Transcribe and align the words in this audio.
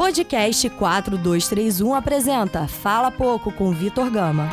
Podcast 0.00 0.70
4231 0.70 1.94
apresenta 1.94 2.66
Fala 2.66 3.10
Pouco 3.10 3.52
com 3.52 3.70
Vitor 3.70 4.10
Gama. 4.10 4.48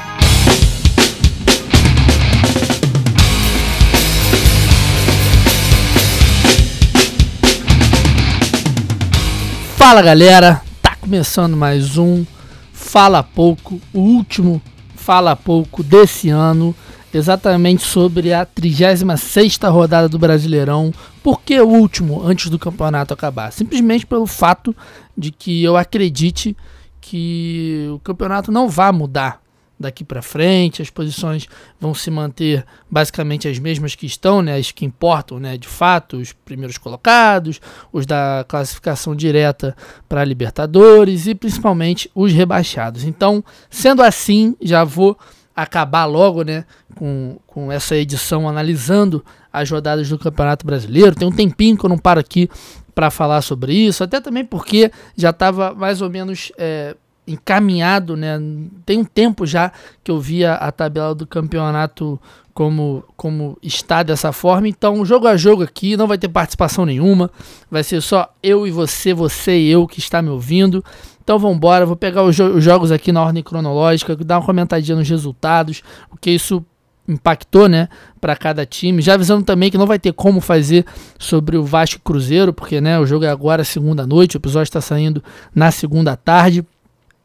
Fala 9.77 10.01
galera, 10.01 10.61
tá 10.81 10.97
começando 10.97 11.55
mais 11.55 11.97
um 11.97 12.25
Fala 12.73 13.23
Pouco, 13.23 13.79
o 13.93 13.99
último 14.01 14.61
Fala 14.97 15.33
Pouco 15.33 15.81
desse 15.81 16.27
ano, 16.27 16.75
exatamente 17.13 17.83
sobre 17.83 18.33
a 18.33 18.45
36ª 18.45 19.71
rodada 19.71 20.09
do 20.09 20.19
Brasileirão. 20.19 20.93
Por 21.23 21.41
que 21.41 21.59
o 21.59 21.67
último 21.67 22.21
antes 22.25 22.49
do 22.49 22.59
campeonato 22.59 23.13
acabar? 23.13 23.51
Simplesmente 23.51 24.05
pelo 24.05 24.27
fato 24.27 24.75
de 25.17 25.31
que 25.31 25.63
eu 25.63 25.77
acredite 25.77 26.55
que 27.01 27.87
o 27.93 27.99
campeonato 27.99 28.51
não 28.51 28.67
vai 28.67 28.91
mudar 28.91 29.41
daqui 29.79 30.03
para 30.03 30.21
frente, 30.21 30.81
as 30.81 30.89
posições 30.89 31.47
vão 31.79 31.93
se 31.93 32.09
manter 32.09 32.65
basicamente 32.89 33.47
as 33.47 33.59
mesmas 33.59 33.93
que 33.93 34.05
estão, 34.05 34.41
né, 34.41 34.57
as 34.57 34.71
que 34.71 34.85
importam, 34.85 35.39
né, 35.39 35.55
de 35.55 35.67
fato, 35.67 36.17
os 36.17 36.33
primeiros 36.33 36.77
colocados, 36.77 37.61
os 37.93 38.05
da 38.05 38.43
classificação 38.47 39.15
direta 39.15 39.75
para 40.09 40.25
Libertadores 40.25 41.27
e 41.27 41.35
principalmente 41.35 42.09
os 42.15 42.33
rebaixados. 42.33 43.03
Então, 43.03 43.43
sendo 43.69 44.01
assim, 44.01 44.55
já 44.61 44.83
vou 44.83 45.17
acabar 45.57 46.05
logo, 46.05 46.43
né, 46.43 46.65
com, 46.95 47.39
com 47.47 47.71
essa 47.71 47.95
edição 47.95 48.47
analisando 48.47 49.25
as 49.51 49.71
rodadas 49.71 50.07
do 50.07 50.19
Campeonato 50.19 50.63
Brasileiro. 50.63 51.15
Tem 51.15 51.27
um 51.27 51.31
tempinho 51.31 51.75
que 51.75 51.83
eu 51.83 51.89
não 51.89 51.97
paro 51.97 52.19
aqui 52.19 52.47
para 52.93 53.09
falar 53.09 53.41
sobre 53.41 53.73
isso, 53.73 54.03
até 54.03 54.21
também 54.21 54.45
porque 54.45 54.91
já 55.15 55.31
estava 55.31 55.73
mais 55.73 55.99
ou 55.99 56.11
menos 56.11 56.51
é, 56.59 56.95
encaminhado, 57.25 58.15
né? 58.15 58.39
Tem 58.85 58.99
um 58.99 59.03
tempo 59.03 59.47
já 59.47 59.71
que 60.03 60.11
eu 60.11 60.19
via 60.19 60.53
a 60.53 60.71
tabela 60.71 61.15
do 61.15 61.25
campeonato 61.25 62.21
como, 62.53 63.03
como 63.15 63.57
está 63.61 64.03
dessa 64.03 64.31
forma. 64.31 64.67
Então, 64.67 65.03
jogo 65.05 65.27
a 65.27 65.35
jogo 65.37 65.63
aqui, 65.63 65.97
não 65.97 66.07
vai 66.07 66.19
ter 66.19 66.27
participação 66.27 66.85
nenhuma. 66.85 67.31
Vai 67.69 67.83
ser 67.83 68.01
só 68.01 68.31
eu 68.43 68.67
e 68.67 68.71
você, 68.71 69.11
você 69.13 69.57
e 69.57 69.69
eu 69.69 69.87
que 69.87 69.99
está 69.99 70.21
me 70.21 70.29
ouvindo. 70.29 70.83
Então 71.27 71.37
vamos 71.37 71.57
embora, 71.57 71.85
vou 71.85 71.97
pegar 71.97 72.23
os, 72.23 72.33
jo 72.33 72.55
os 72.55 72.63
jogos 72.63 72.89
aqui 72.89 73.11
na 73.11 73.21
ordem 73.21 73.43
cronológica, 73.43 74.15
dar 74.15 74.39
uma 74.39 74.45
comentadinha 74.45 74.95
nos 74.95 75.09
resultados, 75.09 75.83
o 76.09 76.15
que 76.15 76.31
isso 76.31 76.65
impactou, 77.05 77.67
né, 77.67 77.89
para 78.21 78.33
cada 78.33 78.65
time. 78.65 79.01
Já 79.01 79.15
avisando 79.15 79.43
também 79.43 79.69
que 79.69 79.77
não 79.77 79.85
vai 79.85 79.99
ter 79.99 80.13
como 80.13 80.39
fazer 80.39 80.85
sobre 81.19 81.57
o 81.57 81.65
Vasco 81.65 81.99
Cruzeiro, 81.99 82.53
porque, 82.53 82.79
né, 82.79 82.97
o 82.97 83.05
jogo 83.05 83.25
é 83.25 83.27
agora 83.27 83.65
segunda 83.65 84.07
noite, 84.07 84.37
o 84.37 84.39
episódio 84.39 84.69
está 84.69 84.79
saindo 84.79 85.21
na 85.53 85.69
segunda 85.69 86.15
tarde. 86.15 86.65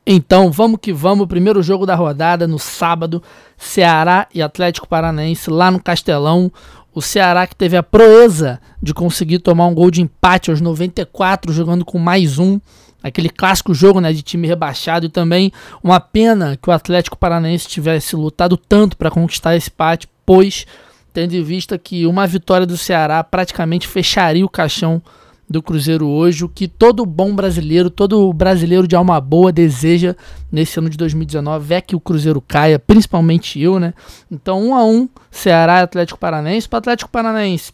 Então 0.04 0.50
vamos 0.50 0.80
que 0.82 0.92
vamos, 0.92 1.28
primeiro 1.28 1.62
jogo 1.62 1.86
da 1.86 1.94
rodada 1.94 2.44
no 2.48 2.58
sábado, 2.58 3.22
Ceará 3.56 4.26
e 4.34 4.42
Atlético 4.42 4.88
Paranaense 4.88 5.48
lá 5.48 5.70
no 5.70 5.80
Castelão. 5.80 6.50
O 6.92 7.00
Ceará 7.00 7.46
que 7.46 7.54
teve 7.54 7.76
a 7.76 7.84
proeza 7.84 8.60
de 8.82 8.92
conseguir 8.92 9.38
tomar 9.38 9.68
um 9.68 9.74
gol 9.74 9.92
de 9.92 10.02
empate 10.02 10.50
aos 10.50 10.60
94, 10.60 11.52
jogando 11.52 11.84
com 11.84 12.00
mais 12.00 12.40
um. 12.40 12.58
Aquele 13.02 13.28
clássico 13.28 13.74
jogo 13.74 14.00
né, 14.00 14.12
de 14.12 14.22
time 14.22 14.46
rebaixado 14.46 15.06
e 15.06 15.08
também 15.08 15.52
uma 15.82 16.00
pena 16.00 16.56
que 16.60 16.68
o 16.68 16.72
Atlético 16.72 17.16
Paranaense 17.16 17.66
tivesse 17.66 18.14
lutado 18.14 18.56
tanto 18.56 18.96
para 18.96 19.10
conquistar 19.10 19.56
esse 19.56 19.70
empate, 19.70 20.08
pois 20.24 20.66
tendo 21.12 21.34
em 21.34 21.42
vista 21.42 21.78
que 21.78 22.06
uma 22.06 22.26
vitória 22.26 22.66
do 22.66 22.76
Ceará 22.76 23.22
praticamente 23.22 23.86
fecharia 23.86 24.44
o 24.44 24.48
caixão 24.48 25.02
do 25.48 25.62
Cruzeiro 25.62 26.08
hoje, 26.08 26.44
o 26.44 26.48
que 26.48 26.66
todo 26.66 27.04
bom 27.04 27.34
brasileiro, 27.34 27.90
todo 27.90 28.32
brasileiro 28.32 28.88
de 28.88 28.96
alma 28.96 29.20
boa 29.20 29.52
deseja 29.52 30.16
nesse 30.50 30.78
ano 30.78 30.88
de 30.88 30.96
2019 30.96 31.74
é 31.74 31.80
que 31.80 31.94
o 31.94 32.00
Cruzeiro 32.00 32.40
caia, 32.40 32.78
principalmente 32.78 33.60
eu, 33.60 33.78
né? 33.78 33.92
Então, 34.30 34.62
um 34.62 34.74
a 34.74 34.84
um, 34.84 35.08
Ceará 35.30 35.80
e 35.80 35.82
Atlético 35.82 36.18
Paranaense. 36.18 36.68
Para 36.68 36.78
Atlético 36.78 37.10
Paranaense, 37.10 37.72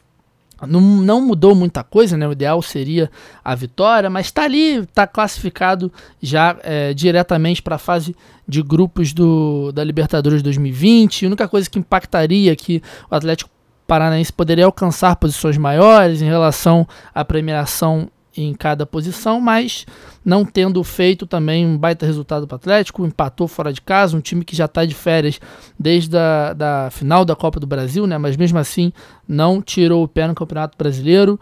não, 0.66 0.80
não 0.80 1.20
mudou 1.20 1.54
muita 1.54 1.84
coisa, 1.84 2.16
né? 2.16 2.26
O 2.26 2.32
ideal 2.32 2.60
seria 2.62 3.10
a 3.44 3.54
vitória, 3.54 4.10
mas 4.10 4.26
está 4.26 4.44
ali, 4.44 4.78
está 4.78 5.06
classificado 5.06 5.92
já 6.20 6.56
é, 6.62 6.92
diretamente 6.92 7.62
para 7.62 7.76
a 7.76 7.78
fase 7.78 8.14
de 8.46 8.62
grupos 8.62 9.12
do, 9.12 9.70
da 9.72 9.84
Libertadores 9.84 10.42
2020. 10.42 11.24
A 11.24 11.28
única 11.28 11.48
coisa 11.48 11.68
que 11.70 11.78
impactaria 11.78 12.54
que 12.56 12.82
o 13.10 13.14
Atlético 13.14 13.50
Paranaense 13.86 14.32
poderia 14.32 14.66
alcançar 14.66 15.16
posições 15.16 15.56
maiores 15.56 16.20
em 16.20 16.26
relação 16.26 16.86
à 17.14 17.24
premiação 17.24 18.10
em 18.42 18.54
cada 18.54 18.86
posição, 18.86 19.40
mas 19.40 19.86
não 20.24 20.44
tendo 20.44 20.82
feito 20.84 21.26
também 21.26 21.66
um 21.66 21.76
baita 21.76 22.06
resultado 22.06 22.46
para 22.46 22.54
o 22.54 22.56
Atlético, 22.56 23.04
empatou 23.04 23.48
fora 23.48 23.72
de 23.72 23.80
casa, 23.80 24.16
um 24.16 24.20
time 24.20 24.44
que 24.44 24.54
já 24.54 24.66
está 24.66 24.84
de 24.84 24.94
férias 24.94 25.40
desde 25.78 26.16
a 26.16 26.52
da 26.52 26.88
final 26.90 27.24
da 27.24 27.34
Copa 27.34 27.58
do 27.58 27.66
Brasil, 27.66 28.06
né? 28.06 28.18
mas 28.18 28.36
mesmo 28.36 28.58
assim 28.58 28.92
não 29.26 29.60
tirou 29.60 30.04
o 30.04 30.08
pé 30.08 30.26
no 30.26 30.34
Campeonato 30.34 30.76
Brasileiro. 30.76 31.38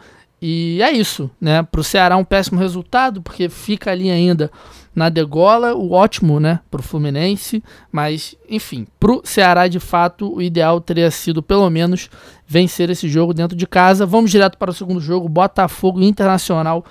E 0.48 0.80
é 0.80 0.92
isso, 0.92 1.28
né? 1.40 1.60
Para 1.64 1.80
o 1.80 1.82
Ceará 1.82 2.16
um 2.16 2.22
péssimo 2.22 2.60
resultado, 2.60 3.20
porque 3.20 3.48
fica 3.48 3.90
ali 3.90 4.08
ainda 4.08 4.48
na 4.94 5.08
degola, 5.08 5.74
o 5.74 5.90
ótimo, 5.90 6.38
né, 6.38 6.60
para 6.70 6.80
o 6.80 6.84
Fluminense, 6.84 7.64
mas 7.90 8.36
enfim, 8.48 8.86
para 9.00 9.10
o 9.10 9.22
Ceará 9.24 9.66
de 9.66 9.80
fato 9.80 10.32
o 10.32 10.40
ideal 10.40 10.80
teria 10.80 11.10
sido 11.10 11.42
pelo 11.42 11.68
menos 11.68 12.08
vencer 12.46 12.88
esse 12.90 13.08
jogo 13.08 13.34
dentro 13.34 13.56
de 13.56 13.66
casa. 13.66 14.06
Vamos 14.06 14.30
direto 14.30 14.56
para 14.56 14.70
o 14.70 14.74
segundo 14.74 15.00
jogo, 15.00 15.28
Botafogo 15.28 16.00
Internacional 16.00 16.84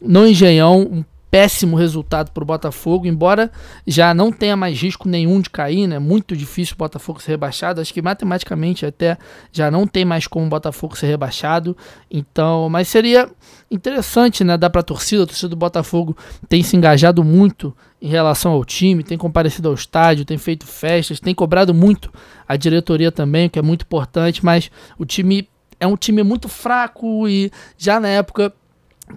no 0.00 0.26
Engenhão, 0.26 0.80
um 0.80 1.04
péssimo 1.32 1.78
resultado 1.78 2.30
para 2.30 2.42
o 2.42 2.46
Botafogo, 2.46 3.06
embora 3.06 3.50
já 3.86 4.12
não 4.12 4.30
tenha 4.30 4.54
mais 4.54 4.78
risco 4.78 5.08
nenhum 5.08 5.40
de 5.40 5.48
cair, 5.48 5.86
né? 5.86 5.98
Muito 5.98 6.36
difícil 6.36 6.74
o 6.74 6.76
Botafogo 6.78 7.22
ser 7.22 7.30
rebaixado. 7.30 7.80
Acho 7.80 7.94
que 7.94 8.02
matematicamente 8.02 8.84
até 8.84 9.16
já 9.50 9.70
não 9.70 9.86
tem 9.86 10.04
mais 10.04 10.26
como 10.26 10.44
o 10.44 10.48
Botafogo 10.50 10.94
ser 10.94 11.06
rebaixado. 11.06 11.74
Então, 12.10 12.68
mas 12.68 12.86
seria 12.88 13.30
interessante, 13.70 14.44
né? 14.44 14.58
Dar 14.58 14.68
para 14.68 14.82
a 14.82 14.84
torcida. 14.84 15.22
A 15.22 15.26
torcida 15.26 15.48
do 15.48 15.56
Botafogo 15.56 16.14
tem 16.50 16.62
se 16.62 16.76
engajado 16.76 17.24
muito 17.24 17.74
em 18.02 18.08
relação 18.08 18.52
ao 18.52 18.62
time, 18.62 19.02
tem 19.02 19.16
comparecido 19.16 19.70
ao 19.70 19.74
estádio, 19.74 20.26
tem 20.26 20.36
feito 20.36 20.66
festas, 20.66 21.18
tem 21.18 21.34
cobrado 21.34 21.72
muito 21.72 22.12
a 22.46 22.56
diretoria 22.56 23.10
também, 23.10 23.48
que 23.48 23.58
é 23.58 23.62
muito 23.62 23.86
importante. 23.86 24.44
Mas 24.44 24.70
o 24.98 25.06
time 25.06 25.48
é 25.80 25.86
um 25.86 25.96
time 25.96 26.22
muito 26.22 26.46
fraco 26.46 27.26
e 27.26 27.50
já 27.78 27.98
na 27.98 28.08
época 28.08 28.52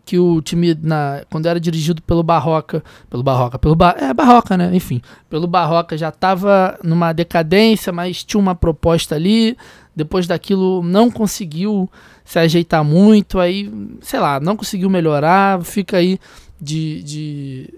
que 0.03 0.19
o 0.19 0.41
time, 0.41 0.77
na, 0.81 1.23
quando 1.29 1.45
era 1.45 1.59
dirigido 1.59 2.01
pelo 2.01 2.23
Barroca, 2.23 2.83
pelo 3.09 3.23
Barroca, 3.23 3.57
pelo 3.57 3.75
ba, 3.75 3.95
é 3.97 4.13
Barroca, 4.13 4.57
né? 4.57 4.75
Enfim, 4.75 5.01
pelo 5.29 5.47
Barroca 5.47 5.97
já 5.97 6.09
estava 6.09 6.77
numa 6.83 7.13
decadência, 7.13 7.93
mas 7.93 8.23
tinha 8.23 8.39
uma 8.39 8.55
proposta 8.55 9.15
ali. 9.15 9.57
Depois 9.95 10.27
daquilo 10.27 10.83
não 10.83 11.09
conseguiu 11.09 11.89
se 12.25 12.37
ajeitar 12.37 12.83
muito, 12.83 13.39
aí, 13.39 13.71
sei 14.01 14.19
lá, 14.19 14.39
não 14.39 14.57
conseguiu 14.57 14.89
melhorar. 14.89 15.61
Fica 15.63 15.97
aí 15.97 16.19
de, 16.59 17.01
de 17.03 17.73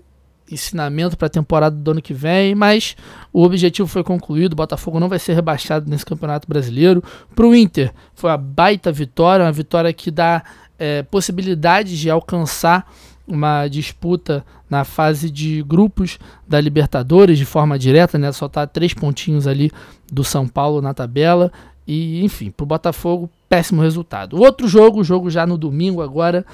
ensinamento 0.50 1.18
para 1.18 1.28
a 1.28 1.30
temporada 1.30 1.76
do 1.76 1.92
ano 1.92 2.02
que 2.02 2.14
vem, 2.14 2.56
mas 2.56 2.96
o 3.32 3.44
objetivo 3.44 3.88
foi 3.88 4.04
concluído. 4.04 4.54
O 4.54 4.56
Botafogo 4.56 5.00
não 5.00 5.10
vai 5.10 5.20
ser 5.20 5.34
rebaixado 5.34 5.90
nesse 5.90 6.06
Campeonato 6.06 6.48
Brasileiro. 6.48 7.04
Para 7.36 7.46
o 7.46 7.56
Inter, 7.56 7.94
foi 8.16 8.30
uma 8.30 8.38
baita 8.38 8.92
vitória, 8.92 9.46
uma 9.46 9.52
vitória 9.52 9.92
que 9.94 10.10
dá 10.10 10.44
é, 10.78 11.04
possibilidades 11.04 11.98
de 11.98 12.10
alcançar 12.10 12.92
uma 13.28 13.68
disputa 13.68 14.46
na 14.70 14.84
fase 14.84 15.30
de 15.30 15.62
grupos 15.64 16.18
da 16.48 16.60
Libertadores 16.60 17.38
de 17.38 17.46
forma 17.46 17.78
direta, 17.78 18.18
né? 18.18 18.32
Só 18.32 18.48
tá 18.48 18.66
três 18.66 18.94
pontinhos 18.94 19.48
ali 19.48 19.72
do 20.12 20.24
São 20.24 20.48
Paulo 20.48 20.82
na 20.82 20.94
tabela. 20.94 21.52
E, 21.86 22.24
enfim, 22.24 22.52
para 22.52 22.64
o 22.64 22.68
Botafogo, 22.68 23.30
péssimo 23.48 23.82
resultado. 23.82 24.38
Outro 24.38 24.68
jogo, 24.68 25.04
jogo 25.04 25.30
já 25.30 25.46
no 25.46 25.58
domingo 25.58 26.02
agora, 26.02 26.46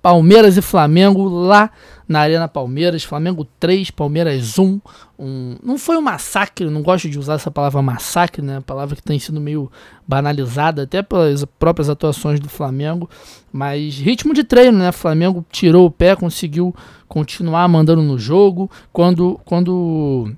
Palmeiras 0.00 0.56
e 0.56 0.62
Flamengo 0.62 1.28
lá 1.28 1.70
na 2.06 2.20
Arena 2.20 2.48
Palmeiras. 2.48 3.04
Flamengo 3.04 3.46
3, 3.58 3.90
Palmeiras 3.90 4.58
1. 4.58 4.80
Um, 5.18 5.56
não 5.62 5.76
foi 5.76 5.96
um 5.96 6.00
massacre, 6.00 6.70
não 6.70 6.82
gosto 6.82 7.08
de 7.08 7.18
usar 7.18 7.34
essa 7.34 7.50
palavra 7.50 7.82
massacre, 7.82 8.40
né? 8.40 8.62
Palavra 8.64 8.96
que 8.96 9.02
tem 9.02 9.18
sido 9.18 9.40
meio 9.40 9.70
banalizada 10.06 10.84
até 10.84 11.02
pelas 11.02 11.44
próprias 11.58 11.90
atuações 11.90 12.40
do 12.40 12.48
Flamengo. 12.48 13.10
Mas 13.52 13.94
ritmo 13.98 14.32
de 14.32 14.44
treino, 14.44 14.78
né? 14.78 14.92
Flamengo 14.92 15.44
tirou 15.50 15.86
o 15.86 15.90
pé, 15.90 16.16
conseguiu 16.16 16.74
continuar 17.06 17.68
mandando 17.68 18.02
no 18.02 18.18
jogo. 18.18 18.70
Quando. 18.92 19.40
quando 19.44 20.32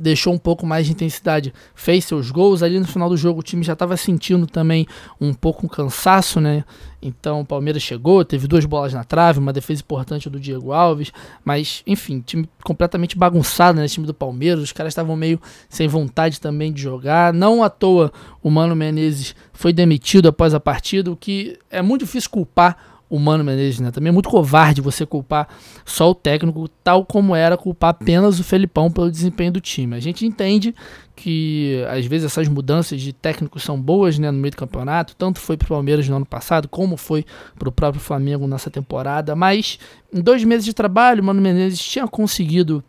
deixou 0.00 0.32
um 0.32 0.38
pouco 0.38 0.66
mais 0.66 0.86
de 0.86 0.92
intensidade, 0.92 1.52
fez 1.74 2.04
seus 2.04 2.30
gols. 2.30 2.62
Ali 2.62 2.78
no 2.78 2.86
final 2.86 3.08
do 3.08 3.16
jogo 3.16 3.40
o 3.40 3.42
time 3.42 3.62
já 3.62 3.72
estava 3.72 3.96
sentindo 3.96 4.46
também 4.46 4.86
um 5.20 5.32
pouco 5.32 5.66
um 5.66 5.68
cansaço, 5.68 6.40
né? 6.40 6.64
Então 7.00 7.40
o 7.40 7.44
Palmeiras 7.44 7.82
chegou, 7.82 8.24
teve 8.24 8.46
duas 8.46 8.64
bolas 8.64 8.94
na 8.94 9.04
trave, 9.04 9.38
uma 9.38 9.52
defesa 9.52 9.82
importante 9.82 10.30
do 10.30 10.40
Diego 10.40 10.72
Alves, 10.72 11.12
mas 11.44 11.82
enfim, 11.86 12.20
time 12.24 12.48
completamente 12.64 13.16
bagunçado 13.16 13.78
né, 13.78 13.86
time 13.86 14.06
do 14.06 14.14
Palmeiras. 14.14 14.62
Os 14.62 14.72
caras 14.72 14.92
estavam 14.92 15.14
meio 15.14 15.40
sem 15.68 15.86
vontade 15.86 16.40
também 16.40 16.72
de 16.72 16.80
jogar. 16.80 17.32
Não 17.32 17.62
à 17.62 17.68
toa 17.68 18.10
o 18.42 18.50
Mano 18.50 18.74
Menezes 18.74 19.34
foi 19.52 19.72
demitido 19.72 20.28
após 20.28 20.54
a 20.54 20.60
partida, 20.60 21.10
o 21.10 21.16
que 21.16 21.58
é 21.70 21.82
muito 21.82 22.04
difícil 22.04 22.30
culpar 22.30 22.93
Mano 23.18 23.44
Menezes, 23.44 23.80
né? 23.80 23.90
Também 23.90 24.08
é 24.08 24.12
muito 24.12 24.28
covarde 24.28 24.80
você 24.80 25.06
culpar 25.06 25.48
só 25.84 26.10
o 26.10 26.14
técnico, 26.14 26.68
tal 26.82 27.04
como 27.04 27.34
era 27.34 27.56
culpar 27.56 27.90
apenas 27.90 28.38
o 28.40 28.44
Felipão 28.44 28.90
pelo 28.90 29.10
desempenho 29.10 29.52
do 29.52 29.60
time. 29.60 29.94
A 29.94 30.00
gente 30.00 30.26
entende 30.26 30.74
que 31.14 31.84
às 31.88 32.04
vezes 32.06 32.26
essas 32.26 32.48
mudanças 32.48 33.00
de 33.00 33.12
técnicos 33.12 33.62
são 33.62 33.80
boas 33.80 34.18
né, 34.18 34.30
no 34.30 34.38
meio 34.38 34.50
do 34.50 34.56
campeonato, 34.56 35.14
tanto 35.16 35.38
foi 35.38 35.56
para 35.56 35.66
o 35.66 35.68
Palmeiras 35.68 36.08
no 36.08 36.16
ano 36.16 36.26
passado, 36.26 36.68
como 36.68 36.96
foi 36.96 37.24
para 37.58 37.68
o 37.68 37.72
próprio 37.72 38.02
Flamengo 38.02 38.46
nessa 38.46 38.70
temporada, 38.70 39.36
mas 39.36 39.78
em 40.12 40.20
dois 40.20 40.42
meses 40.42 40.64
de 40.64 40.74
trabalho, 40.74 41.22
o 41.22 41.24
Mano 41.24 41.40
Menezes 41.40 41.78
tinha 41.78 42.06
conseguido 42.08 42.82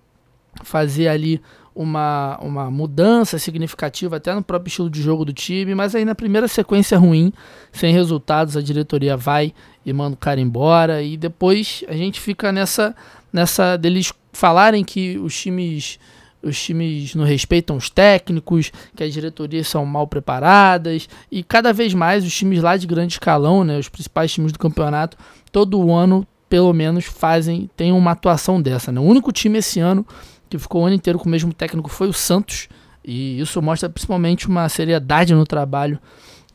fazer 0.64 1.08
ali 1.08 1.42
uma, 1.76 2.40
uma 2.42 2.72
mudança 2.72 3.38
significativa 3.38 4.16
até 4.16 4.34
no 4.34 4.42
próprio 4.42 4.70
estilo 4.70 4.90
de 4.90 5.02
jogo 5.02 5.26
do 5.26 5.34
time, 5.34 5.76
mas 5.76 5.94
aí 5.94 6.06
na 6.06 6.16
primeira 6.16 6.48
sequência 6.48 6.98
ruim, 6.98 7.34
sem 7.72 7.94
resultados, 7.94 8.56
a 8.56 8.62
diretoria 8.62 9.18
vai 9.18 9.54
e 9.86 9.94
manda 9.94 10.16
o 10.16 10.18
cara 10.18 10.42
embora 10.42 11.02
e 11.02 11.16
depois 11.16 11.84
a 11.88 11.94
gente 11.94 12.20
fica 12.20 12.52
nessa 12.52 12.96
nessa 13.32 13.78
deles 13.78 14.12
falarem 14.34 14.84
que 14.84 15.18
os 15.18 15.40
times 15.40 16.00
os 16.42 16.62
times 16.62 17.16
não 17.16 17.26
respeitam 17.26 17.76
os 17.76 17.90
técnicos, 17.90 18.72
que 18.96 19.04
as 19.04 19.12
diretorias 19.12 19.68
são 19.68 19.84
mal 19.86 20.08
preparadas 20.08 21.10
e 21.32 21.44
cada 21.44 21.74
vez 21.74 21.94
mais 21.94 22.24
os 22.24 22.36
times 22.36 22.62
lá 22.62 22.78
de 22.78 22.86
grande 22.86 23.14
escalão, 23.14 23.64
né, 23.64 23.80
os 23.80 23.90
principais 23.90 24.32
times 24.32 24.52
do 24.52 24.60
campeonato, 24.60 25.18
todo 25.52 25.92
ano 25.92 26.26
pelo 26.48 26.72
menos 26.72 27.06
fazem 27.06 27.70
tem 27.76 27.92
uma 27.92 28.12
atuação 28.12 28.62
dessa, 28.62 28.92
né? 28.92 29.00
O 29.00 29.04
único 29.04 29.32
time 29.32 29.58
esse 29.58 29.80
ano 29.80 30.06
que 30.50 30.58
ficou 30.60 30.84
o 30.84 30.86
ano 30.86 30.96
inteiro 30.96 31.18
com 31.18 31.26
o 31.26 31.32
mesmo 31.32 31.52
técnico 31.52 31.90
foi 31.90 32.08
o 32.08 32.14
Santos, 32.14 32.70
e 33.04 33.40
isso 33.40 33.62
mostra 33.62 33.90
principalmente 33.90 34.48
uma 34.48 34.70
seriedade 34.70 35.34
no 35.34 35.46
trabalho 35.46 36.00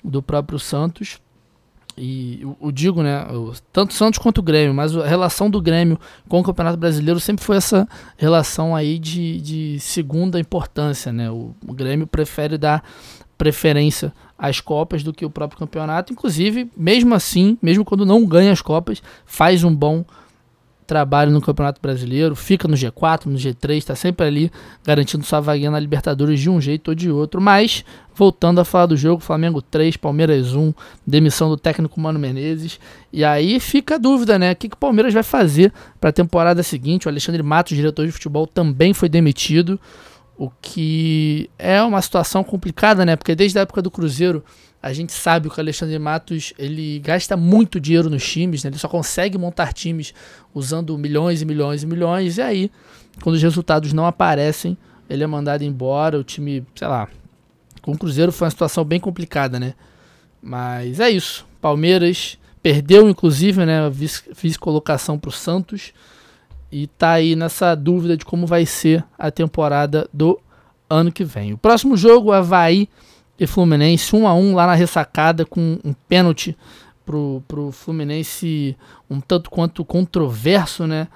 do 0.02 0.22
próprio 0.22 0.58
Santos. 0.58 1.18
E 2.02 2.40
o 2.58 2.72
digo, 2.72 3.02
né, 3.02 3.26
tanto 3.70 3.90
o 3.90 3.94
Santos 3.94 4.18
quanto 4.18 4.38
o 4.38 4.42
Grêmio, 4.42 4.72
mas 4.72 4.96
a 4.96 5.06
relação 5.06 5.50
do 5.50 5.60
Grêmio 5.60 6.00
com 6.28 6.40
o 6.40 6.42
Campeonato 6.42 6.78
Brasileiro 6.78 7.20
sempre 7.20 7.44
foi 7.44 7.58
essa 7.58 7.86
relação 8.16 8.74
aí 8.74 8.98
de, 8.98 9.38
de 9.42 9.80
segunda 9.80 10.40
importância, 10.40 11.12
né? 11.12 11.30
O, 11.30 11.54
o 11.66 11.74
Grêmio 11.74 12.06
prefere 12.06 12.56
dar 12.56 12.82
preferência 13.36 14.14
às 14.38 14.60
Copas 14.60 15.02
do 15.02 15.12
que 15.12 15.26
o 15.26 15.30
próprio 15.30 15.58
campeonato. 15.58 16.10
Inclusive, 16.10 16.70
mesmo 16.74 17.14
assim, 17.14 17.58
mesmo 17.60 17.84
quando 17.84 18.06
não 18.06 18.24
ganha 18.24 18.50
as 18.50 18.62
Copas, 18.62 19.02
faz 19.26 19.62
um 19.62 19.74
bom 19.74 20.02
trabalho 20.90 21.30
no 21.30 21.40
Campeonato 21.40 21.80
Brasileiro, 21.80 22.34
fica 22.34 22.66
no 22.66 22.74
G4, 22.74 23.26
no 23.26 23.38
G3, 23.38 23.76
está 23.76 23.94
sempre 23.94 24.26
ali 24.26 24.50
garantindo 24.84 25.24
sua 25.24 25.38
vaguinha 25.38 25.70
na 25.70 25.78
Libertadores 25.78 26.40
de 26.40 26.50
um 26.50 26.60
jeito 26.60 26.88
ou 26.88 26.94
de 26.96 27.08
outro. 27.08 27.40
Mas, 27.40 27.84
voltando 28.12 28.60
a 28.60 28.64
falar 28.64 28.86
do 28.86 28.96
jogo, 28.96 29.22
Flamengo 29.22 29.62
3, 29.62 29.96
Palmeiras 29.96 30.52
1, 30.52 30.74
demissão 31.06 31.48
do 31.48 31.56
técnico 31.56 32.00
Mano 32.00 32.18
Menezes. 32.18 32.80
E 33.12 33.24
aí 33.24 33.60
fica 33.60 33.94
a 33.94 33.98
dúvida, 33.98 34.36
né? 34.36 34.50
O 34.50 34.56
que, 34.56 34.68
que 34.68 34.74
o 34.74 34.78
Palmeiras 34.78 35.14
vai 35.14 35.22
fazer 35.22 35.72
para 36.00 36.10
a 36.10 36.12
temporada 36.12 36.60
seguinte? 36.64 37.06
O 37.06 37.08
Alexandre 37.08 37.40
Matos, 37.40 37.76
diretor 37.76 38.04
de 38.04 38.10
futebol, 38.10 38.44
também 38.44 38.92
foi 38.92 39.08
demitido. 39.08 39.78
O 40.36 40.50
que 40.60 41.48
é 41.56 41.80
uma 41.80 42.02
situação 42.02 42.42
complicada, 42.42 43.04
né? 43.04 43.14
Porque 43.14 43.36
desde 43.36 43.60
a 43.60 43.62
época 43.62 43.80
do 43.80 43.92
Cruzeiro 43.92 44.42
a 44.82 44.92
gente 44.92 45.12
sabe 45.12 45.50
que 45.50 45.58
o 45.58 45.60
Alexandre 45.60 45.98
Matos 45.98 46.54
ele 46.58 46.98
gasta 47.00 47.36
muito 47.36 47.78
dinheiro 47.78 48.08
nos 48.08 48.26
times, 48.26 48.64
né? 48.64 48.70
ele 48.70 48.78
só 48.78 48.88
consegue 48.88 49.36
montar 49.36 49.72
times 49.72 50.14
usando 50.54 50.96
milhões 50.96 51.42
e 51.42 51.44
milhões 51.44 51.82
e 51.82 51.86
milhões, 51.86 52.38
e 52.38 52.42
aí, 52.42 52.70
quando 53.22 53.36
os 53.36 53.42
resultados 53.42 53.92
não 53.92 54.06
aparecem, 54.06 54.76
ele 55.08 55.22
é 55.22 55.26
mandado 55.26 55.64
embora. 55.64 56.18
O 56.18 56.24
time, 56.24 56.64
sei 56.74 56.88
lá, 56.88 57.08
com 57.82 57.92
o 57.92 57.98
Cruzeiro 57.98 58.32
foi 58.32 58.46
uma 58.46 58.50
situação 58.50 58.84
bem 58.84 59.00
complicada, 59.00 59.58
né? 59.58 59.74
Mas 60.40 61.00
é 61.00 61.10
isso. 61.10 61.46
Palmeiras 61.60 62.38
perdeu, 62.62 63.08
inclusive, 63.08 63.66
né? 63.66 63.86
A 63.86 63.88
vice-colocação 63.90 65.18
para 65.18 65.28
o 65.28 65.32
Santos 65.32 65.92
e 66.72 66.86
tá 66.86 67.12
aí 67.12 67.34
nessa 67.34 67.74
dúvida 67.74 68.16
de 68.16 68.24
como 68.24 68.46
vai 68.46 68.64
ser 68.64 69.04
a 69.18 69.30
temporada 69.30 70.08
do 70.12 70.40
ano 70.88 71.10
que 71.10 71.24
vem. 71.24 71.52
O 71.52 71.58
próximo 71.58 71.96
jogo, 71.96 72.32
Havaí 72.32 72.88
e 73.40 73.46
Fluminense 73.46 74.14
1 74.14 74.28
a 74.28 74.34
1 74.34 74.54
lá 74.54 74.66
na 74.66 74.74
ressacada 74.74 75.46
com 75.46 75.78
um 75.82 75.94
pênalti 76.06 76.54
pro, 77.06 77.42
pro 77.48 77.72
Fluminense 77.72 78.76
um 79.08 79.18
tanto 79.18 79.50
quanto 79.50 79.82
controverso, 79.82 80.86
né? 80.86 81.08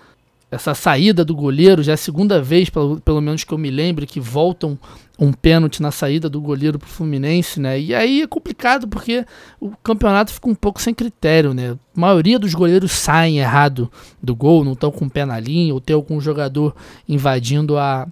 Essa 0.50 0.72
saída 0.72 1.24
do 1.24 1.34
goleiro, 1.34 1.82
já 1.82 1.92
é 1.92 1.94
a 1.94 1.98
segunda 1.98 2.40
vez, 2.40 2.70
pelo, 2.70 3.00
pelo 3.00 3.20
menos 3.20 3.42
que 3.44 3.52
eu 3.52 3.58
me 3.58 3.70
lembre, 3.70 4.06
que 4.06 4.20
voltam 4.20 4.78
um 5.18 5.32
pênalti 5.32 5.82
na 5.82 5.90
saída 5.90 6.28
do 6.28 6.40
goleiro 6.40 6.78
pro 6.78 6.88
Fluminense, 6.88 7.60
né? 7.60 7.78
E 7.78 7.94
aí 7.94 8.22
é 8.22 8.26
complicado 8.26 8.88
porque 8.88 9.26
o 9.60 9.72
campeonato 9.82 10.32
fica 10.32 10.48
um 10.48 10.54
pouco 10.54 10.80
sem 10.80 10.94
critério, 10.94 11.52
né? 11.52 11.72
A 11.72 12.00
maioria 12.00 12.38
dos 12.38 12.54
goleiros 12.54 12.92
saem 12.92 13.38
errado 13.38 13.90
do 14.22 14.34
gol, 14.34 14.64
não 14.64 14.72
estão 14.72 14.90
com 14.90 15.06
o 15.06 15.10
pé 15.10 15.26
na 15.26 15.38
linha, 15.38 15.74
ou 15.74 15.80
tem 15.80 15.94
algum 15.94 16.20
jogador 16.20 16.74
invadindo 17.08 17.76
a, 17.76 18.06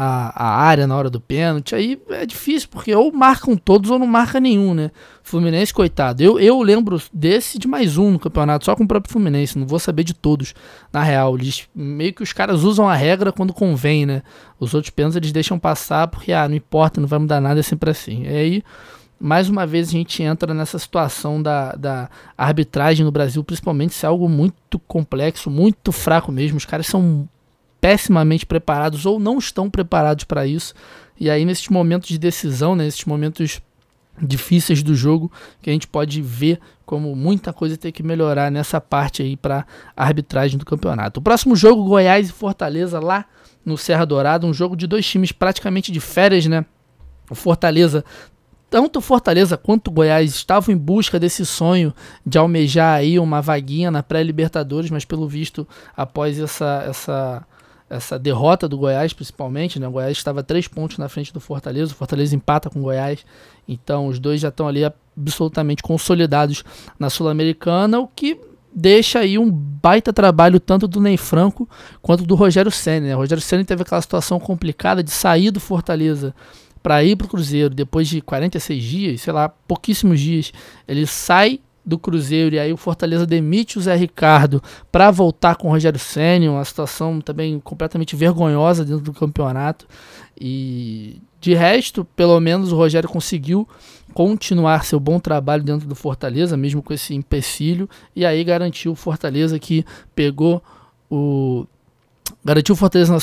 a, 0.00 0.44
a 0.44 0.60
área 0.60 0.86
na 0.86 0.96
hora 0.96 1.10
do 1.10 1.20
pênalti, 1.20 1.74
aí 1.74 2.00
é 2.10 2.24
difícil, 2.24 2.68
porque 2.70 2.94
ou 2.94 3.10
marcam 3.10 3.56
todos 3.56 3.90
ou 3.90 3.98
não 3.98 4.06
marca 4.06 4.38
nenhum, 4.38 4.72
né? 4.72 4.92
Fluminense, 5.24 5.74
coitado. 5.74 6.22
Eu, 6.22 6.38
eu 6.38 6.62
lembro 6.62 7.02
desse 7.12 7.58
de 7.58 7.66
mais 7.66 7.98
um 7.98 8.12
no 8.12 8.18
campeonato, 8.18 8.64
só 8.64 8.76
com 8.76 8.84
o 8.84 8.88
próprio 8.88 9.12
Fluminense, 9.12 9.58
não 9.58 9.66
vou 9.66 9.80
saber 9.80 10.04
de 10.04 10.14
todos, 10.14 10.54
na 10.92 11.02
real. 11.02 11.34
Eles, 11.34 11.68
meio 11.74 12.14
que 12.14 12.22
os 12.22 12.32
caras 12.32 12.62
usam 12.62 12.88
a 12.88 12.94
regra 12.94 13.32
quando 13.32 13.52
convém, 13.52 14.06
né? 14.06 14.22
Os 14.60 14.72
outros 14.72 14.90
pênaltis 14.90 15.16
eles 15.16 15.32
deixam 15.32 15.58
passar 15.58 16.06
porque, 16.06 16.32
ah, 16.32 16.48
não 16.48 16.54
importa, 16.54 17.00
não 17.00 17.08
vai 17.08 17.18
mudar 17.18 17.40
nada, 17.40 17.58
é 17.58 17.62
sempre 17.64 17.90
assim. 17.90 18.22
E 18.22 18.28
aí, 18.28 18.62
mais 19.18 19.48
uma 19.48 19.66
vez, 19.66 19.88
a 19.88 19.90
gente 19.90 20.22
entra 20.22 20.54
nessa 20.54 20.78
situação 20.78 21.42
da, 21.42 21.72
da 21.72 22.08
arbitragem 22.36 23.04
no 23.04 23.10
Brasil, 23.10 23.42
principalmente 23.42 23.94
se 23.94 24.06
é 24.06 24.08
algo 24.08 24.28
muito 24.28 24.78
complexo, 24.78 25.50
muito 25.50 25.90
fraco 25.90 26.30
mesmo. 26.30 26.56
Os 26.56 26.64
caras 26.64 26.86
são 26.86 27.28
pessimamente 27.80 28.46
preparados 28.46 29.06
ou 29.06 29.18
não 29.18 29.38
estão 29.38 29.70
preparados 29.70 30.24
para 30.24 30.46
isso. 30.46 30.74
E 31.18 31.30
aí, 31.30 31.44
nesses 31.44 31.68
momentos 31.68 32.08
de 32.08 32.18
decisão, 32.18 32.74
né, 32.76 32.84
nesses 32.84 33.04
momentos 33.04 33.60
difíceis 34.20 34.82
do 34.82 34.94
jogo, 34.94 35.30
que 35.62 35.70
a 35.70 35.72
gente 35.72 35.86
pode 35.86 36.20
ver 36.20 36.60
como 36.84 37.14
muita 37.14 37.52
coisa 37.52 37.76
tem 37.76 37.92
que 37.92 38.02
melhorar 38.02 38.50
nessa 38.50 38.80
parte 38.80 39.22
aí 39.22 39.36
para 39.36 39.66
arbitragem 39.96 40.58
do 40.58 40.64
campeonato. 40.64 41.20
O 41.20 41.22
próximo 41.22 41.54
jogo, 41.54 41.84
Goiás 41.84 42.30
e 42.30 42.32
Fortaleza, 42.32 42.98
lá 42.98 43.26
no 43.64 43.76
Serra 43.76 44.04
Dourada, 44.04 44.46
um 44.46 44.54
jogo 44.54 44.74
de 44.74 44.86
dois 44.86 45.06
times 45.06 45.30
praticamente 45.30 45.92
de 45.92 46.00
férias, 46.00 46.46
né? 46.46 46.64
O 47.30 47.34
Fortaleza 47.34 48.04
tanto 48.70 49.00
Fortaleza 49.00 49.56
quanto 49.56 49.90
Goiás 49.90 50.30
estavam 50.30 50.74
em 50.74 50.78
busca 50.78 51.18
desse 51.18 51.46
sonho 51.46 51.92
de 52.24 52.36
almejar 52.36 52.96
aí 52.98 53.18
uma 53.18 53.40
vaguinha 53.40 53.90
na 53.90 54.02
pré-Libertadores, 54.02 54.90
mas 54.90 55.04
pelo 55.04 55.26
visto, 55.26 55.66
após 55.96 56.38
essa, 56.38 56.84
essa 56.86 57.46
essa 57.90 58.18
derrota 58.18 58.68
do 58.68 58.76
Goiás, 58.76 59.12
principalmente, 59.12 59.80
né? 59.80 59.88
O 59.88 59.92
Goiás 59.92 60.16
estava 60.16 60.42
três 60.42 60.68
pontos 60.68 60.98
na 60.98 61.08
frente 61.08 61.32
do 61.32 61.40
Fortaleza, 61.40 61.92
o 61.92 61.96
Fortaleza 61.96 62.34
empata 62.34 62.68
com 62.68 62.80
o 62.80 62.82
Goiás, 62.82 63.24
então 63.66 64.06
os 64.06 64.18
dois 64.18 64.40
já 64.40 64.48
estão 64.48 64.68
ali 64.68 64.84
absolutamente 64.84 65.82
consolidados 65.82 66.64
na 66.98 67.08
Sul-Americana, 67.08 67.98
o 67.98 68.06
que 68.06 68.38
deixa 68.74 69.20
aí 69.20 69.38
um 69.38 69.50
baita 69.50 70.12
trabalho 70.12 70.60
tanto 70.60 70.86
do 70.86 71.00
Ney 71.00 71.16
Franco 71.16 71.68
quanto 72.00 72.24
do 72.24 72.34
Rogério 72.34 72.70
Senna. 72.70 73.08
Né? 73.08 73.16
O 73.16 73.18
Rogério 73.18 73.42
Senna 73.42 73.64
teve 73.64 73.82
aquela 73.82 74.02
situação 74.02 74.38
complicada 74.38 75.02
de 75.02 75.10
sair 75.10 75.50
do 75.50 75.58
Fortaleza 75.58 76.34
para 76.82 77.02
ir 77.02 77.16
para 77.16 77.26
o 77.26 77.28
Cruzeiro 77.28 77.74
depois 77.74 78.06
de 78.08 78.20
46 78.20 78.82
dias, 78.82 79.20
sei 79.22 79.32
lá, 79.32 79.48
pouquíssimos 79.48 80.20
dias. 80.20 80.52
Ele 80.86 81.06
sai 81.06 81.60
do 81.88 81.98
Cruzeiro 81.98 82.54
e 82.54 82.58
aí 82.58 82.72
o 82.72 82.76
Fortaleza 82.76 83.26
demite 83.26 83.78
o 83.78 83.80
Zé 83.80 83.96
Ricardo 83.96 84.62
para 84.92 85.10
voltar 85.10 85.56
com 85.56 85.68
o 85.68 85.70
Rogério 85.70 85.98
Senna, 85.98 86.50
uma 86.50 86.64
situação 86.64 87.20
também 87.20 87.58
completamente 87.58 88.14
vergonhosa 88.14 88.84
dentro 88.84 89.02
do 89.02 89.12
campeonato. 89.12 89.86
E 90.38 91.20
de 91.40 91.54
resto, 91.54 92.04
pelo 92.04 92.38
menos 92.38 92.72
o 92.72 92.76
Rogério 92.76 93.08
conseguiu 93.08 93.66
continuar 94.12 94.84
seu 94.84 95.00
bom 95.00 95.18
trabalho 95.18 95.62
dentro 95.62 95.88
do 95.88 95.94
Fortaleza, 95.94 96.56
mesmo 96.56 96.82
com 96.82 96.92
esse 96.92 97.14
empecilho, 97.14 97.88
e 98.14 98.26
aí 98.26 98.44
garantiu 98.44 98.92
o 98.92 98.96
Fortaleza 98.96 99.58
que 99.58 99.84
pegou 100.14 100.62
o 101.10 101.66
Garantiu 102.44 102.76
Fortaleza 102.76 103.16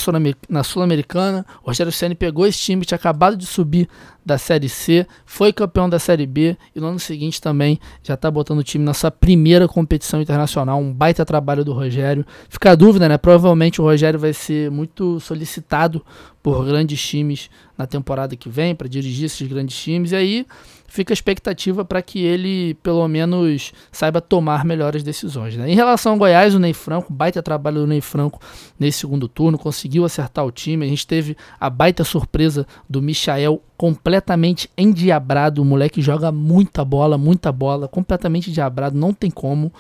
na 0.50 0.64
Sul-Americana. 0.64 1.46
O 1.64 1.68
Rogério 1.68 1.92
Senna 1.92 2.16
pegou 2.16 2.46
esse 2.46 2.60
time 2.60 2.82
que 2.82 2.88
tinha 2.88 2.96
acabado 2.98 3.36
de 3.36 3.46
subir 3.46 3.88
da 4.26 4.38
Série 4.38 4.68
C, 4.68 5.06
foi 5.24 5.54
campeão 5.54 5.88
da 5.88 6.00
Série 6.00 6.26
B 6.26 6.58
e 6.76 6.80
no 6.80 6.88
ano 6.88 7.00
seguinte 7.00 7.40
também 7.40 7.80
já 8.02 8.16
está 8.16 8.32
botando 8.32 8.60
o 8.60 8.64
time 8.64 8.84
na 8.84 8.94
sua 8.94 9.12
primeira 9.12 9.68
competição 9.68 10.20
internacional. 10.20 10.80
Um 10.80 10.92
baita 10.92 11.24
trabalho 11.24 11.64
do 11.64 11.74
Rogério. 11.74 12.26
Fica 12.50 12.72
a 12.72 12.76
dúvida, 12.76 13.08
né? 13.08 13.18
Provavelmente 13.18 13.80
o 13.80 13.84
Rogério 13.84 14.20
vai 14.20 14.34
ser 14.34 14.72
muito 14.72 15.20
solicitado 15.20 16.04
por 16.46 16.64
grandes 16.64 17.02
times 17.02 17.50
na 17.76 17.88
temporada 17.88 18.36
que 18.36 18.48
vem 18.48 18.76
para 18.76 18.88
dirigir 18.88 19.26
esses 19.26 19.48
grandes 19.48 19.76
times. 19.76 20.12
E 20.12 20.16
aí 20.16 20.46
fica 20.88 21.12
a 21.12 21.16
expectativa 21.16 21.84
para 21.84 22.04
que 22.04 22.20
ele, 22.20 22.76
pelo 22.84 23.08
menos, 23.08 23.74
saiba 23.92 24.22
tomar 24.22 24.64
melhores 24.64 25.02
decisões. 25.02 25.58
Né? 25.58 25.72
Em 25.72 25.74
relação 25.74 26.12
ao 26.12 26.20
Goiás, 26.20 26.54
o 26.54 26.60
Ney 26.60 26.72
Franco, 26.72 27.12
baita 27.12 27.42
trabalho 27.42 27.78
do 27.78 27.88
Ney 27.88 28.00
Franco 28.00 28.40
nesse 28.80 29.00
segundo 29.00 29.28
turno, 29.28 29.58
conseguiu 29.58 30.06
acertar 30.06 30.46
o 30.46 30.52
time. 30.52 30.86
A 30.86 30.88
gente 30.88 31.08
teve 31.08 31.36
a 31.60 31.68
baita 31.68 32.04
surpresa 32.04 32.68
do 32.88 33.02
Michael 33.02 33.60
completamente 33.76 34.70
endiabrado. 34.78 35.64
O 35.64 35.66
moleque 35.66 36.00
joga 36.00 36.32
muita 36.32 36.86
bola, 36.86 37.18
muita 37.18 37.52
bola, 37.52 37.88
completamente 37.88 38.52
endiabrado, 38.52 38.96
não 38.96 39.16
tem 39.16 39.32
como. 39.32 39.74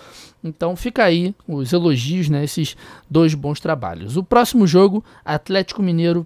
Então 0.43 0.75
fica 0.75 1.03
aí 1.03 1.36
os 1.48 1.72
elogios, 1.74 2.27
né, 2.27 2.43
esses 2.43 2.75
dois 3.07 3.36
bons 3.36 3.60
trabalhos. 3.60 4.17
O 4.17 4.24
próximo 4.24 4.65
jogo, 4.65 5.05
Atlético 5.24 5.84
Mineiro 5.84 6.25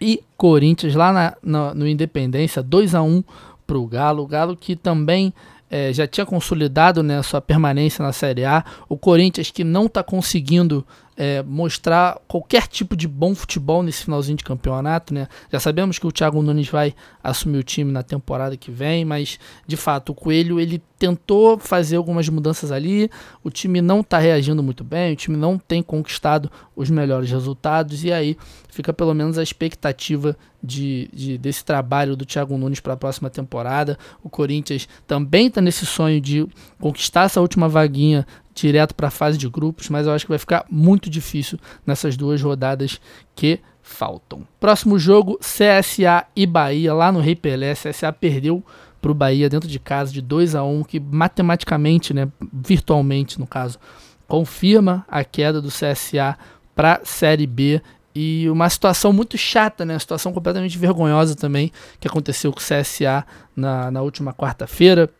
e 0.00 0.22
Corinthians 0.36 0.94
lá 0.94 1.12
na, 1.12 1.36
na, 1.42 1.74
no 1.74 1.86
Independência, 1.86 2.62
2 2.62 2.94
a 2.94 3.02
1 3.02 3.22
para 3.66 3.78
o 3.78 3.86
Galo. 3.86 4.26
Galo 4.26 4.56
que 4.56 4.76
também 4.76 5.32
é, 5.70 5.92
já 5.92 6.06
tinha 6.06 6.26
consolidado 6.26 7.02
né, 7.02 7.22
sua 7.22 7.40
permanência 7.40 8.02
na 8.02 8.12
Série 8.12 8.44
A. 8.44 8.64
O 8.88 8.96
Corinthians 8.96 9.50
que 9.50 9.64
não 9.64 9.86
está 9.86 10.02
conseguindo 10.02 10.86
é, 11.16 11.42
mostrar 11.42 12.20
qualquer 12.28 12.66
tipo 12.66 12.94
de 12.94 13.08
bom 13.08 13.34
futebol 13.34 13.82
nesse 13.82 14.04
finalzinho 14.04 14.36
de 14.36 14.44
campeonato, 14.44 15.14
né? 15.14 15.28
Já 15.50 15.58
sabemos 15.58 15.98
que 15.98 16.06
o 16.06 16.12
Thiago 16.12 16.42
Nunes 16.42 16.68
vai 16.68 16.94
assumir 17.24 17.58
o 17.58 17.62
time 17.62 17.90
na 17.90 18.02
temporada 18.02 18.56
que 18.56 18.70
vem, 18.70 19.04
mas 19.04 19.38
de 19.66 19.76
fato 19.76 20.12
o 20.12 20.14
Coelho 20.14 20.60
ele 20.60 20.82
tentou 20.98 21.58
fazer 21.58 21.96
algumas 21.96 22.28
mudanças 22.28 22.70
ali, 22.70 23.10
o 23.42 23.50
time 23.50 23.80
não 23.80 24.00
está 24.00 24.18
reagindo 24.18 24.62
muito 24.62 24.84
bem, 24.84 25.12
o 25.12 25.16
time 25.16 25.36
não 25.36 25.58
tem 25.58 25.82
conquistado 25.82 26.50
os 26.74 26.90
melhores 26.90 27.30
resultados 27.30 28.04
e 28.04 28.12
aí 28.12 28.36
fica 28.68 28.92
pelo 28.92 29.14
menos 29.14 29.38
a 29.38 29.42
expectativa 29.42 30.36
de, 30.62 31.08
de 31.12 31.38
desse 31.38 31.64
trabalho 31.64 32.16
do 32.16 32.26
Thiago 32.26 32.56
Nunes 32.58 32.80
para 32.80 32.94
a 32.94 32.96
próxima 32.96 33.30
temporada. 33.30 33.98
O 34.22 34.28
Corinthians 34.28 34.88
também 35.06 35.46
está 35.46 35.60
nesse 35.60 35.86
sonho 35.86 36.20
de 36.20 36.46
conquistar 36.80 37.24
essa 37.24 37.40
última 37.40 37.68
vaguinha 37.68 38.26
direto 38.56 38.94
para 38.94 39.08
a 39.08 39.10
fase 39.10 39.36
de 39.36 39.48
grupos, 39.48 39.88
mas 39.88 40.06
eu 40.06 40.12
acho 40.12 40.24
que 40.24 40.30
vai 40.30 40.38
ficar 40.38 40.64
muito 40.70 41.10
difícil 41.10 41.58
nessas 41.86 42.16
duas 42.16 42.40
rodadas 42.40 43.00
que 43.34 43.60
faltam. 43.82 44.46
Próximo 44.58 44.98
jogo, 44.98 45.38
CSA 45.38 46.26
e 46.34 46.46
Bahia, 46.46 46.92
lá 46.92 47.12
no 47.12 47.20
Rei 47.20 47.36
Pelé. 47.36 47.74
CSA 47.74 48.12
perdeu 48.12 48.64
para 49.00 49.10
o 49.10 49.14
Bahia 49.14 49.48
dentro 49.48 49.68
de 49.68 49.78
casa 49.78 50.12
de 50.12 50.20
2 50.20 50.54
a 50.54 50.64
1 50.64 50.84
que 50.84 50.98
matematicamente, 50.98 52.12
né, 52.12 52.28
virtualmente 52.52 53.38
no 53.38 53.46
caso, 53.46 53.78
confirma 54.26 55.04
a 55.08 55.22
queda 55.22 55.60
do 55.60 55.68
CSA 55.68 56.36
para 56.74 56.94
a 56.94 57.04
Série 57.04 57.46
B 57.46 57.80
e 58.14 58.48
uma 58.48 58.68
situação 58.70 59.12
muito 59.12 59.36
chata, 59.36 59.84
né? 59.84 59.92
Uma 59.92 60.00
situação 60.00 60.32
completamente 60.32 60.78
vergonhosa 60.78 61.36
também 61.36 61.70
que 62.00 62.08
aconteceu 62.08 62.50
com 62.50 62.58
o 62.58 62.62
CSA 62.62 63.24
na, 63.54 63.90
na 63.90 64.02
última 64.02 64.32
quarta-feira 64.32 65.10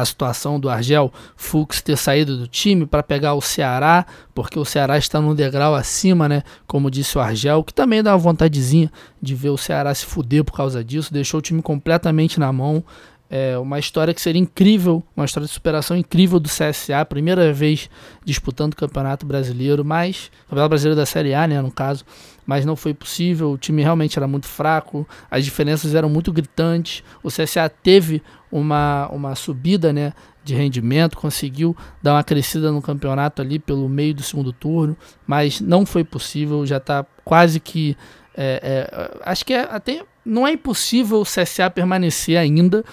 a 0.00 0.04
situação 0.04 0.58
do 0.58 0.68
Argel 0.68 1.12
Fux 1.36 1.80
ter 1.80 1.96
saído 1.96 2.36
do 2.36 2.46
time 2.46 2.86
para 2.86 3.02
pegar 3.02 3.34
o 3.34 3.40
Ceará, 3.40 4.06
porque 4.34 4.58
o 4.58 4.64
Ceará 4.64 4.98
está 4.98 5.20
num 5.20 5.34
degrau 5.34 5.74
acima, 5.74 6.28
né? 6.28 6.42
Como 6.66 6.90
disse 6.90 7.16
o 7.16 7.20
Argel, 7.20 7.62
que 7.62 7.72
também 7.72 8.02
dá 8.02 8.12
uma 8.12 8.18
vontadezinha 8.18 8.90
de 9.20 9.34
ver 9.34 9.50
o 9.50 9.58
Ceará 9.58 9.94
se 9.94 10.06
fuder 10.06 10.44
por 10.44 10.52
causa 10.52 10.82
disso, 10.82 11.12
deixou 11.12 11.38
o 11.38 11.42
time 11.42 11.62
completamente 11.62 12.40
na 12.40 12.52
mão. 12.52 12.84
É 13.32 13.56
uma 13.56 13.78
história 13.78 14.12
que 14.12 14.20
seria 14.20 14.42
incrível, 14.42 15.04
uma 15.16 15.24
história 15.24 15.46
de 15.46 15.52
superação 15.52 15.96
incrível 15.96 16.40
do 16.40 16.48
CSA, 16.48 17.04
primeira 17.08 17.52
vez 17.52 17.88
disputando 18.24 18.72
o 18.72 18.76
Campeonato 18.76 19.24
Brasileiro, 19.24 19.84
mas 19.84 20.32
Campeonato 20.48 20.68
Brasileiro 20.70 20.96
da 20.96 21.06
Série 21.06 21.32
A, 21.32 21.46
né, 21.46 21.62
no 21.62 21.70
caso, 21.70 22.04
mas 22.44 22.66
não 22.66 22.74
foi 22.74 22.92
possível, 22.92 23.52
o 23.52 23.58
time 23.58 23.82
realmente 23.82 24.18
era 24.18 24.26
muito 24.26 24.48
fraco, 24.48 25.06
as 25.30 25.44
diferenças 25.44 25.94
eram 25.94 26.08
muito 26.08 26.32
gritantes, 26.32 27.04
o 27.22 27.28
CSA 27.28 27.68
teve 27.68 28.20
uma, 28.50 29.08
uma 29.12 29.36
subida, 29.36 29.92
né, 29.92 30.12
de 30.42 30.54
rendimento, 30.54 31.16
conseguiu 31.16 31.76
dar 32.02 32.14
uma 32.14 32.24
crescida 32.24 32.72
no 32.72 32.82
campeonato 32.82 33.40
ali 33.40 33.60
pelo 33.60 33.88
meio 33.88 34.12
do 34.12 34.22
segundo 34.24 34.52
turno, 34.52 34.96
mas 35.24 35.60
não 35.60 35.86
foi 35.86 36.02
possível, 36.02 36.66
já 36.66 36.78
está 36.78 37.06
quase 37.24 37.60
que 37.60 37.96
é, 38.34 38.88
é, 38.90 39.20
acho 39.22 39.44
que 39.44 39.52
é, 39.52 39.68
até 39.70 40.02
não 40.24 40.46
é 40.46 40.52
impossível 40.52 41.20
o 41.20 41.24
CSA 41.24 41.70
permanecer 41.70 42.38
ainda, 42.38 42.84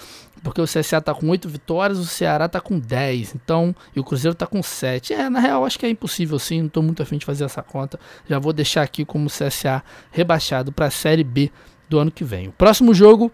porque 0.42 0.60
o 0.60 0.64
CSA 0.64 0.98
está 0.98 1.14
com 1.14 1.28
8 1.28 1.48
vitórias, 1.48 1.98
o 1.98 2.04
Ceará 2.04 2.46
está 2.46 2.60
com 2.60 2.78
10, 2.78 3.34
então, 3.34 3.74
e 3.94 4.00
o 4.00 4.04
Cruzeiro 4.04 4.32
está 4.32 4.46
com 4.46 4.62
7. 4.62 5.12
É, 5.12 5.28
na 5.28 5.40
real, 5.40 5.64
acho 5.64 5.78
que 5.78 5.86
é 5.86 5.90
impossível 5.90 6.38
sim, 6.38 6.60
não 6.60 6.66
estou 6.66 6.82
muito 6.82 7.02
afim 7.02 7.18
de 7.18 7.26
fazer 7.26 7.44
essa 7.44 7.62
conta. 7.62 7.98
Já 8.28 8.38
vou 8.38 8.52
deixar 8.52 8.82
aqui 8.82 9.04
como 9.04 9.28
CSA 9.28 9.82
rebaixado 10.10 10.72
para 10.72 10.86
a 10.86 10.90
Série 10.90 11.24
B 11.24 11.50
do 11.88 11.98
ano 11.98 12.10
que 12.10 12.24
vem. 12.24 12.48
O 12.48 12.52
próximo 12.52 12.94
jogo, 12.94 13.32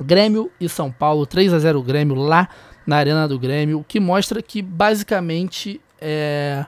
Grêmio 0.00 0.50
e 0.60 0.68
São 0.68 0.90
Paulo, 0.90 1.26
3 1.26 1.52
a 1.52 1.58
0 1.58 1.82
Grêmio 1.82 2.16
lá 2.16 2.48
na 2.86 2.96
Arena 2.96 3.26
do 3.26 3.38
Grêmio, 3.38 3.80
o 3.80 3.84
que 3.84 3.98
mostra 3.98 4.42
que 4.42 4.60
basicamente 4.60 5.80
é, 6.00 6.66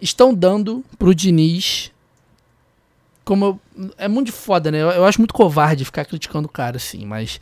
estão 0.00 0.34
dando 0.34 0.84
para 0.98 1.08
o 1.08 1.14
Diniz 1.14 1.92
como 3.24 3.44
eu, 3.76 3.90
é 3.96 4.06
muito 4.06 4.32
foda, 4.32 4.70
né? 4.70 4.78
Eu, 4.78 4.90
eu, 4.90 5.04
acho 5.06 5.18
muito 5.18 5.32
covarde 5.32 5.84
ficar 5.84 6.04
criticando 6.04 6.46
o 6.46 6.50
cara 6.50 6.76
assim, 6.76 7.06
mas 7.06 7.40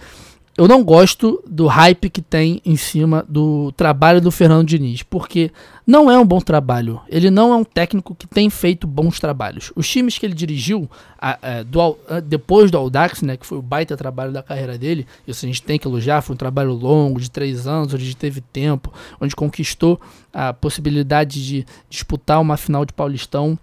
eu 0.57 0.69
não 0.69 0.85
gosto 0.85 1.43
do 1.49 1.67
hype 1.67 2.11
que 2.11 2.21
tem 2.21 2.61
em 2.65 2.77
cima 2.77 3.25
do 3.27 3.73
trabalho 3.73 4.21
do 4.21 4.31
Fernando 4.31 4.67
Diniz, 4.67 5.03
porque 5.03 5.51
não 5.87 6.11
é 6.11 6.19
um 6.19 6.27
bom 6.27 6.41
trabalho. 6.41 7.01
Ele 7.09 7.31
não 7.31 7.55
é 7.55 7.57
um 7.57 7.65
técnico 7.65 8.15
que 8.15 8.27
tem 8.27 8.51
feito 8.51 8.87
bons 8.87 9.19
trabalhos. 9.19 9.73
Os 9.75 9.89
times 9.89 10.19
que 10.19 10.27
ele 10.27 10.35
dirigiu 10.35 10.91
a, 11.19 11.39
a, 11.41 11.63
do, 11.63 11.97
a, 12.07 12.21
depois 12.21 12.71
do 12.71 12.77
Audax, 12.77 13.23
né, 13.23 13.39
que 13.39 13.47
foi 13.47 13.57
o 13.57 13.63
baita 13.63 13.97
trabalho 13.97 14.31
da 14.31 14.43
carreira 14.43 14.77
dele, 14.77 15.07
isso 15.27 15.47
a 15.47 15.49
gente 15.49 15.63
tem 15.63 15.79
que 15.79 15.89
elogiar, 15.89 16.21
foi 16.21 16.35
um 16.35 16.39
trabalho 16.39 16.73
longo, 16.73 17.19
de 17.19 17.31
três 17.31 17.67
anos, 17.67 17.95
onde 17.95 18.15
teve 18.15 18.43
tempo, 18.43 18.93
onde 19.19 19.35
conquistou 19.35 19.99
a 20.35 20.53
possibilidade 20.53 21.45
de 21.45 21.67
disputar 21.89 22.41
uma 22.41 22.59
final 22.59 22.85
de 22.85 22.93
Paulistão 22.93 23.59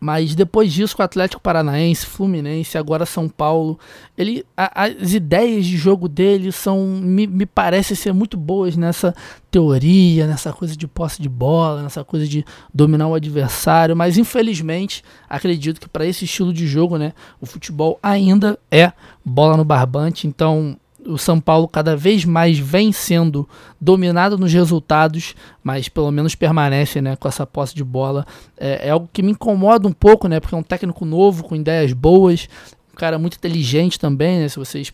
mas 0.00 0.34
depois 0.34 0.72
disso, 0.72 0.96
com 0.96 1.02
o 1.02 1.04
Atlético 1.04 1.42
Paranaense, 1.42 2.06
Fluminense, 2.06 2.78
agora 2.78 3.04
São 3.04 3.28
Paulo, 3.28 3.78
ele, 4.16 4.44
a, 4.56 4.84
as 4.84 5.12
ideias 5.12 5.66
de 5.66 5.76
jogo 5.76 6.08
dele 6.08 6.52
são, 6.52 6.86
me, 6.86 7.26
me 7.26 7.46
parecem 7.46 7.96
ser 7.96 8.12
muito 8.12 8.36
boas 8.36 8.76
nessa 8.76 9.14
teoria, 9.50 10.26
nessa 10.26 10.52
coisa 10.52 10.76
de 10.76 10.86
posse 10.86 11.20
de 11.20 11.28
bola, 11.28 11.82
nessa 11.82 12.04
coisa 12.04 12.26
de 12.26 12.44
dominar 12.72 13.08
o 13.08 13.14
adversário, 13.14 13.96
mas 13.96 14.16
infelizmente 14.16 15.02
acredito 15.28 15.80
que 15.80 15.88
para 15.88 16.06
esse 16.06 16.24
estilo 16.24 16.52
de 16.52 16.66
jogo, 16.66 16.96
né, 16.96 17.12
o 17.40 17.46
futebol 17.46 17.98
ainda 18.02 18.58
é 18.70 18.92
bola 19.24 19.56
no 19.56 19.64
barbante, 19.64 20.26
então 20.26 20.76
o 21.06 21.16
São 21.16 21.40
Paulo 21.40 21.68
cada 21.68 21.96
vez 21.96 22.24
mais 22.24 22.58
vem 22.58 22.92
sendo 22.92 23.48
dominado 23.80 24.36
nos 24.36 24.52
resultados, 24.52 25.34
mas 25.62 25.88
pelo 25.88 26.10
menos 26.10 26.34
permanece 26.34 27.00
né, 27.00 27.16
com 27.16 27.28
essa 27.28 27.46
posse 27.46 27.74
de 27.74 27.84
bola. 27.84 28.26
É, 28.56 28.88
é, 28.88 28.90
algo 28.90 29.08
que 29.12 29.22
me 29.22 29.32
incomoda 29.32 29.86
um 29.86 29.92
pouco, 29.92 30.28
né? 30.28 30.40
Porque 30.40 30.54
é 30.54 30.58
um 30.58 30.62
técnico 30.62 31.04
novo, 31.04 31.44
com 31.44 31.54
ideias 31.54 31.92
boas, 31.92 32.48
um 32.92 32.96
cara 32.96 33.18
muito 33.18 33.36
inteligente 33.36 33.98
também, 33.98 34.40
né? 34.40 34.48
Se 34.48 34.58
vocês 34.58 34.92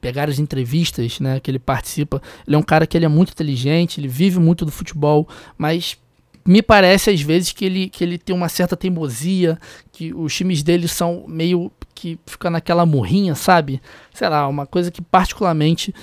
pegarem 0.00 0.32
as 0.32 0.38
entrevistas 0.38 1.20
né, 1.20 1.38
que 1.38 1.50
ele 1.50 1.58
participa, 1.58 2.20
ele 2.46 2.56
é 2.56 2.58
um 2.58 2.62
cara 2.62 2.86
que 2.86 2.96
ele 2.96 3.04
é 3.04 3.08
muito 3.08 3.32
inteligente, 3.32 4.00
ele 4.00 4.08
vive 4.08 4.38
muito 4.38 4.64
do 4.64 4.72
futebol, 4.72 5.28
mas 5.56 5.98
me 6.46 6.62
parece 6.62 7.10
às 7.10 7.20
vezes 7.20 7.52
que 7.52 7.64
ele, 7.64 7.88
que 7.88 8.02
ele 8.02 8.18
tem 8.18 8.34
uma 8.34 8.48
certa 8.48 8.76
teimosia, 8.76 9.58
que 9.92 10.12
os 10.12 10.34
times 10.34 10.62
dele 10.62 10.88
são 10.88 11.24
meio 11.28 11.70
que 11.94 12.18
fica 12.26 12.50
naquela 12.50 12.84
morrinha, 12.84 13.34
sabe? 13.34 13.80
Sei 14.12 14.28
lá, 14.28 14.46
uma 14.48 14.66
coisa 14.66 14.90
que 14.90 15.00
particularmente 15.00 15.94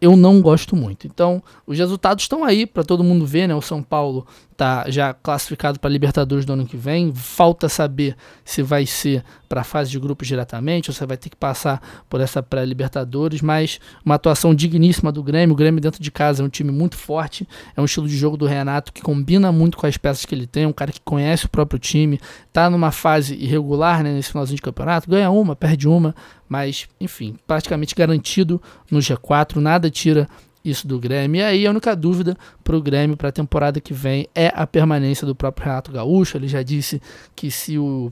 eu 0.00 0.16
não 0.16 0.40
gosto 0.40 0.74
muito. 0.76 1.06
Então, 1.06 1.42
os 1.66 1.78
resultados 1.78 2.24
estão 2.24 2.44
aí 2.44 2.66
para 2.66 2.84
todo 2.84 3.04
mundo 3.04 3.26
ver, 3.26 3.46
né? 3.46 3.54
O 3.54 3.62
São 3.62 3.82
Paulo 3.82 4.26
tá 4.56 4.84
já 4.88 5.12
classificado 5.12 5.80
para 5.80 5.90
Libertadores 5.90 6.44
do 6.44 6.52
ano 6.52 6.66
que 6.66 6.76
vem. 6.76 7.12
Falta 7.14 7.68
saber 7.68 8.16
se 8.44 8.62
vai 8.62 8.86
ser 8.86 9.24
para 9.48 9.60
a 9.60 9.64
fase 9.64 9.90
de 9.90 9.98
grupos 9.98 10.26
diretamente 10.26 10.90
ou 10.90 10.94
se 10.94 11.04
vai 11.06 11.16
ter 11.16 11.28
que 11.28 11.36
passar 11.36 11.80
por 12.08 12.20
essa 12.20 12.42
pré-Libertadores, 12.42 13.40
mas 13.40 13.78
uma 14.04 14.16
atuação 14.16 14.54
digníssima 14.54 15.12
do 15.12 15.22
Grêmio. 15.22 15.54
O 15.54 15.56
Grêmio 15.56 15.80
dentro 15.80 16.02
de 16.02 16.10
casa 16.10 16.42
é 16.42 16.46
um 16.46 16.48
time 16.48 16.72
muito 16.72 16.96
forte, 16.96 17.46
é 17.76 17.80
um 17.80 17.84
estilo 17.84 18.08
de 18.08 18.16
jogo 18.16 18.36
do 18.36 18.46
Renato 18.46 18.92
que 18.92 19.02
combina 19.02 19.52
muito 19.52 19.76
com 19.76 19.86
as 19.86 19.96
peças 19.96 20.24
que 20.24 20.34
ele 20.34 20.46
tem, 20.46 20.64
é 20.64 20.68
um 20.68 20.72
cara 20.72 20.90
que 20.90 21.00
conhece 21.00 21.46
o 21.46 21.48
próprio 21.48 21.78
time, 21.78 22.20
tá 22.52 22.68
numa 22.68 22.90
fase 22.90 23.34
irregular, 23.34 24.02
né, 24.02 24.12
nesse 24.12 24.30
finalzinho 24.30 24.56
de 24.56 24.62
campeonato, 24.62 25.08
ganha 25.08 25.30
uma, 25.40 25.56
perde 25.56 25.88
uma, 25.88 26.14
mas 26.48 26.88
enfim, 27.00 27.36
praticamente 27.46 27.94
garantido 27.94 28.60
no 28.90 28.98
G4, 28.98 29.56
nada 29.56 29.90
tira 29.90 30.28
isso 30.64 30.88
do 30.88 30.98
Grêmio. 30.98 31.40
E 31.40 31.42
aí 31.42 31.66
a 31.66 31.70
única 31.70 31.94
dúvida 31.94 32.36
para 32.62 32.76
o 32.76 32.82
Grêmio 32.82 33.16
para 33.16 33.28
a 33.28 33.32
temporada 33.32 33.80
que 33.80 33.92
vem 33.92 34.26
é 34.34 34.50
a 34.54 34.66
permanência 34.66 35.26
do 35.26 35.34
próprio 35.34 35.66
Renato 35.66 35.92
Gaúcho. 35.92 36.36
Ele 36.36 36.48
já 36.48 36.62
disse 36.62 37.00
que 37.36 37.50
se 37.50 37.78
o 37.78 38.10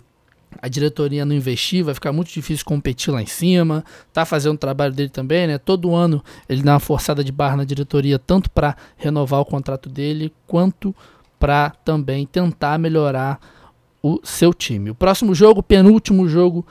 a 0.60 0.68
diretoria 0.68 1.24
não 1.24 1.34
investir, 1.34 1.82
vai 1.82 1.94
ficar 1.94 2.12
muito 2.12 2.30
difícil 2.30 2.64
competir 2.66 3.10
lá 3.10 3.22
em 3.22 3.26
cima. 3.26 3.82
Tá 4.12 4.26
fazendo 4.26 4.56
o 4.56 4.58
trabalho 4.58 4.92
dele 4.92 5.08
também, 5.08 5.46
né? 5.46 5.56
Todo 5.56 5.94
ano 5.94 6.22
ele 6.46 6.62
dá 6.62 6.74
uma 6.74 6.80
forçada 6.80 7.24
de 7.24 7.32
barra 7.32 7.56
na 7.56 7.64
diretoria, 7.64 8.18
tanto 8.18 8.50
para 8.50 8.76
renovar 8.96 9.40
o 9.40 9.46
contrato 9.46 9.88
dele, 9.88 10.30
quanto 10.46 10.94
para 11.38 11.70
também 11.70 12.26
tentar 12.26 12.78
melhorar 12.78 13.40
o 14.02 14.20
seu 14.22 14.52
time. 14.52 14.90
O 14.90 14.94
próximo 14.94 15.34
jogo, 15.34 15.62
penúltimo 15.62 16.28
jogo 16.28 16.66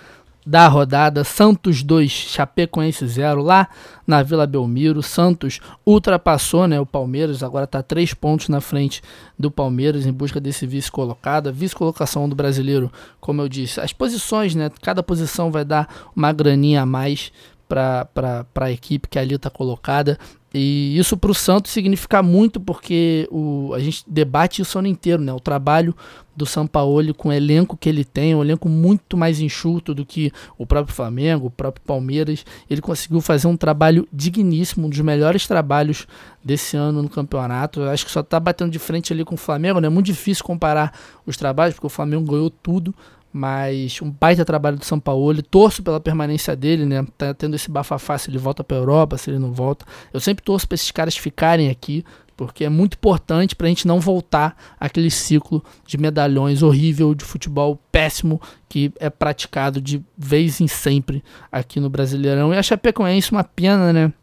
da 0.46 0.68
rodada, 0.68 1.24
Santos 1.24 1.84
2, 1.84 2.12
Chapecoense 2.12 3.08
0, 3.08 3.42
lá 3.42 3.68
na 4.08 4.24
Vila 4.24 4.48
Belmiro. 4.48 5.04
Santos 5.04 5.60
ultrapassou 5.86 6.68
né, 6.68 6.80
o 6.80 6.86
Palmeiras, 6.86 7.44
agora 7.44 7.66
está 7.66 7.84
3 7.84 8.14
pontos 8.14 8.50
na 8.50 8.60
frente 8.60 9.02
do 9.38 9.52
Palmeiras 9.52 10.06
em 10.06 10.12
busca 10.12 10.40
desse 10.40 10.66
vice-colocado. 10.66 11.50
A 11.50 11.52
vice-colocação 11.52 12.28
do 12.28 12.36
brasileiro, 12.36 12.92
como 13.20 13.42
eu 13.42 13.48
disse, 13.48 13.80
as 13.80 13.94
posições, 13.94 14.56
né, 14.56 14.72
cada 14.82 15.04
posição 15.04 15.52
vai 15.52 15.64
dar 15.64 15.88
uma 16.16 16.32
graninha 16.34 16.82
a 16.82 16.86
mais 16.86 17.32
para 17.70 18.46
a 18.56 18.72
equipe 18.72 19.08
que 19.08 19.18
ali 19.18 19.36
está 19.36 19.50
colocada. 19.50 20.18
E 20.54 20.98
isso 20.98 21.16
para 21.16 21.32
o 21.32 21.36
Santos 21.36 21.72
significa 21.72 22.22
muito 22.22 22.60
porque 22.60 23.28
o, 23.32 23.74
a 23.74 23.80
gente 23.80 24.04
debate 24.06 24.62
isso 24.62 24.78
o 24.78 24.80
ano 24.80 24.88
inteiro, 24.88 25.22
né? 25.22 25.32
O 25.32 25.40
trabalho 25.40 25.96
do 26.36 26.46
Sampaoli 26.46 27.14
com 27.14 27.30
o 27.30 27.34
elenco 27.34 27.78
que 27.78 27.88
ele 27.88 28.04
tem, 28.04 28.36
um 28.36 28.42
elenco 28.42 28.68
muito 28.68 29.16
mais 29.16 29.40
enxuto 29.40 29.94
do 29.94 30.06
que 30.06 30.32
o 30.58 30.66
próprio 30.66 30.94
Flamengo, 30.94 31.48
o 31.48 31.52
próprio 31.52 31.86
Palmeiras. 31.86 32.46
Ele 32.70 32.82
conseguiu 32.82 33.22
fazer 33.22 33.48
um 33.48 33.56
trabalho 33.56 34.06
digníssimo, 34.12 34.88
um 34.88 34.90
dos 34.90 35.00
melhores 35.00 35.48
trabalhos 35.48 36.06
desse 36.44 36.76
ano 36.76 37.02
no 37.02 37.10
campeonato. 37.10 37.82
Eu 37.82 37.90
acho 37.90 38.06
que 38.06 38.12
só 38.12 38.20
está 38.20 38.40
batendo 38.40 38.72
de 38.72 38.80
frente 38.80 39.14
ali 39.14 39.24
com 39.24 39.36
o 39.36 39.38
Flamengo, 39.38 39.80
né? 39.80 39.88
É 39.88 39.90
muito 39.90 40.08
difícil 40.08 40.44
comparar 40.44 40.94
os 41.26 41.38
trabalhos, 41.38 41.76
porque 41.76 41.88
o 41.88 41.90
Flamengo 41.90 42.30
ganhou 42.30 42.50
tudo, 42.50 42.94
mas 43.34 44.02
um 44.02 44.12
baita 44.12 44.44
trabalho 44.44 44.78
do 44.78 44.86
São 44.86 45.00
Paulo. 45.00 45.42
Torço 45.42 45.82
pela 45.82 46.00
permanência 46.00 46.56
dele, 46.56 46.86
né? 46.86 47.06
Tá 47.18 47.34
tendo 47.34 47.56
esse 47.56 47.70
bafafá 47.70 48.18
se 48.18 48.30
ele 48.30 48.38
volta 48.38 48.64
para 48.64 48.78
Europa, 48.78 49.18
se 49.18 49.30
ele 49.30 49.40
não 49.40 49.54
volta. 49.54 49.86
Eu 50.14 50.20
sempre 50.20 50.44
torço 50.44 50.68
para 50.68 50.76
esses 50.76 50.92
caras 50.92 51.16
ficarem 51.16 51.70
aqui, 51.70 52.04
porque 52.36 52.66
é 52.66 52.70
muito 52.70 52.96
importante 52.96 53.56
para 53.56 53.68
a 53.68 53.70
gente 53.70 53.88
não 53.88 54.00
voltar 54.00 54.56
aquele 54.80 55.12
ciclo 55.12 55.64
de 55.86 55.98
medalhões 55.98 56.64
horrível 56.64 57.14
de 57.14 57.24
futebol 57.24 57.80
péssimo 57.92 58.42
que 58.68 58.92
é 59.00 59.10
praticado 59.10 59.80
de 59.80 60.04
vez 60.18 60.60
em 60.60 60.68
sempre 60.68 61.24
aqui 61.52 61.80
no 61.80 61.90
Brasileirão. 61.90 62.54
E 62.54 62.58
a 62.58 62.64
Chapecoense, 62.64 63.32
uma 63.32 63.44
pena, 63.44 63.94
né? 63.94 64.14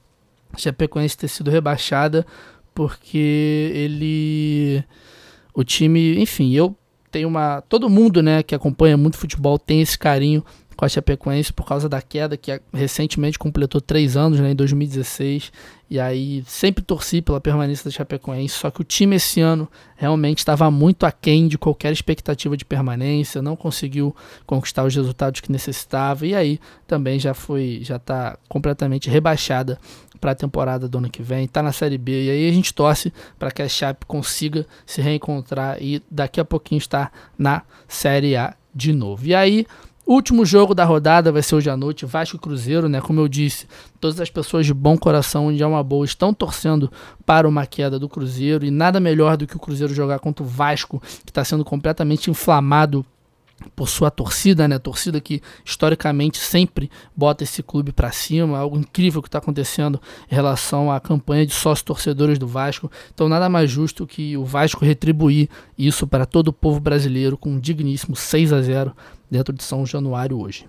A 0.53 0.59
Chapecoense 0.59 1.17
ter 1.17 1.29
sido 1.29 1.51
rebaixada, 1.51 2.27
porque 2.75 3.71
ele. 3.75 4.85
O 5.55 5.65
time, 5.65 6.21
enfim, 6.21 6.53
eu 6.55 6.77
tem 7.11 7.25
uma. 7.25 7.63
Todo 7.69 7.89
mundo 7.89 8.23
né, 8.23 8.43
que 8.43 8.55
acompanha 8.55 8.97
muito 8.97 9.17
futebol 9.17 9.59
tem 9.59 9.81
esse 9.81 9.99
carinho 9.99 10.45
com 10.79 10.85
a 10.85 10.89
Chapecoense 10.89 11.53
por 11.53 11.67
causa 11.67 11.89
da 11.89 12.01
queda, 12.01 12.37
que 12.37 12.61
recentemente 12.73 13.37
completou 13.37 13.81
três 13.81 14.17
anos, 14.17 14.39
né, 14.39 14.53
em 14.53 14.55
2016. 14.55 15.51
E 15.91 15.99
aí 15.99 16.45
sempre 16.47 16.85
torci 16.85 17.21
pela 17.21 17.41
permanência 17.41 17.87
da 17.87 17.91
Chapecoense, 17.91 18.55
só 18.55 18.71
que 18.71 18.81
o 18.81 18.85
time 18.85 19.17
esse 19.17 19.41
ano 19.41 19.69
realmente 19.97 20.39
estava 20.39 20.71
muito 20.71 21.05
aquém 21.05 21.49
de 21.49 21.59
qualquer 21.59 21.93
expectativa 21.93 22.57
de 22.57 22.65
permanência, 22.65 23.43
não 23.43 23.57
conseguiu 23.57 24.15
conquistar 24.47 24.85
os 24.85 24.95
resultados 24.95 25.41
que 25.41 25.51
necessitava, 25.51 26.25
e 26.25 26.33
aí 26.33 26.61
também 26.87 27.19
já 27.19 27.35
foi, 27.35 27.81
já 27.83 27.97
está 27.97 28.39
completamente 28.49 29.11
rebaixada 29.11 29.81
para 30.21 30.31
a 30.31 30.37
temporada 30.37 30.89
do 30.89 30.99
ano 30.99 31.11
que 31.11 31.25
vem, 31.25 31.47
está 31.47 31.61
na 31.61 31.73
Série 31.73 31.99
B, 31.99 32.27
e 32.27 32.31
aí 32.31 32.49
a 32.49 32.53
gente 32.53 32.73
torce 32.73 33.13
para 33.37 33.51
que 33.51 33.63
a 33.63 33.69
Chape 33.69 34.07
consiga 34.07 34.65
se 34.87 35.01
reencontrar 35.01 35.83
e 35.83 36.01
daqui 36.09 36.39
a 36.39 36.45
pouquinho 36.45 36.79
estar 36.79 37.11
na 37.37 37.63
Série 37.89 38.37
A 38.37 38.55
de 38.73 38.93
novo. 38.93 39.27
E 39.27 39.35
aí, 39.35 39.67
último 40.13 40.45
jogo 40.45 40.75
da 40.75 40.85
rodada 40.85 41.31
vai 41.31 41.43
ser 41.43 41.57
hoje 41.57 41.69
à 41.69 41.77
noite, 41.77 42.07
Vasco 42.07 42.39
Cruzeiro, 42.39 42.89
né? 42.89 43.01
Como 43.01 43.21
eu 43.21 43.29
disse, 43.29 43.67
todas 44.01 44.19
as 44.21 44.31
pessoas 44.31 44.65
de 44.65 44.73
bom 44.73 44.97
coração, 44.97 45.49
onde 45.49 45.63
é 45.63 45.67
uma 45.67 45.83
boa, 45.83 46.05
estão 46.05 46.33
torcendo 46.33 46.91
para 47.27 47.47
uma 47.47 47.67
queda 47.67 47.99
do 47.99 48.09
Cruzeiro 48.09 48.65
e 48.65 48.71
nada 48.71 48.99
melhor 48.99 49.37
do 49.37 49.47
que 49.47 49.57
o 49.57 49.61
Cruzeiro 49.61 49.95
jogar 49.95 50.19
contra 50.19 50.43
o 50.43 50.49
Vasco, 50.49 51.01
que 51.25 51.31
está 51.31 51.45
sendo 51.45 51.65
completamente 51.65 52.31
inflamado 52.31 53.05
por 53.75 53.89
sua 53.89 54.11
torcida, 54.11 54.69
né? 54.69 54.79
Torcida 54.79 55.21
que 55.21 55.43
historicamente 55.65 56.39
sempre 56.39 56.91
bota 57.15 57.45
esse 57.45 57.63
clube 57.63 57.93
para 57.93 58.13
cima, 58.13 58.59
algo 58.59 58.79
incrível 58.79 59.21
que 59.21 59.29
está 59.29 59.39
acontecendo 59.39 60.01
em 60.31 60.35
relação 60.35 60.91
à 60.91 61.01
campanha 61.01 61.45
de 61.45 61.53
sócios 61.53 61.83
torcedores 61.83 62.39
do 62.39 62.47
Vasco. 62.47 62.91
Então 63.13 63.29
nada 63.29 63.49
mais 63.49 63.71
justo 63.71 64.07
que 64.07 64.37
o 64.37 64.45
Vasco 64.45 64.85
retribuir 64.85 65.49
isso 65.77 66.07
para 66.07 66.25
todo 66.25 66.49
o 66.49 66.53
povo 66.53 66.81
brasileiro 66.81 67.37
com 67.37 67.51
um 67.51 67.61
digníssimo 67.61 68.15
6 68.15 68.53
a 68.53 68.63
0 68.63 68.93
dentro 69.31 69.55
de 69.55 69.63
São 69.63 69.85
Januário 69.85 70.41
hoje. 70.41 70.67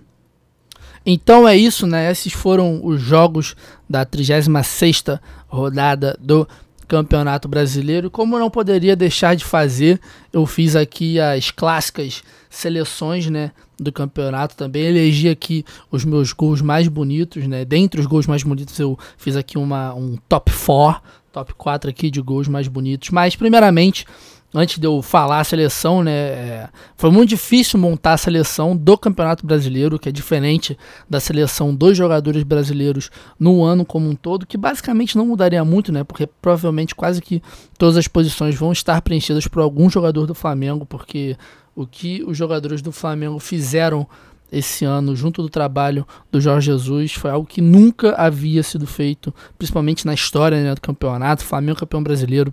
Então 1.04 1.48
é 1.48 1.56
isso, 1.56 1.86
né? 1.86 2.10
Esses 2.10 2.32
foram 2.32 2.80
os 2.84 3.00
jogos 3.00 3.56
da 3.88 4.04
36ª 4.04 5.20
rodada 5.48 6.16
do 6.20 6.46
Campeonato 6.86 7.48
Brasileiro. 7.48 8.10
Como 8.10 8.38
não 8.38 8.50
poderia 8.50 8.96
deixar 8.96 9.34
de 9.34 9.44
fazer, 9.44 10.00
eu 10.32 10.44
fiz 10.44 10.76
aqui 10.76 11.18
as 11.20 11.50
clássicas 11.50 12.22
seleções, 12.50 13.30
né, 13.30 13.52
do 13.78 13.92
campeonato 13.92 14.56
também. 14.56 14.82
Elegi 14.82 15.28
aqui 15.28 15.64
os 15.90 16.04
meus 16.04 16.32
gols 16.32 16.60
mais 16.60 16.88
bonitos, 16.88 17.46
né? 17.46 17.64
Dentre 17.64 18.00
os 18.00 18.06
gols 18.06 18.26
mais 18.26 18.42
bonitos 18.42 18.78
eu 18.78 18.98
fiz 19.16 19.36
aqui 19.36 19.56
uma 19.56 19.94
um 19.94 20.18
top 20.28 20.52
4, 20.52 21.00
top 21.32 21.54
4 21.54 21.90
aqui 21.90 22.10
de 22.10 22.20
gols 22.20 22.48
mais 22.48 22.68
bonitos. 22.68 23.10
Mas 23.10 23.36
primeiramente, 23.36 24.04
antes 24.54 24.78
de 24.78 24.86
eu 24.86 25.00
falar 25.00 25.40
a 25.40 25.44
seleção, 25.44 26.02
né, 26.02 26.12
é, 26.12 26.68
foi 26.96 27.10
muito 27.10 27.30
difícil 27.30 27.78
montar 27.78 28.14
a 28.14 28.16
seleção 28.16 28.76
do 28.76 28.98
Campeonato 28.98 29.46
Brasileiro, 29.46 29.98
que 29.98 30.08
é 30.08 30.12
diferente 30.12 30.76
da 31.08 31.20
seleção 31.20 31.74
dos 31.74 31.96
jogadores 31.96 32.42
brasileiros 32.42 33.10
no 33.38 33.62
ano 33.62 33.84
como 33.84 34.08
um 34.08 34.14
todo, 34.14 34.46
que 34.46 34.56
basicamente 34.56 35.16
não 35.16 35.26
mudaria 35.26 35.64
muito, 35.64 35.92
né, 35.92 36.04
porque 36.04 36.26
provavelmente 36.26 36.94
quase 36.94 37.20
que 37.22 37.42
todas 37.78 37.96
as 37.96 38.08
posições 38.08 38.54
vão 38.54 38.72
estar 38.72 39.00
preenchidas 39.02 39.46
por 39.46 39.62
algum 39.62 39.88
jogador 39.88 40.26
do 40.26 40.34
Flamengo, 40.34 40.84
porque 40.84 41.36
o 41.74 41.86
que 41.86 42.22
os 42.26 42.36
jogadores 42.36 42.82
do 42.82 42.92
Flamengo 42.92 43.38
fizeram 43.38 44.06
esse 44.52 44.84
ano, 44.84 45.14
junto 45.14 45.42
do 45.42 45.48
trabalho 45.48 46.06
do 46.30 46.40
Jorge 46.40 46.66
Jesus, 46.66 47.12
foi 47.12 47.30
algo 47.30 47.46
que 47.46 47.60
nunca 47.60 48.14
havia 48.16 48.62
sido 48.62 48.86
feito, 48.86 49.32
principalmente 49.56 50.04
na 50.04 50.12
história 50.12 50.60
né, 50.60 50.74
do 50.74 50.80
campeonato. 50.80 51.44
Flamengo 51.44 51.78
campeão 51.78 52.02
brasileiro 52.02 52.52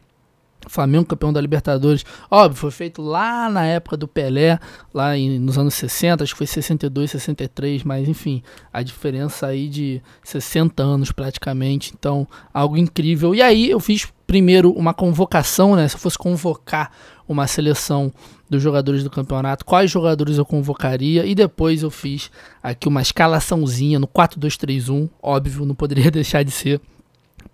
Flamengo 0.67 1.05
campeão 1.05 1.31
da 1.31 1.41
Libertadores, 1.41 2.03
óbvio, 2.29 2.59
foi 2.59 2.71
feito 2.71 3.01
lá 3.01 3.49
na 3.49 3.65
época 3.65 3.97
do 3.97 4.07
Pelé, 4.07 4.59
lá 4.93 5.17
em, 5.17 5.39
nos 5.39 5.57
anos 5.57 5.73
60, 5.75 6.23
acho 6.23 6.33
que 6.33 6.37
foi 6.37 6.47
62, 6.47 7.11
63, 7.11 7.83
mas 7.83 8.07
enfim, 8.07 8.41
a 8.71 8.81
diferença 8.81 9.47
aí 9.47 9.67
de 9.69 10.01
60 10.23 10.83
anos 10.83 11.11
praticamente, 11.11 11.93
então 11.97 12.27
algo 12.53 12.77
incrível. 12.77 13.33
E 13.33 13.41
aí 13.41 13.69
eu 13.69 13.79
fiz 13.79 14.07
primeiro 14.27 14.71
uma 14.71 14.93
convocação, 14.93 15.75
né? 15.75 15.87
Se 15.87 15.95
eu 15.95 15.99
fosse 15.99 16.17
convocar 16.17 16.91
uma 17.27 17.47
seleção 17.47 18.11
dos 18.49 18.61
jogadores 18.61 19.03
do 19.03 19.09
campeonato, 19.09 19.65
quais 19.65 19.89
jogadores 19.89 20.37
eu 20.37 20.45
convocaria 20.45 21.25
e 21.25 21.33
depois 21.33 21.83
eu 21.83 21.89
fiz 21.91 22.29
aqui 22.61 22.87
uma 22.87 23.01
escalaçãozinha 23.01 23.99
no 23.99 24.07
4-2-3-1, 24.07 25.09
óbvio, 25.21 25.65
não 25.65 25.75
poderia 25.75 26.11
deixar 26.11 26.43
de 26.43 26.51
ser 26.51 26.81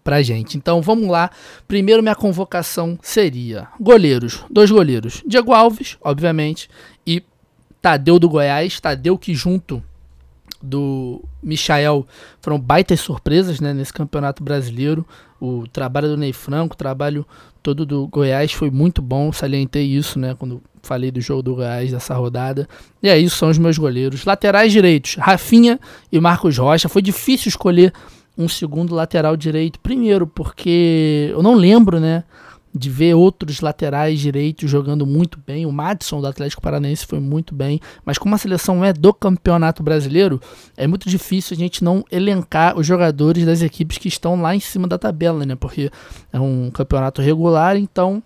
pra 0.04 0.22
gente. 0.22 0.58
Então 0.58 0.82
vamos 0.82 1.08
lá. 1.08 1.30
Primeiro 1.68 2.04
minha 2.04 2.16
convocação 2.16 2.98
seria 3.02 3.68
goleiros, 3.80 4.44
dois 4.50 4.70
goleiros, 4.70 5.24
Diego 5.26 5.54
Alves, 5.54 5.98
obviamente, 6.02 6.70
e 7.06 7.24
Tadeu 7.82 8.20
do 8.20 8.30
Goiás, 8.30 8.80
Tadeu 8.80 9.18
que 9.18 9.34
junto 9.34 9.84
do 10.62 11.22
Michael 11.42 12.08
foram 12.42 12.58
baitas 12.58 13.02
surpresas 13.02 13.60
né, 13.60 13.74
nesse 13.74 13.92
campeonato 13.92 14.42
brasileiro. 14.42 15.06
O 15.42 15.68
trabalho 15.68 16.08
do 16.08 16.16
Ney 16.18 16.32
Franco, 16.32 16.74
o 16.74 16.78
trabalho 16.78 17.28
todo 17.62 17.86
do 17.86 18.08
Goiás 18.08 18.54
foi 18.54 18.72
muito 18.72 19.02
bom. 19.02 19.34
Salientei 19.34 19.86
isso 19.86 20.18
né, 20.18 20.34
quando 20.40 20.62
falei 20.82 21.12
do 21.12 21.20
jogo 21.20 21.42
do 21.42 21.56
Goiás 21.56 21.92
dessa 21.92 22.16
rodada. 22.16 22.68
E 23.02 23.10
aí 23.10 23.30
são 23.30 23.50
os 23.50 23.58
meus 23.58 23.78
goleiros. 23.78 24.24
Laterais 24.24 24.72
direitos, 24.72 25.16
Rafinha 25.16 25.78
e 26.10 26.20
Marcos 26.20 26.58
Rocha. 26.58 26.88
Foi 26.88 27.02
difícil 27.02 27.50
escolher 27.50 27.92
um 28.38 28.48
segundo 28.48 28.96
lateral 28.96 29.38
direito. 29.38 29.80
Primeiro, 29.80 30.26
porque 30.28 31.30
eu 31.32 31.42
não 31.44 31.56
lembro, 31.56 32.00
né? 32.00 32.24
De 32.76 32.90
ver 32.90 33.14
outros 33.14 33.62
laterais 33.62 34.20
direitos 34.20 34.70
jogando 34.70 35.06
muito 35.06 35.40
bem. 35.46 35.66
O 35.66 35.72
Madison 35.72 36.20
do 36.20 36.26
Atlético 36.28 36.62
Paranaense 36.62 37.06
foi 37.06 37.20
muito 37.20 37.54
bem. 37.54 37.80
Mas 38.04 38.18
como 38.18 38.34
a 38.34 38.38
seleção 38.38 38.84
é 38.84 38.92
do 38.92 39.14
campeonato 39.14 39.84
brasileiro, 39.84 40.42
é 40.76 40.88
muito 40.88 41.08
difícil 41.08 41.54
a 41.56 41.58
gente 41.58 41.84
não 41.84 42.04
elencar 42.12 42.76
os 42.76 42.88
jogadores 42.88 43.46
das 43.46 43.62
equipes 43.62 44.00
que 44.00 44.08
estão 44.08 44.42
lá 44.42 44.56
em 44.56 44.60
cima 44.60 44.88
da 44.88 44.98
tabela, 44.98 45.46
né? 45.46 45.56
Porque 45.56 45.92
é 46.32 46.40
um 46.40 46.72
campeonato 46.72 47.22
regular, 47.22 47.78
então 47.78 48.24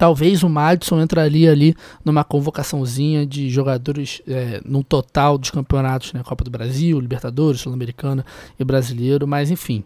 Talvez 0.00 0.42
o 0.42 0.48
Madison 0.48 0.98
entraria 0.98 1.52
ali 1.52 1.76
numa 2.02 2.24
convocaçãozinha 2.24 3.26
de 3.26 3.50
jogadores 3.50 4.22
é, 4.26 4.58
no 4.64 4.82
total 4.82 5.36
dos 5.36 5.50
campeonatos, 5.50 6.14
né? 6.14 6.22
Copa 6.24 6.42
do 6.42 6.50
Brasil, 6.50 6.98
Libertadores, 6.98 7.60
Sul-Americana 7.60 8.24
e 8.58 8.64
Brasileiro, 8.64 9.28
mas 9.28 9.50
enfim. 9.50 9.84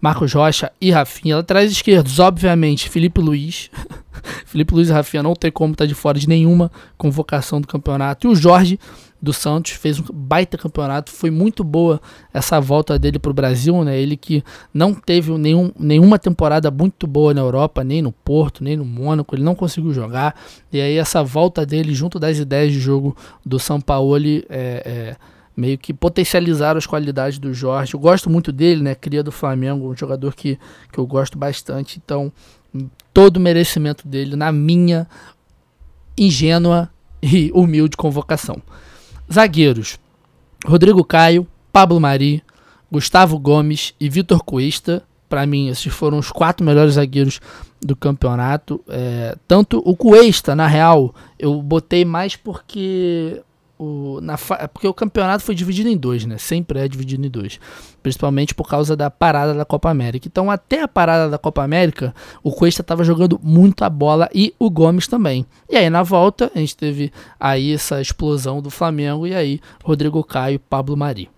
Marcos 0.00 0.32
Rocha 0.32 0.70
e 0.80 0.92
Rafinha. 0.92 1.34
Laterais 1.34 1.72
esquerdos, 1.72 2.20
obviamente, 2.20 2.88
Felipe 2.88 3.20
Luiz. 3.20 3.68
Felipe 4.46 4.72
Luiz 4.72 4.88
e 4.88 4.92
Rafinha 4.92 5.24
não 5.24 5.34
tem 5.34 5.50
como 5.50 5.72
estar 5.72 5.82
tá 5.82 5.88
de 5.88 5.96
fora 5.96 6.16
de 6.16 6.28
nenhuma 6.28 6.70
convocação 6.96 7.60
do 7.60 7.66
campeonato. 7.66 8.28
E 8.28 8.30
o 8.30 8.36
Jorge 8.36 8.78
do 9.20 9.32
Santos, 9.32 9.72
fez 9.72 9.98
um 9.98 10.04
baita 10.12 10.58
campeonato, 10.58 11.10
foi 11.10 11.30
muito 11.30 11.64
boa 11.64 12.00
essa 12.32 12.60
volta 12.60 12.98
dele 12.98 13.18
para 13.18 13.30
o 13.30 13.34
Brasil, 13.34 13.82
né? 13.84 13.98
Ele 13.98 14.16
que 14.16 14.44
não 14.72 14.94
teve 14.94 15.36
nenhum, 15.38 15.72
nenhuma 15.78 16.18
temporada 16.18 16.70
muito 16.70 17.06
boa 17.06 17.32
na 17.32 17.40
Europa, 17.40 17.82
nem 17.82 18.02
no 18.02 18.12
Porto, 18.12 18.62
nem 18.62 18.76
no 18.76 18.84
Mônaco, 18.84 19.34
ele 19.34 19.42
não 19.42 19.54
conseguiu 19.54 19.92
jogar. 19.92 20.34
E 20.72 20.80
aí 20.80 20.96
essa 20.96 21.22
volta 21.22 21.64
dele 21.64 21.94
junto 21.94 22.18
das 22.18 22.38
ideias 22.38 22.72
de 22.72 22.78
jogo 22.78 23.16
do 23.44 23.58
São 23.58 23.80
Paulo 23.80 24.16
é, 24.16 24.42
é 24.48 25.16
meio 25.56 25.78
que 25.78 25.94
potencializaram 25.94 26.76
as 26.78 26.86
qualidades 26.86 27.38
do 27.38 27.54
Jorge. 27.54 27.94
Eu 27.94 28.00
gosto 28.00 28.28
muito 28.28 28.52
dele, 28.52 28.82
né? 28.82 28.94
Cria 28.94 29.22
do 29.22 29.32
Flamengo, 29.32 29.90
um 29.90 29.96
jogador 29.96 30.34
que, 30.34 30.58
que 30.92 30.98
eu 30.98 31.06
gosto 31.06 31.38
bastante. 31.38 32.00
Então, 32.04 32.30
todo 33.12 33.38
o 33.38 33.40
merecimento 33.40 34.06
dele 34.06 34.36
na 34.36 34.52
minha 34.52 35.08
ingênua 36.18 36.90
e 37.22 37.50
humilde 37.54 37.96
convocação. 37.96 38.62
Zagueiros: 39.32 39.98
Rodrigo 40.64 41.04
Caio, 41.04 41.46
Pablo 41.72 42.00
Mari, 42.00 42.42
Gustavo 42.90 43.38
Gomes 43.38 43.94
e 44.00 44.08
Vitor 44.08 44.42
Cuesta. 44.42 45.02
Para 45.28 45.44
mim, 45.44 45.68
esses 45.68 45.92
foram 45.92 46.18
os 46.18 46.30
quatro 46.30 46.64
melhores 46.64 46.94
zagueiros 46.94 47.40
do 47.80 47.96
campeonato. 47.96 48.80
É, 48.88 49.36
tanto 49.46 49.82
o 49.84 49.96
Cuesta, 49.96 50.54
na 50.54 50.66
real, 50.66 51.14
eu 51.38 51.60
botei 51.60 52.04
mais 52.04 52.36
porque 52.36 53.42
o, 53.78 54.20
na, 54.22 54.36
porque 54.72 54.88
o 54.88 54.94
campeonato 54.94 55.44
foi 55.44 55.54
dividido 55.54 55.88
em 55.88 55.96
dois, 55.96 56.24
né? 56.24 56.38
Sempre 56.38 56.80
é 56.80 56.88
dividido 56.88 57.26
em 57.26 57.30
dois. 57.30 57.60
Principalmente 58.02 58.54
por 58.54 58.68
causa 58.68 58.96
da 58.96 59.10
parada 59.10 59.54
da 59.54 59.64
Copa 59.64 59.90
América. 59.90 60.26
Então, 60.28 60.50
até 60.50 60.82
a 60.82 60.88
parada 60.88 61.28
da 61.28 61.38
Copa 61.38 61.62
América, 61.62 62.14
o 62.42 62.52
Cuesta 62.52 62.80
estava 62.80 63.04
jogando 63.04 63.38
muito 63.42 63.84
a 63.84 63.90
bola 63.90 64.28
e 64.34 64.54
o 64.58 64.70
Gomes 64.70 65.06
também. 65.06 65.44
E 65.68 65.76
aí, 65.76 65.90
na 65.90 66.02
volta, 66.02 66.50
a 66.54 66.58
gente 66.58 66.76
teve 66.76 67.12
aí 67.38 67.72
essa 67.72 68.00
explosão 68.00 68.62
do 68.62 68.70
Flamengo. 68.70 69.26
E 69.26 69.34
aí, 69.34 69.60
Rodrigo 69.84 70.22
Caio 70.24 70.58
Pablo 70.58 70.96
Mari. 70.96 71.28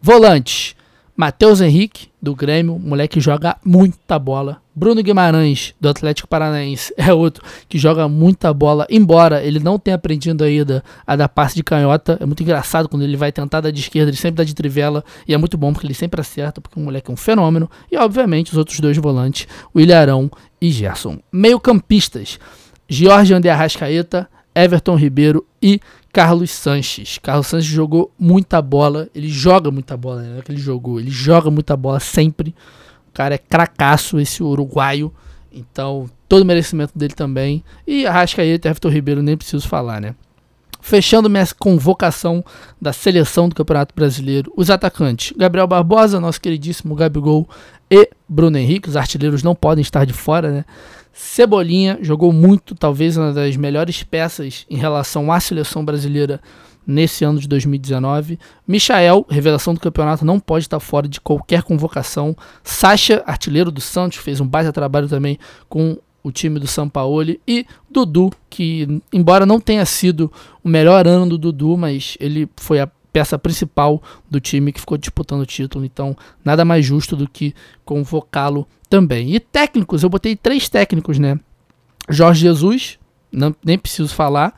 Volantes. 0.00 0.74
Matheus 1.20 1.60
Henrique, 1.60 2.08
do 2.22 2.34
Grêmio, 2.34 2.78
moleque 2.78 3.20
joga 3.20 3.54
muita 3.62 4.18
bola. 4.18 4.62
Bruno 4.74 5.02
Guimarães, 5.02 5.74
do 5.78 5.90
Atlético 5.90 6.26
Paranaense, 6.26 6.94
é 6.96 7.12
outro 7.12 7.44
que 7.68 7.76
joga 7.76 8.08
muita 8.08 8.54
bola, 8.54 8.86
embora 8.88 9.44
ele 9.44 9.60
não 9.60 9.78
tenha 9.78 9.96
aprendido 9.96 10.42
ainda 10.42 10.82
a 11.06 11.16
dar 11.16 11.28
passe 11.28 11.56
de 11.56 11.62
canhota. 11.62 12.16
É 12.18 12.24
muito 12.24 12.42
engraçado 12.42 12.88
quando 12.88 13.02
ele 13.02 13.18
vai 13.18 13.30
tentar 13.30 13.60
dar 13.60 13.70
de 13.70 13.80
esquerda, 13.80 14.08
ele 14.08 14.16
sempre 14.16 14.36
dá 14.36 14.44
de 14.44 14.54
trivela, 14.54 15.04
e 15.28 15.34
é 15.34 15.36
muito 15.36 15.58
bom 15.58 15.74
porque 15.74 15.86
ele 15.86 15.92
sempre 15.92 16.22
acerta, 16.22 16.58
porque 16.58 16.80
o 16.80 16.82
moleque 16.82 17.10
é 17.10 17.12
um 17.12 17.18
fenômeno. 17.18 17.70
E, 17.92 17.98
obviamente, 17.98 18.52
os 18.52 18.56
outros 18.56 18.80
dois 18.80 18.96
volantes, 18.96 19.46
o 19.74 19.78
Ilharão 19.78 20.30
e 20.58 20.70
Gerson. 20.70 21.18
Meio 21.30 21.60
campistas, 21.60 22.38
Jorge 22.88 23.34
André 23.34 23.50
Arrascaeta, 23.50 24.26
Everton 24.54 24.96
Ribeiro 24.96 25.46
e 25.62 25.80
Carlos 26.12 26.50
Sanches. 26.50 27.18
Carlos 27.18 27.46
Sanches 27.46 27.70
jogou 27.70 28.12
muita 28.18 28.60
bola, 28.60 29.08
ele 29.14 29.28
joga 29.28 29.70
muita 29.70 29.96
bola, 29.96 30.22
né? 30.22 30.42
que 30.44 30.52
ele 30.52 30.60
jogou, 30.60 30.98
ele 30.98 31.10
joga 31.10 31.50
muita 31.50 31.76
bola 31.76 32.00
sempre. 32.00 32.54
O 33.08 33.12
cara 33.12 33.34
é 33.34 33.38
cracaço, 33.38 34.18
esse 34.20 34.42
uruguaio. 34.42 35.12
Então, 35.52 36.08
todo 36.28 36.42
o 36.42 36.46
merecimento 36.46 36.96
dele 36.96 37.14
também. 37.14 37.64
E 37.86 38.06
Arrascaeta 38.06 38.68
e 38.68 38.70
Everton 38.70 38.88
Ribeiro, 38.88 39.22
nem 39.22 39.36
preciso 39.36 39.68
falar, 39.68 40.00
né? 40.00 40.14
Fechando 40.80 41.28
minha 41.28 41.46
convocação 41.58 42.42
da 42.80 42.92
seleção 42.92 43.48
do 43.48 43.54
Campeonato 43.54 43.94
Brasileiro, 43.94 44.52
os 44.56 44.70
atacantes: 44.70 45.34
Gabriel 45.36 45.66
Barbosa, 45.66 46.18
nosso 46.18 46.40
queridíssimo 46.40 46.94
Gabigol 46.94 47.48
e 47.90 48.08
Bruno 48.28 48.56
Henrique. 48.56 48.88
Os 48.88 48.96
artilheiros 48.96 49.42
não 49.42 49.54
podem 49.54 49.82
estar 49.82 50.06
de 50.06 50.12
fora, 50.12 50.50
né? 50.50 50.64
Cebolinha 51.12 51.98
jogou 52.00 52.32
muito, 52.32 52.74
talvez 52.74 53.16
uma 53.16 53.32
das 53.32 53.56
melhores 53.56 54.02
peças 54.02 54.64
em 54.70 54.76
relação 54.76 55.30
à 55.30 55.40
seleção 55.40 55.84
brasileira 55.84 56.40
nesse 56.86 57.24
ano 57.24 57.38
de 57.38 57.48
2019. 57.48 58.38
Michael, 58.66 59.26
revelação 59.28 59.74
do 59.74 59.80
campeonato, 59.80 60.24
não 60.24 60.40
pode 60.40 60.64
estar 60.64 60.80
fora 60.80 61.08
de 61.08 61.20
qualquer 61.20 61.62
convocação. 61.62 62.36
Sacha, 62.62 63.22
artilheiro 63.26 63.70
do 63.70 63.80
Santos, 63.80 64.18
fez 64.18 64.40
um 64.40 64.46
baita 64.46 64.72
trabalho 64.72 65.08
também 65.08 65.38
com 65.68 65.96
o 66.22 66.30
time 66.30 66.58
do 66.58 66.66
São 66.66 66.88
Paulo 66.88 67.34
e 67.46 67.66
Dudu, 67.90 68.30
que 68.48 69.00
embora 69.12 69.46
não 69.46 69.58
tenha 69.58 69.84
sido 69.86 70.30
o 70.62 70.68
melhor 70.68 71.06
ano 71.06 71.30
do 71.30 71.38
Dudu, 71.38 71.76
mas 71.76 72.16
ele 72.20 72.48
foi 72.56 72.80
a 72.80 72.88
peça 73.12 73.38
principal 73.38 74.02
do 74.28 74.40
time 74.40 74.72
que 74.72 74.80
ficou 74.80 74.98
disputando 74.98 75.40
o 75.42 75.46
título, 75.46 75.84
então 75.84 76.16
nada 76.44 76.64
mais 76.64 76.84
justo 76.84 77.16
do 77.16 77.28
que 77.28 77.54
convocá-lo 77.84 78.66
também. 78.88 79.34
E 79.34 79.40
técnicos, 79.40 80.02
eu 80.02 80.08
botei 80.08 80.36
três 80.36 80.68
técnicos, 80.68 81.18
né? 81.18 81.38
Jorge 82.08 82.40
Jesus, 82.40 82.98
não, 83.32 83.54
nem 83.64 83.78
preciso 83.78 84.14
falar. 84.14 84.54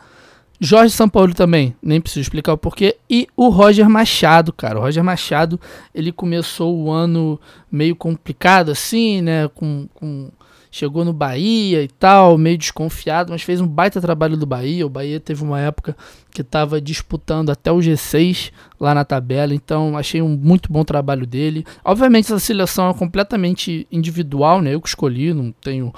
Jorge 0.64 0.94
Sampaoli 0.94 1.34
também, 1.34 1.74
nem 1.82 2.00
preciso 2.00 2.20
explicar 2.20 2.52
o 2.52 2.58
porquê. 2.58 2.96
E 3.10 3.26
o 3.36 3.48
Roger 3.48 3.88
Machado, 3.90 4.52
cara. 4.52 4.78
O 4.78 4.82
Roger 4.82 5.02
Machado, 5.02 5.60
ele 5.92 6.12
começou 6.12 6.78
o 6.78 6.90
ano 6.90 7.38
meio 7.70 7.96
complicado 7.96 8.70
assim, 8.70 9.20
né? 9.20 9.48
Com, 9.48 9.88
com 9.92 10.30
chegou 10.72 11.04
no 11.04 11.12
Bahia 11.12 11.82
e 11.82 11.88
tal, 11.88 12.38
meio 12.38 12.56
desconfiado, 12.56 13.30
mas 13.30 13.42
fez 13.42 13.60
um 13.60 13.66
baita 13.68 14.00
trabalho 14.00 14.38
do 14.38 14.46
Bahia. 14.46 14.86
O 14.86 14.88
Bahia 14.88 15.20
teve 15.20 15.44
uma 15.44 15.60
época 15.60 15.94
que 16.30 16.40
estava 16.40 16.80
disputando 16.80 17.50
até 17.50 17.70
o 17.70 17.76
G6 17.76 18.50
lá 18.80 18.94
na 18.94 19.04
tabela, 19.04 19.54
então 19.54 19.98
achei 19.98 20.22
um 20.22 20.30
muito 20.30 20.72
bom 20.72 20.82
trabalho 20.82 21.26
dele. 21.26 21.66
Obviamente 21.84 22.24
essa 22.24 22.38
seleção 22.38 22.88
é 22.88 22.94
completamente 22.94 23.86
individual, 23.92 24.62
né? 24.62 24.74
Eu 24.74 24.80
que 24.80 24.88
escolhi, 24.88 25.34
não 25.34 25.52
tenho 25.52 25.92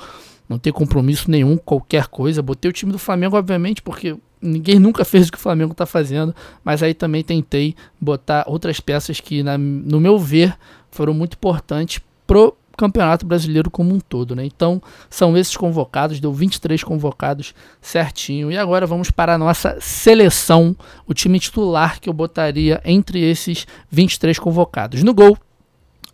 não 0.47 0.59
tenho 0.59 0.75
compromisso 0.75 1.31
nenhum, 1.31 1.57
qualquer 1.57 2.09
coisa. 2.09 2.43
Botei 2.43 2.69
o 2.69 2.73
time 2.73 2.93
do 2.93 2.99
Flamengo, 2.99 3.37
obviamente, 3.37 3.81
porque 3.81 4.17
ninguém 4.43 4.79
nunca 4.79 5.05
fez 5.05 5.29
o 5.29 5.33
que 5.33 5.39
o 5.39 5.41
Flamengo 5.41 5.73
está 5.73 5.87
fazendo, 5.87 6.35
mas 6.63 6.83
aí 6.83 6.93
também 6.93 7.23
tentei 7.23 7.75
botar 7.99 8.45
outras 8.47 8.81
peças 8.81 9.21
que, 9.21 9.43
na, 9.43 9.57
no 9.57 10.01
meu 10.01 10.19
ver, 10.19 10.55
foram 10.91 11.15
muito 11.15 11.35
importantes 11.35 12.03
pro 12.27 12.55
Campeonato 12.77 13.27
Brasileiro 13.27 13.71
como 13.71 13.95
um 13.95 14.01
todo, 14.01 14.35
né? 14.35 14.45
Então, 14.45 14.83
são 15.09 15.37
esses 15.37 15.57
convocados, 15.57 16.21
deu 16.21 16.33
23 16.33 16.83
convocados 16.83 17.55
certinho. 17.81 18.51
E 18.51 18.57
agora 18.57 18.87
vamos 18.87 19.11
para 19.11 19.35
a 19.35 19.39
nossa 19.39 19.77
seleção, 19.81 20.77
o 21.07 21.15
time 21.15 21.39
titular 21.39 22.01
que 22.01 22.09
eu 22.09 22.13
botaria 22.13 22.81
entre 22.85 23.21
esses 23.21 23.67
23 23.91 24.39
convocados. 24.39 25.03
No 25.03 25.15
gol, 25.15 25.39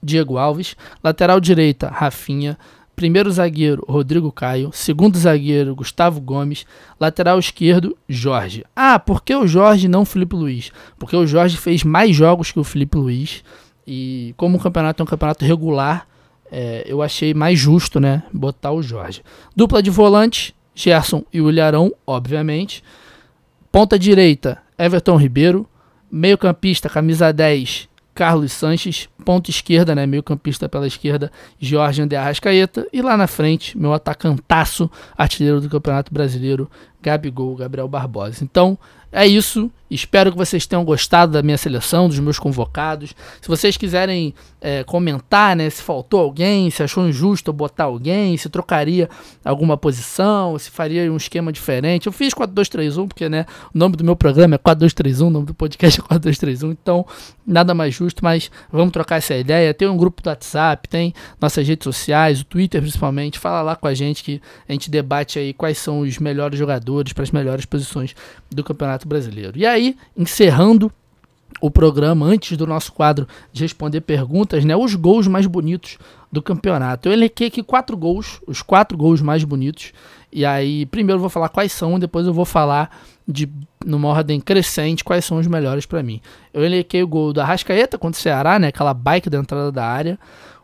Diego 0.02 0.38
Alves, 0.38 0.76
lateral 1.02 1.40
direita, 1.40 1.88
Rafinha, 1.88 2.58
primeiro 3.00 3.30
zagueiro, 3.30 3.82
Rodrigo 3.88 4.30
Caio, 4.30 4.70
segundo 4.74 5.18
zagueiro, 5.18 5.74
Gustavo 5.74 6.20
Gomes, 6.20 6.66
lateral 7.00 7.38
esquerdo, 7.38 7.96
Jorge. 8.06 8.62
Ah, 8.76 8.98
por 8.98 9.22
que 9.22 9.34
o 9.34 9.46
Jorge 9.46 9.88
não 9.88 10.02
o 10.02 10.04
Felipe 10.04 10.36
Luiz? 10.36 10.70
Porque 10.98 11.16
o 11.16 11.26
Jorge 11.26 11.56
fez 11.56 11.82
mais 11.82 12.14
jogos 12.14 12.52
que 12.52 12.60
o 12.60 12.64
Felipe 12.64 12.98
Luiz. 12.98 13.42
E 13.86 14.34
como 14.36 14.58
o 14.58 14.60
campeonato 14.60 15.02
é 15.02 15.04
um 15.04 15.06
campeonato 15.06 15.46
regular, 15.46 16.06
é, 16.50 16.84
eu 16.86 17.02
achei 17.02 17.32
mais 17.32 17.58
justo, 17.58 18.00
né, 18.00 18.22
botar 18.32 18.72
o 18.72 18.82
Jorge. 18.82 19.22
Dupla 19.54 19.82
de 19.82 19.90
volante, 19.90 20.54
Gerson 20.74 21.24
e 21.32 21.40
o 21.40 21.50
Ilharão, 21.50 21.92
obviamente. 22.06 22.82
Ponta 23.70 23.98
direita, 23.98 24.58
Everton 24.78 25.16
Ribeiro. 25.16 25.66
Meio 26.10 26.36
campista, 26.36 26.88
camisa 26.88 27.32
10, 27.32 27.88
Carlos 28.12 28.52
Sanches. 28.52 29.08
Ponta 29.24 29.48
esquerda, 29.50 29.94
né, 29.94 30.06
meio 30.06 30.22
campista 30.22 30.68
pela 30.68 30.86
esquerda, 30.86 31.30
Jorge 31.58 32.02
André 32.02 32.18
Arrascaeta. 32.18 32.86
E 32.92 33.00
lá 33.00 33.16
na 33.16 33.28
frente, 33.28 33.78
meu 33.78 33.92
atacantaço, 33.92 34.90
artilheiro 35.16 35.60
do 35.60 35.68
Campeonato 35.68 36.12
Brasileiro, 36.12 36.68
Gabigol, 37.00 37.54
Gabriel 37.54 37.86
Barbosa. 37.86 38.42
Então, 38.42 38.76
é 39.12 39.26
isso. 39.26 39.70
Espero 39.90 40.30
que 40.30 40.38
vocês 40.38 40.66
tenham 40.66 40.84
gostado 40.84 41.32
da 41.32 41.42
minha 41.42 41.58
seleção, 41.58 42.08
dos 42.08 42.18
meus 42.18 42.38
convocados. 42.38 43.14
Se 43.40 43.48
vocês 43.48 43.76
quiserem 43.76 44.34
é, 44.60 44.84
comentar, 44.84 45.56
né, 45.56 45.68
se 45.68 45.82
faltou 45.82 46.20
alguém, 46.20 46.70
se 46.70 46.82
achou 46.82 47.08
injusto 47.08 47.52
botar 47.52 47.84
alguém, 47.84 48.36
se 48.36 48.48
trocaria 48.48 49.08
alguma 49.44 49.76
posição, 49.76 50.58
se 50.58 50.70
faria 50.70 51.10
um 51.10 51.16
esquema 51.16 51.52
diferente. 51.52 52.06
Eu 52.06 52.12
fiz 52.12 52.34
4-2-3-1, 52.34 53.08
porque 53.08 53.28
né, 53.28 53.46
o 53.74 53.78
nome 53.78 53.96
do 53.96 54.04
meu 54.04 54.14
programa 54.14 54.54
é 54.54 54.58
4-2-3-1, 54.58 55.26
o 55.26 55.30
nome 55.30 55.46
do 55.46 55.54
podcast 55.54 56.00
é 56.00 56.02
4-2-3-1, 56.02 56.70
então 56.70 57.06
nada 57.46 57.74
mais 57.74 57.94
justo, 57.94 58.22
mas 58.22 58.50
vamos 58.70 58.92
trocar 58.92 59.16
essa 59.16 59.34
ideia. 59.34 59.74
Tem 59.74 59.88
um 59.88 59.96
grupo 59.96 60.22
do 60.22 60.28
WhatsApp, 60.28 60.88
tem 60.88 61.12
nossas 61.40 61.66
redes 61.66 61.84
sociais, 61.84 62.40
o 62.40 62.44
Twitter 62.44 62.80
principalmente. 62.80 63.38
Fala 63.38 63.62
lá 63.62 63.76
com 63.76 63.86
a 63.86 63.94
gente 63.94 64.22
que 64.22 64.40
a 64.68 64.72
gente 64.72 64.90
debate 64.90 65.38
aí 65.38 65.52
quais 65.52 65.78
são 65.78 66.00
os 66.00 66.18
melhores 66.18 66.58
jogadores 66.58 67.12
para 67.12 67.24
as 67.24 67.30
melhores 67.30 67.64
posições 67.64 68.14
do 68.50 68.62
Campeonato 68.62 69.08
Brasileiro. 69.08 69.58
E 69.58 69.66
aí, 69.66 69.79
encerrando 70.16 70.92
o 71.60 71.70
programa, 71.70 72.26
antes 72.26 72.56
do 72.56 72.66
nosso 72.66 72.92
quadro 72.92 73.28
de 73.52 73.62
responder 73.62 74.00
perguntas, 74.00 74.64
né, 74.64 74.74
os 74.74 74.94
gols 74.94 75.26
mais 75.26 75.46
bonitos 75.46 75.98
do 76.32 76.40
campeonato. 76.42 77.08
Eu 77.08 77.12
elenquei 77.12 77.48
aqui 77.48 77.62
quatro 77.62 77.96
gols, 77.96 78.40
os 78.46 78.62
quatro 78.62 78.96
gols 78.96 79.20
mais 79.20 79.44
bonitos. 79.44 79.92
E 80.32 80.44
aí, 80.46 80.86
primeiro 80.86 81.16
eu 81.16 81.20
vou 81.20 81.28
falar 81.28 81.48
quais 81.48 81.72
são, 81.72 81.98
depois 81.98 82.26
eu 82.26 82.32
vou 82.32 82.44
falar 82.44 82.96
de 83.26 83.48
numa 83.84 84.08
ordem 84.08 84.40
crescente 84.40 85.04
quais 85.04 85.24
são 85.24 85.38
os 85.38 85.46
melhores 85.46 85.86
para 85.86 86.02
mim. 86.02 86.20
Eu 86.52 86.64
elenquei 86.64 87.02
o 87.02 87.08
gol 87.08 87.32
da 87.32 87.44
Rascaeta 87.44 87.98
contra 87.98 88.18
o 88.18 88.22
Ceará, 88.22 88.58
né, 88.58 88.68
aquela 88.68 88.94
bike 88.94 89.28
da 89.28 89.38
entrada 89.38 89.70
da 89.70 89.84
área. 89.84 90.18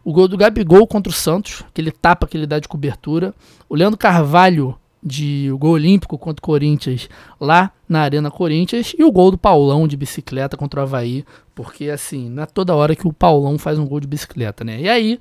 O 0.05 0.13
gol 0.13 0.29
do 0.29 0.37
Gabigol 0.37 0.87
contra 0.87 1.11
o 1.11 1.15
Santos, 1.15 1.65
aquele 1.69 1.91
tapa 1.91 2.27
que 2.27 2.37
ele 2.37 2.47
dá 2.47 2.61
de 2.61 2.69
cobertura. 2.69 3.35
O 3.69 3.75
Leandro 3.75 3.99
Carvalho 3.99 4.79
de 5.07 5.49
o 5.53 5.57
gol 5.57 5.75
olímpico 5.75 6.19
contra 6.19 6.41
o 6.41 6.43
Corinthians 6.43 7.09
lá 7.41 7.71
na 7.89 8.01
Arena 8.01 8.29
Corinthians 8.29 8.93
e 8.99 9.05
o 9.05 9.13
gol 9.13 9.31
do 9.31 9.39
Paulão 9.39 9.87
de 9.87 9.97
bicicleta 9.97 10.57
contra 10.57 10.81
o 10.81 10.83
Havaí, 10.83 11.25
porque 11.55 11.89
assim, 11.89 12.29
não 12.29 12.43
é 12.43 12.47
toda 12.47 12.75
hora 12.75 12.97
que 12.97 13.07
o 13.07 13.13
Paulão 13.13 13.57
faz 13.57 13.79
um 13.79 13.87
gol 13.87 14.01
de 14.01 14.09
bicicleta, 14.09 14.65
né? 14.65 14.81
E 14.81 14.89
aí, 14.89 15.21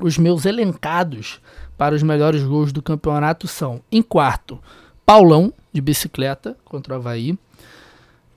os 0.00 0.16
meus 0.16 0.46
elencados 0.46 1.38
para 1.76 1.94
os 1.94 2.02
melhores 2.02 2.42
gols 2.42 2.72
do 2.72 2.80
campeonato 2.80 3.46
são, 3.46 3.82
em 3.92 4.00
quarto, 4.00 4.58
Paulão 5.04 5.52
de 5.70 5.82
bicicleta 5.82 6.56
contra 6.64 6.94
o 6.94 6.96
Havaí. 6.96 7.38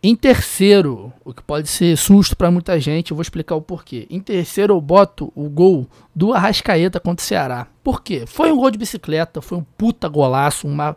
Em 0.02 0.16
terceiro, 0.16 1.12
o 1.26 1.34
que 1.34 1.42
pode 1.42 1.68
ser 1.68 1.98
susto 1.98 2.38
para 2.38 2.52
muita 2.52 2.80
gente, 2.80 3.12
eu 3.12 3.16
vou 3.16 3.22
explicar 3.22 3.56
o 3.56 3.62
porquê. 3.62 4.06
Em 4.10 4.20
terceiro, 4.20 4.76
eu 4.76 4.82
boto 4.82 5.32
o 5.36 5.50
gol 5.50 5.88
do 6.16 6.34
Arrascaeta 6.34 7.00
contra 7.00 7.24
o 7.24 7.28
Ceará. 7.28 7.68
Por 7.84 8.04
quê? 8.04 8.26
Foi 8.28 8.52
um 8.52 8.58
gol 8.58 8.70
de 8.70 8.78
bicicleta, 8.78 9.42
foi 9.42 9.58
um 9.58 9.66
puta 9.78 10.08
golaço, 10.08 10.68
uma, 10.68 10.96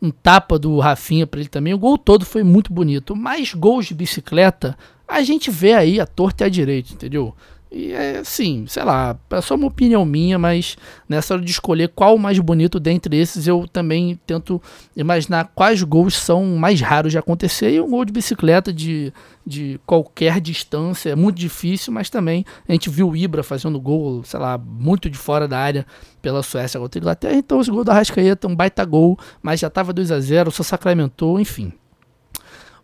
um 0.00 0.10
tapa 0.10 0.58
do 0.58 0.78
Rafinha 0.78 1.26
para 1.26 1.40
ele 1.40 1.48
também. 1.48 1.74
O 1.74 1.78
gol 1.78 1.98
todo 1.98 2.24
foi 2.24 2.44
muito 2.44 2.72
bonito. 2.72 3.16
Mas 3.16 3.52
gols 3.52 3.86
de 3.86 3.94
bicicleta, 3.94 4.78
a 5.08 5.22
gente 5.22 5.50
vê 5.50 5.72
aí 5.72 6.00
a 6.00 6.06
torta 6.06 6.44
e 6.44 6.46
a 6.46 6.48
direita, 6.48 6.92
entendeu? 6.92 7.34
E 7.76 7.92
é 7.92 8.20
assim, 8.20 8.64
sei 8.66 8.82
lá, 8.84 9.14
é 9.28 9.40
só 9.42 9.54
uma 9.54 9.66
opinião 9.66 10.02
minha, 10.06 10.38
mas 10.38 10.78
nessa 11.06 11.34
hora 11.34 11.44
de 11.44 11.50
escolher 11.50 11.88
qual 11.88 12.14
o 12.14 12.18
mais 12.18 12.38
bonito 12.38 12.80
dentre 12.80 13.18
esses, 13.18 13.46
eu 13.46 13.68
também 13.70 14.18
tento 14.26 14.62
imaginar 14.96 15.52
quais 15.54 15.82
gols 15.82 16.14
são 16.14 16.56
mais 16.56 16.80
raros 16.80 17.12
de 17.12 17.18
acontecer. 17.18 17.74
E 17.74 17.80
um 17.80 17.90
gol 17.90 18.06
de 18.06 18.14
bicicleta 18.14 18.72
de, 18.72 19.12
de 19.46 19.78
qualquer 19.84 20.40
distância 20.40 21.10
é 21.10 21.14
muito 21.14 21.36
difícil, 21.36 21.92
mas 21.92 22.08
também 22.08 22.46
a 22.66 22.72
gente 22.72 22.88
viu 22.88 23.10
o 23.10 23.16
Ibra 23.16 23.42
fazendo 23.42 23.78
gol, 23.78 24.24
sei 24.24 24.40
lá, 24.40 24.56
muito 24.56 25.10
de 25.10 25.18
fora 25.18 25.46
da 25.46 25.58
área 25.58 25.86
pela 26.22 26.42
Suécia 26.42 26.80
contra 26.80 26.98
a 26.98 27.00
Inglaterra. 27.00 27.34
Então 27.34 27.60
esse 27.60 27.70
gol 27.70 27.84
da 27.84 27.92
Rascaeta, 27.92 28.48
um 28.48 28.56
baita 28.56 28.86
gol, 28.86 29.18
mas 29.42 29.60
já 29.60 29.66
estava 29.66 29.92
2 29.92 30.10
a 30.12 30.18
0 30.18 30.50
só 30.50 30.62
sacramentou, 30.62 31.38
enfim. 31.38 31.70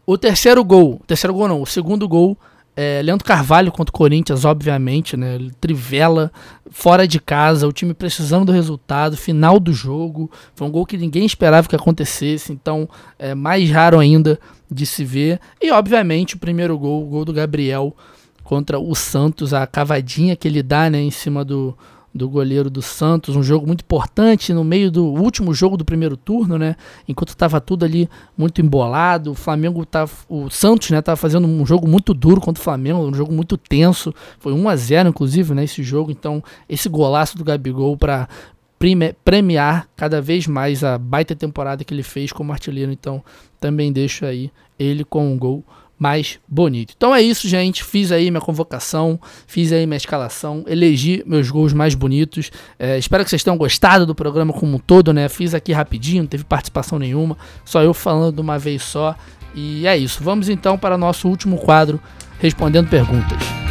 O 0.05 0.19
terceiro 0.19 0.63
gol, 0.63 1.01
terceiro 1.07 1.33
gol 1.33 1.49
não, 1.49 1.63
o 1.63 1.67
segundo 1.67 2.07
gol 2.07 2.37
é, 2.75 3.03
Leandro 3.03 3.25
Carvalho 3.25 3.71
contra 3.71 3.91
o 3.91 3.97
Corinthians, 3.97 4.45
obviamente, 4.45 5.17
né? 5.17 5.39
Trivela, 5.61 6.33
fora 6.71 7.07
de 7.07 7.21
casa, 7.21 7.69
o 7.69 7.73
time 7.73 7.93
precisando 7.93 8.47
do 8.47 8.53
resultado, 8.53 9.17
final 9.17 9.61
do 9.61 9.73
jogo. 9.73 10.31
Foi 10.55 10.67
um 10.67 10.71
gol 10.71 10.87
que 10.87 10.97
ninguém 10.97 11.27
esperava 11.27 11.69
que 11.69 11.77
acontecesse, 11.77 12.53
então 12.53 12.89
é 13.19 13.35
mais 13.35 13.71
raro 13.71 13.99
ainda 13.99 14.39
de 14.71 14.87
se 14.87 15.05
ver. 15.05 15.39
E, 15.61 15.71
obviamente, 15.71 16.37
o 16.37 16.39
primeiro 16.39 16.79
gol, 16.79 17.03
o 17.03 17.11
gol 17.11 17.25
do 17.25 17.33
Gabriel 17.33 17.95
contra 18.43 18.79
o 18.79 18.95
Santos, 18.95 19.53
a 19.53 19.67
cavadinha 19.67 20.35
que 20.35 20.49
ele 20.49 20.63
dá 20.63 20.89
né, 20.89 21.01
em 21.01 21.11
cima 21.11 21.45
do, 21.45 21.77
do 22.15 22.29
goleiro 22.29 22.69
do 22.69 22.83
Santos, 22.83 23.35
um 23.35 23.43
jogo 23.43 23.67
muito 23.67 23.81
importante 23.81 24.53
no 24.53 24.63
meio 24.63 24.91
do 24.91 25.07
último 25.07 25.55
jogo 25.55 25.77
do 25.77 25.85
primeiro 25.85 26.17
turno, 26.17 26.59
né? 26.59 26.77
Enquanto 27.09 27.31
estava 27.31 27.61
tudo 27.61 27.85
ali 27.85 28.09
muito 28.37 28.61
embolado, 28.61 29.31
o 29.31 29.35
Flamengo 29.35 29.85
tava, 29.87 30.13
o 30.29 30.51
Santos, 30.51 30.91
né, 30.91 31.01
tava 31.01 31.17
fazendo 31.17 31.47
um 31.47 31.65
jogo 31.65 31.89
muito 31.89 32.13
duro 32.13 32.41
contra 32.41 32.61
o 32.61 32.65
Flamengo, 32.65 33.01
um 33.01 33.15
jogo 33.15 33.33
muito 33.33 33.57
tenso, 33.57 34.15
foi 34.39 34.53
1 34.53 34.69
a 34.69 34.77
0 34.77 35.09
inclusive, 35.09 35.55
né, 35.55 35.65
esse 35.65 35.83
jogo, 35.83 36.11
então 36.11 36.43
esse 36.69 36.89
golaço 36.89 37.37
do 37.39 37.45
Gabigol 37.45 37.97
para 37.97 38.29
premiar 39.25 39.89
cada 39.97 40.21
vez 40.21 40.47
mais 40.47 40.83
a 40.83 40.99
baita 40.99 41.37
temporada 41.37 41.85
que 41.85 41.95
ele 41.95 42.03
fez 42.03 42.33
como 42.33 42.53
artilheiro, 42.53 42.93
então 42.93 43.23
também 43.61 43.93
deixo 43.93 44.27
aí 44.27 44.51
ele 44.79 45.05
com 45.05 45.33
um 45.33 45.39
gol 45.39 45.65
mais 46.03 46.41
bonito. 46.49 46.95
Então 46.97 47.15
é 47.15 47.23
isso, 47.23 47.47
gente. 47.47 47.85
Fiz 47.85 48.11
aí 48.11 48.29
minha 48.29 48.41
convocação, 48.41 49.21
fiz 49.47 49.73
aí 49.73 49.87
minha 49.87 49.97
escalação, 49.97 50.65
elegi 50.67 51.23
meus 51.25 51.49
gols 51.49 51.73
mais 51.73 51.95
bonitos. 51.95 52.51
É, 52.77 52.99
espero 52.99 53.23
que 53.23 53.31
vocês 53.31 53.45
tenham 53.45 53.57
gostado 53.57 54.05
do 54.05 54.13
programa 54.13 54.53
como 54.53 54.75
um 54.75 54.79
todo, 54.81 55.13
né? 55.13 55.29
Fiz 55.29 55.55
aqui 55.55 55.73
rapidinho, 55.73 56.25
não 56.25 56.29
teve 56.29 56.43
participação 56.43 56.99
nenhuma, 56.99 57.39
só 57.65 57.81
eu 57.85 57.95
falando 57.95 58.35
de 58.35 58.41
uma 58.41 58.59
vez 58.59 58.83
só. 58.83 59.15
E 59.55 59.87
é 59.87 59.97
isso. 59.97 60.25
Vamos 60.25 60.49
então 60.49 60.77
para 60.77 60.99
nosso 60.99 61.29
último 61.29 61.57
quadro, 61.57 62.01
respondendo 62.41 62.89
perguntas. 62.89 63.62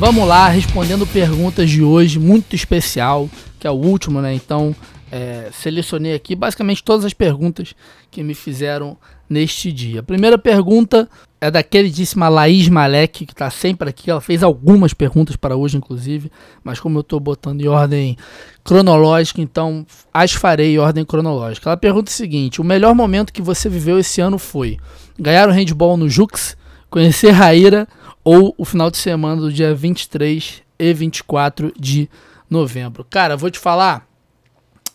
Vamos 0.00 0.26
lá, 0.26 0.48
respondendo 0.48 1.06
perguntas 1.06 1.68
de 1.68 1.82
hoje, 1.82 2.18
muito 2.18 2.56
especial, 2.56 3.28
que 3.58 3.66
é 3.66 3.70
o 3.70 3.74
último, 3.74 4.22
né? 4.22 4.32
Então, 4.32 4.74
é, 5.12 5.50
selecionei 5.52 6.14
aqui 6.14 6.34
basicamente 6.34 6.82
todas 6.82 7.04
as 7.04 7.12
perguntas 7.12 7.74
que 8.10 8.22
me 8.22 8.32
fizeram 8.32 8.96
neste 9.28 9.70
dia. 9.70 10.00
A 10.00 10.02
primeira 10.02 10.38
pergunta 10.38 11.06
é 11.38 11.50
da 11.50 11.62
queridíssima 11.62 12.30
Laís 12.30 12.66
Malek, 12.66 13.26
que 13.26 13.32
está 13.34 13.50
sempre 13.50 13.90
aqui. 13.90 14.10
Ela 14.10 14.22
fez 14.22 14.42
algumas 14.42 14.94
perguntas 14.94 15.36
para 15.36 15.54
hoje, 15.54 15.76
inclusive, 15.76 16.32
mas 16.64 16.80
como 16.80 16.96
eu 16.96 17.02
estou 17.02 17.20
botando 17.20 17.60
em 17.60 17.68
ordem 17.68 18.16
cronológica, 18.64 19.42
então 19.42 19.84
as 20.14 20.32
farei 20.32 20.76
em 20.76 20.78
ordem 20.78 21.04
cronológica. 21.04 21.68
Ela 21.68 21.76
pergunta 21.76 22.10
o 22.10 22.14
seguinte: 22.14 22.58
o 22.58 22.64
melhor 22.64 22.94
momento 22.94 23.34
que 23.34 23.42
você 23.42 23.68
viveu 23.68 23.98
esse 23.98 24.22
ano 24.22 24.38
foi 24.38 24.78
ganhar 25.18 25.46
o 25.46 25.52
handball 25.52 25.98
no 25.98 26.08
Jux, 26.08 26.56
conhecer 26.88 27.32
Raíra 27.32 27.86
ou 28.24 28.54
o 28.58 28.64
final 28.64 28.90
de 28.90 28.98
semana 28.98 29.40
do 29.40 29.52
dia 29.52 29.74
23 29.74 30.62
e 30.78 30.94
24 30.94 31.72
de 31.78 32.08
novembro. 32.48 33.06
Cara, 33.08 33.36
vou 33.36 33.50
te 33.50 33.58
falar. 33.58 34.06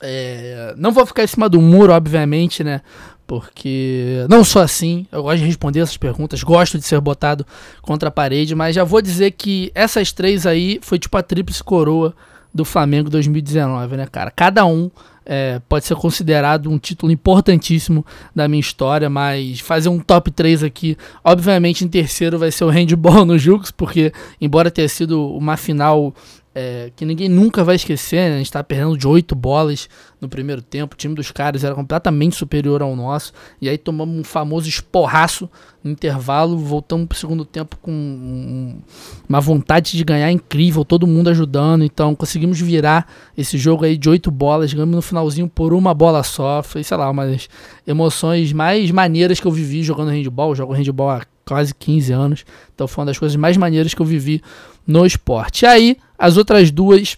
É, 0.02 0.74
não 0.78 0.92
vou 0.92 1.06
ficar 1.06 1.24
em 1.24 1.28
cima 1.28 1.48
do 1.48 1.62
muro, 1.62 1.94
obviamente, 1.94 2.64
né? 2.64 2.82
Porque 3.26 4.26
não 4.30 4.44
sou 4.44 4.62
assim, 4.62 5.08
eu 5.12 5.24
gosto 5.24 5.40
de 5.40 5.46
responder 5.46 5.80
essas 5.80 5.98
perguntas, 5.98 6.44
gosto 6.44 6.78
de 6.78 6.86
ser 6.86 7.02
botado 7.02 7.46
contra 7.82 8.10
a 8.10 8.12
parede, 8.12 8.54
mas 8.54 8.76
já 8.76 8.84
vou 8.84 9.02
dizer 9.02 9.32
que 9.32 9.72
essas 9.74 10.12
três 10.12 10.46
aí 10.46 10.80
foi 10.84 11.00
tipo 11.00 11.18
a 11.18 11.24
tríplice 11.24 11.64
coroa 11.64 12.14
do 12.56 12.64
Flamengo 12.64 13.10
2019, 13.10 13.98
né, 13.98 14.08
cara? 14.10 14.32
Cada 14.32 14.66
um 14.66 14.90
é, 15.26 15.60
pode 15.68 15.84
ser 15.84 15.96
considerado 15.96 16.72
um 16.72 16.78
título 16.78 17.12
importantíssimo 17.12 18.06
da 18.34 18.48
minha 18.48 18.62
história, 18.62 19.10
mas 19.10 19.60
fazer 19.60 19.90
um 19.90 20.00
top 20.00 20.32
3 20.32 20.64
aqui, 20.64 20.98
obviamente 21.22 21.84
em 21.84 21.90
terceiro 21.90 22.40
vai 22.40 22.52
ser 22.52 22.64
o 22.64 22.70
handball 22.70 23.26
no 23.28 23.38
Jux, 23.38 23.72
porque 23.72 24.14
embora 24.40 24.72
tenha 24.72 24.88
sido 24.88 25.28
uma 25.36 25.58
final 25.58 26.16
é, 26.58 26.90
que 26.96 27.04
ninguém 27.04 27.28
nunca 27.28 27.66
vai 27.66 27.76
esquecer, 27.76 28.30
né? 28.30 28.36
a 28.36 28.38
gente 28.38 28.50
tá 28.50 28.64
perdendo 28.64 28.98
de 28.98 29.06
oito 29.06 29.36
bolas 29.36 29.90
no 30.22 30.30
primeiro 30.30 30.62
tempo, 30.62 30.94
o 30.94 30.98
time 30.98 31.14
dos 31.14 31.30
caras 31.30 31.66
era 31.66 31.76
completamente 31.76 32.38
superior 32.38 32.82
ao 32.82 32.96
nosso, 32.96 33.34
e 33.62 33.68
aí 33.68 33.78
tomamos 33.78 34.18
um 34.18 34.24
famoso 34.24 34.70
esporraço 34.70 35.50
no 35.84 35.92
intervalo, 35.92 36.58
voltamos 36.58 37.08
pro 37.08 37.18
segundo 37.18 37.44
tempo 37.44 37.78
com 37.82 37.92
um, 37.92 38.80
uma 39.28 39.42
vontade 39.42 39.98
de 39.98 40.04
ganhar 40.06 40.32
incrível, 40.32 40.86
todo 40.86 41.06
mundo 41.06 41.30
ajudando, 41.30 41.84
então 41.84 42.16
conseguimos 42.16 42.60
virar 42.62 43.06
esse 43.38 43.58
jogo 43.58 43.84
aí 43.84 43.98
de 43.98 44.10
oito 44.10 44.32
bolas, 44.32 44.74
ganhamos 44.74 44.96
no 44.96 45.02
finalzinho 45.02 45.50
por 45.50 45.74
uma 45.74 45.94
bola 45.94 46.24
só, 46.24 46.64
foi, 46.64 46.86
sei 46.86 46.96
lá, 46.96 47.10
umas 47.10 47.50
emoções 47.86 48.54
mais 48.54 48.90
maneiras 48.92 49.42
que 49.42 49.46
eu 49.46 49.52
vivi 49.52 49.84
jogando 49.84 50.10
handball, 50.10 50.52
eu 50.52 50.56
jogo 50.56 50.72
handball 50.72 51.10
há 51.10 51.22
quase 51.46 51.76
15 51.76 52.14
anos, 52.14 52.46
então 52.74 52.88
foi 52.88 53.02
uma 53.02 53.08
das 53.08 53.20
coisas 53.20 53.36
mais 53.36 53.58
maneiras 53.58 53.94
que 53.94 54.02
eu 54.02 54.06
vivi 54.06 54.42
no 54.86 55.06
esporte. 55.06 55.66
Aí, 55.66 55.98
as 56.18 56.38
outras 56.38 56.72
duas 56.72 57.18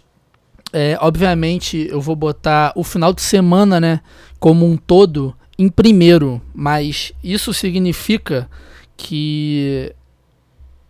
é, 0.74 0.98
obviamente 1.00 1.88
eu 1.90 2.02
vou 2.02 2.16
botar 2.16 2.74
o 2.76 2.84
final 2.84 3.14
de 3.14 3.22
semana, 3.22 3.80
né, 3.80 4.02
como 4.40 4.66
um 4.66 4.78
todo 4.78 5.36
em 5.58 5.70
primeiro, 5.70 6.42
mas 6.54 7.12
isso 7.24 7.54
significa 7.54 8.50
que 8.96 9.94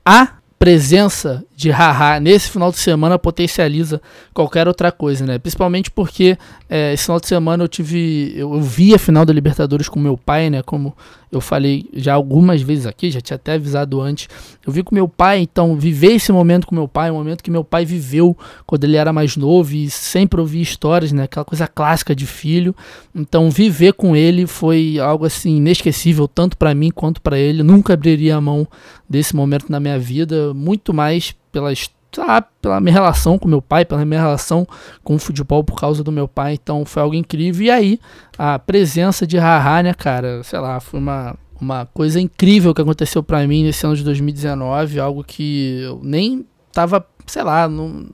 a 0.04 0.38
presença 0.60 1.46
de 1.58 1.72
Haha 1.72 2.20
nesse 2.20 2.52
final 2.52 2.70
de 2.72 2.78
semana 2.78 3.18
potencializa 3.18 4.00
qualquer 4.32 4.68
outra 4.68 4.92
coisa, 4.92 5.26
né? 5.26 5.40
Principalmente 5.40 5.90
porque 5.90 6.38
é, 6.70 6.94
esse 6.94 7.06
final 7.06 7.20
de 7.20 7.26
semana 7.26 7.64
eu 7.64 7.68
tive. 7.68 8.32
Eu, 8.36 8.54
eu, 8.54 8.62
vi 8.62 8.94
a 8.94 9.00
final 9.00 9.26
da 9.26 9.34
Libertadores 9.34 9.90
com 9.90 10.00
meu 10.00 10.16
pai, 10.16 10.52
né? 10.52 10.62
Como 10.62 10.96
eu 11.32 11.42
falei 11.42 11.90
já 11.94 12.14
algumas 12.14 12.62
vezes 12.62 12.86
aqui, 12.86 13.10
já 13.10 13.20
tinha 13.20 13.38
até 13.38 13.54
avisado 13.54 14.00
antes. 14.00 14.30
Eu 14.64 14.72
vi 14.72 14.84
com 14.84 14.94
meu 14.94 15.08
pai, 15.08 15.40
então 15.40 15.76
viver 15.76 16.12
esse 16.12 16.32
momento 16.32 16.68
com 16.68 16.76
meu 16.76 16.88
pai, 16.88 17.10
um 17.10 17.16
momento 17.16 17.44
que 17.44 17.50
meu 17.50 17.64
pai 17.64 17.84
viveu 17.86 18.38
quando 18.68 18.84
ele 18.84 18.96
era 18.96 19.12
mais 19.12 19.36
novo 19.36 19.74
e 19.74 19.90
sempre 19.90 20.40
ouvi 20.40 20.62
histórias, 20.62 21.12
né? 21.12 21.24
Aquela 21.24 21.44
coisa 21.44 21.68
clássica 21.68 22.16
de 22.16 22.28
filho. 22.28 22.76
Então 23.16 23.50
viver 23.50 23.94
com 23.94 24.16
ele 24.16 24.46
foi 24.46 25.00
algo 25.00 25.26
assim 25.26 25.58
inesquecível, 25.58 26.28
tanto 26.28 26.56
para 26.56 26.76
mim 26.76 26.92
quanto 26.92 27.20
para 27.20 27.40
ele. 27.40 27.64
nunca 27.64 27.94
abriria 27.94 28.36
a 28.36 28.42
mão 28.42 28.68
desse 29.10 29.36
momento 29.36 29.72
na 29.72 29.80
minha 29.80 29.98
vida, 29.98 30.54
muito 30.54 30.94
mais 30.94 31.36
pela, 31.52 31.72
ah, 32.20 32.42
pela 32.42 32.80
minha 32.80 32.94
relação 32.94 33.38
com 33.38 33.48
meu 33.48 33.62
pai, 33.62 33.86
pela 33.86 34.06
minha 34.06 34.22
relação 34.22 34.68
com 35.04 35.16
o 35.16 35.20
futebol 35.20 35.64
por 35.64 35.80
causa 35.80 36.04
do 36.04 36.12
meu 36.12 36.28
pai. 36.28 36.54
Então 36.54 36.86
foi 36.86 37.02
algo 37.02 37.16
incrível. 37.16 37.66
E 37.66 37.72
aí, 37.72 38.00
a 38.38 38.58
presença 38.58 39.26
de 39.26 39.38
Haha, 39.38 39.84
né, 39.84 39.94
cara, 39.94 40.44
sei 40.44 40.60
lá, 40.60 40.80
foi 40.80 41.00
uma, 41.00 41.36
uma 41.60 41.86
coisa 41.86 42.20
incrível 42.20 42.74
que 42.74 42.82
aconteceu 42.82 43.22
para 43.24 43.46
mim 43.48 43.64
nesse 43.64 43.86
ano 43.86 43.96
de 43.96 44.04
2019, 44.04 45.00
algo 45.00 45.24
que 45.24 45.82
eu 45.82 46.00
nem 46.04 46.46
tava, 46.72 47.04
sei 47.26 47.44
lá, 47.44 47.68
não, 47.68 48.08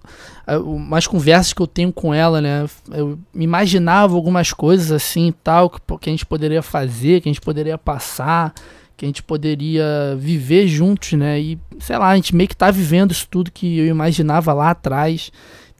umas 0.64 1.06
conversas 1.06 1.52
que 1.52 1.62
eu 1.62 1.68
tenho 1.68 1.92
com 1.92 2.14
ela, 2.14 2.40
né? 2.40 2.66
Eu 2.92 3.20
imaginava 3.36 4.16
algumas 4.16 4.54
coisas 4.54 4.92
assim 4.92 5.34
tal, 5.44 5.70
que, 5.70 5.80
que 6.00 6.10
a 6.10 6.14
gente 6.14 6.26
poderia 6.26 6.62
fazer, 6.62 7.22
que 7.22 7.28
a 7.28 7.32
gente 7.32 7.42
poderia 7.42 7.78
passar 7.78 8.54
que 8.96 9.06
a 9.06 9.08
gente 9.08 9.24
poderia 9.24 10.16
viver 10.18 10.68
juntos, 10.68 11.14
né? 11.14 11.40
E 11.40 11.60
sei 11.80 11.98
lá, 11.98 12.10
a 12.10 12.16
gente 12.16 12.36
meio 12.36 12.48
que 12.48 12.56
tá 12.56 12.70
vivendo 12.72 13.12
isso 13.12 13.28
tudo 13.30 13.52
que 13.52 13.80
eu 13.80 13.86
imaginava 13.86 14.54
lá 14.54 14.72
atrás. 14.72 15.32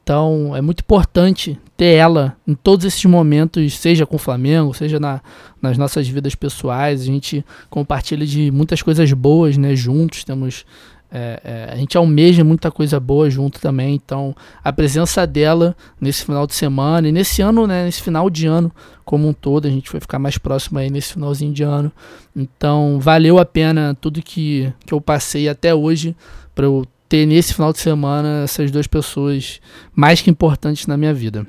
Então 0.04 0.56
é 0.56 0.62
muito 0.62 0.82
importante 0.82 1.58
ter 1.78 1.96
ela 1.96 2.36
em 2.46 2.54
todos 2.54 2.86
esses 2.86 3.06
momentos, 3.06 3.78
seja 3.78 4.06
com 4.06 4.18
o 4.18 4.20
Flamengo, 4.20 4.74
seja 4.74 5.00
na, 5.00 5.22
nas 5.62 5.78
nossas 5.78 6.08
vidas 6.08 6.36
pessoais. 6.36 7.02
A 7.02 7.06
gente 7.06 7.46
compartilha 7.70 8.26
de 8.26 8.52
muitas 8.52 8.82
coisas 8.82 9.12
boas, 9.14 9.58
né? 9.58 9.76
Juntos 9.76 10.24
temos 10.24 10.66
É, 11.16 11.40
é, 11.44 11.72
a 11.72 11.76
gente 11.76 11.96
almeja 11.96 12.44
muita 12.44 12.72
coisa 12.72 13.00
boa 13.00 13.30
junto 13.30 13.62
também, 13.62 13.94
então 13.94 14.36
a 14.64 14.74
presença 14.74 15.28
dela 15.28 15.78
nesse 16.02 16.26
final 16.26 16.48
de 16.48 16.56
semana 16.56 17.08
e 17.08 17.12
nesse 17.12 17.40
ano, 17.40 17.68
né, 17.68 17.86
nesse 17.86 18.02
final 18.02 18.32
de 18.32 18.48
ano 18.48 18.72
como 19.06 19.28
um 19.28 19.34
todo, 19.34 19.68
a 19.68 19.70
gente 19.70 19.92
vai 19.92 20.02
ficar 20.02 20.18
mais 20.18 20.40
próximo 20.40 20.80
aí 20.80 20.90
nesse 20.90 21.14
finalzinho 21.14 21.54
de 21.54 21.62
ano. 21.62 21.92
Então 22.36 22.98
valeu 23.00 23.38
a 23.38 23.46
pena 23.46 23.96
tudo 24.02 24.24
que, 24.24 24.74
que 24.88 24.92
eu 24.92 25.00
passei 25.00 25.48
até 25.48 25.76
hoje 25.76 26.16
para 26.56 26.66
eu 26.66 26.84
ter 27.08 27.28
nesse 27.28 27.54
final 27.54 27.72
de 27.72 27.78
semana 27.78 28.42
essas 28.46 28.72
duas 28.72 28.88
pessoas 28.88 29.62
mais 29.94 30.20
que 30.20 30.32
importantes 30.32 30.88
na 30.88 30.98
minha 30.98 31.14
vida. 31.14 31.46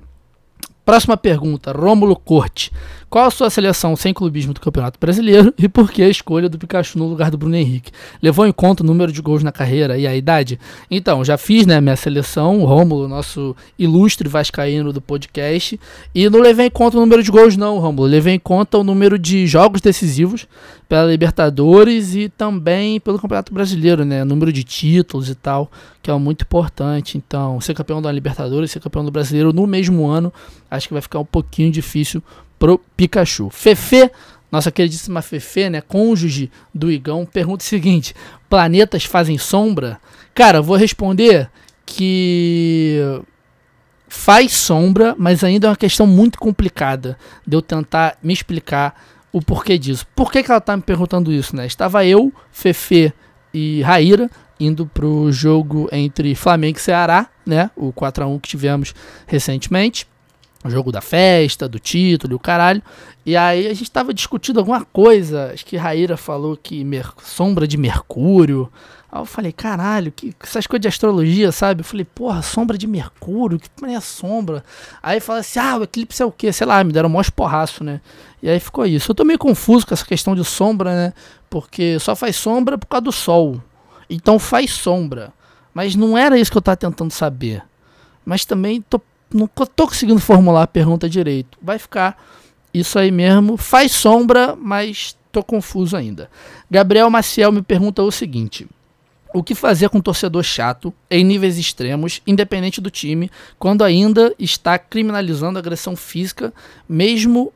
Próxima 0.85 1.17
pergunta, 1.17 1.73
Rômulo 1.73 2.15
Corte. 2.15 2.71
Qual 3.15 3.27
a 3.27 3.31
sua 3.31 3.49
seleção 3.49 3.95
sem 3.95 4.13
clubismo 4.13 4.53
do 4.53 4.61
Campeonato 4.61 4.99
Brasileiro 4.99 5.55
e 5.57 5.69
por 5.69 5.89
que 5.89 6.03
a 6.03 6.09
escolha 6.09 6.49
do 6.49 6.59
Pikachu 6.59 6.99
no 6.99 7.07
lugar 7.07 7.31
do 7.31 7.39
Bruno 7.39 7.55
Henrique? 7.55 7.93
Levou 8.21 8.45
em 8.45 8.51
conta 8.51 8.83
o 8.83 8.87
número 8.87 9.13
de 9.13 9.23
gols 9.23 9.45
na 9.45 9.53
carreira 9.53 9.97
e 9.97 10.05
a 10.05 10.17
idade? 10.17 10.59
Então, 10.91 11.25
já 11.25 11.39
fiz 11.39 11.65
né, 11.65 11.81
minha 11.81 11.95
seleção, 11.95 12.61
o 12.61 12.65
Rômulo, 12.65 13.07
nosso 13.07 13.55
ilustre 13.79 14.29
vascaíno 14.29 14.93
do 14.93 15.01
podcast, 15.01 15.79
e 16.13 16.29
não 16.29 16.41
levei 16.41 16.67
em 16.67 16.71
conta 16.71 16.97
o 16.97 17.01
número 17.01 17.23
de 17.23 17.31
gols 17.31 17.57
não, 17.57 17.79
Rômulo. 17.79 18.09
Levei 18.09 18.35
em 18.35 18.39
conta 18.41 18.79
o 18.79 18.83
número 18.83 19.17
de 19.17 19.47
jogos 19.47 19.81
decisivos 19.81 20.49
pela 20.89 21.09
Libertadores 21.09 22.17
e 22.17 22.29
também 22.29 22.99
pelo 22.99 23.21
Campeonato 23.21 23.55
Brasileiro, 23.55 24.05
né? 24.05 24.25
Número 24.25 24.53
de 24.53 24.65
títulos 24.65 25.29
e 25.29 25.37
tal, 25.37 25.71
que 26.03 26.11
é 26.11 26.15
muito 26.15 26.43
importante. 26.43 27.17
Então, 27.17 27.61
ser 27.61 27.75
campeão 27.75 28.03
da 28.03 28.11
Libertadores, 28.11 28.73
ser 28.73 28.81
campeão 28.81 29.05
do 29.05 29.13
Brasileiro 29.13 29.53
no 29.53 29.69
mesmo 29.69 30.05
ano, 30.09 30.33
acho 30.69 30.89
que 30.89 30.95
vai 30.95 31.01
ficar 31.01 31.21
um 31.21 31.25
pouquinho 31.25 31.71
difícil 31.71 32.21
pro 32.65 32.81
Pikachu. 32.97 33.51
Fefe, 33.51 34.11
nossa 34.51 34.73
queridíssima 34.73 35.21
Fefe, 35.21 35.69
né, 35.69 35.83
cônjuge 35.83 36.51
do 36.75 36.91
Igão, 36.91 37.27
pergunta 37.27 37.63
o 37.63 37.67
seguinte: 37.67 38.15
planetas 38.49 39.05
fazem 39.05 39.37
sombra? 39.37 40.01
Cara, 40.35 40.63
vou 40.63 40.75
responder 40.75 41.51
que 41.85 43.03
faz 44.09 44.53
sombra, 44.53 45.15
mas 45.19 45.45
ainda 45.45 45.67
é 45.67 45.71
uma 45.71 45.77
questão 45.77 46.07
muito 46.07 46.39
complicada 46.39 47.19
de 47.47 47.55
eu 47.55 47.61
tentar 47.61 48.17
me 48.23 48.33
explicar 48.33 48.99
o 49.31 49.43
porquê 49.43 49.77
disso. 49.77 50.07
Por 50.17 50.33
que, 50.33 50.43
que 50.43 50.51
ela 50.51 50.59
tá 50.59 50.75
me 50.75 50.83
perguntando 50.83 51.31
isso, 51.31 51.55
né? 51.55 51.67
Estava 51.67 52.07
eu, 52.07 52.33
Fefe 52.51 53.13
e 53.53 53.83
Raíra 53.83 54.31
indo 54.59 54.87
pro 54.87 55.31
jogo 55.31 55.87
entre 55.93 56.35
Flamengo 56.35 56.79
e 56.79 56.81
Ceará, 56.81 57.29
né? 57.45 57.71
O 57.77 57.93
4 57.93 58.25
a 58.25 58.27
1 58.27 58.39
que 58.39 58.49
tivemos 58.49 58.95
recentemente 59.27 60.07
o 60.65 60.71
jogo 60.71 60.91
da 60.91 61.03
festa, 61.03 61.69
do 61.69 61.79
título 61.79 62.37
o 62.37 62.39
caralho. 62.39 62.83
E 63.25 63.37
aí 63.37 63.67
a 63.67 63.75
gente 63.75 63.91
tava 63.91 64.15
discutindo 64.15 64.59
alguma 64.59 64.85
coisa. 64.85 65.51
Acho 65.53 65.65
que 65.65 65.77
Raíra 65.77 66.17
falou 66.17 66.57
que 66.57 66.85
sombra 67.23 67.69
de 67.69 67.77
Mercúrio. 67.77 68.73
Aí 69.13 69.21
eu 69.21 69.27
falei, 69.27 69.53
caralho, 69.53 70.11
que 70.11 70.35
essas 70.43 70.67
coisas 70.67 70.83
de 70.83 70.89
astrologia, 70.89 71.53
sabe? 71.53 71.83
Eu 71.83 71.85
falei, 71.85 72.05
porra, 72.05 72.43
sombra 72.43 72.77
de 72.77 72.87
Mercúrio, 72.87 73.61
que 73.61 73.69
é 73.85 74.01
sombra? 74.01 74.65
Aí 75.03 75.21
fala 75.21 75.41
assim, 75.41 75.59
ah, 75.61 75.77
o 75.77 75.83
eclipse 75.85 76.23
é 76.23 76.27
o 76.27 76.33
quê? 76.33 76.51
Sei 76.53 76.67
lá, 76.67 76.83
me 76.83 76.93
deram 76.93 77.09
um 77.09 77.13
maior 77.13 77.31
porraço, 77.31 77.85
né? 77.85 78.01
E 78.43 78.49
aí 78.49 78.59
ficou 78.59 78.85
isso. 78.87 79.13
Eu 79.13 79.15
tô 79.15 79.25
meio 79.25 79.39
confuso 79.39 79.87
com 79.87 79.95
essa 79.95 80.05
questão 80.05 80.35
de 80.35 80.45
sombra, 80.45 80.91
né? 80.95 81.13
Porque 81.49 81.99
só 82.01 82.17
faz 82.17 82.37
sombra 82.37 82.77
por 82.77 82.87
causa 82.87 83.05
do 83.05 83.13
sol. 83.13 83.63
Então 84.09 84.39
faz 84.39 84.73
sombra. 84.73 85.33
Mas 85.73 85.95
não 85.95 86.17
era 86.17 86.39
isso 86.39 86.51
que 86.51 86.57
eu 86.57 86.63
tava 86.63 86.77
tentando 86.77 87.11
saber. 87.11 87.63
Mas 88.25 88.45
também 88.45 88.81
tô 88.81 89.01
não 89.35 89.49
tô 89.49 89.87
conseguindo 89.87 90.21
formular 90.21 90.63
a 90.63 90.67
pergunta 90.67 91.09
direito. 91.09 91.59
Vai 91.61 91.79
ficar 91.79 92.17
isso 92.73 92.99
aí 92.99 93.11
mesmo. 93.11 93.57
Faz 93.57 93.91
sombra, 93.93 94.57
mas 94.57 95.17
tô 95.33 95.43
confuso 95.43 95.97
ainda. 95.97 96.31
Gabriel 96.71 97.11
Maciel 97.11 97.51
me 97.51 97.61
pergunta 97.61 98.03
o 98.03 98.13
seguinte: 98.13 98.69
o 99.35 99.43
que 99.43 99.55
fazer 99.55 99.89
com 99.89 99.99
um 99.99 100.01
torcedor 100.01 100.45
chato 100.45 100.95
em 101.11 101.25
níveis 101.25 101.59
extremos, 101.59 102.23
independente 102.25 102.81
do 102.81 102.91
time, 102.91 103.29
quando 103.59 103.83
ainda 103.83 104.33
está 104.39 104.79
criminalizando 104.79 105.59
agressão 105.59 105.97
física, 105.97 106.55
mesmo 106.89 107.53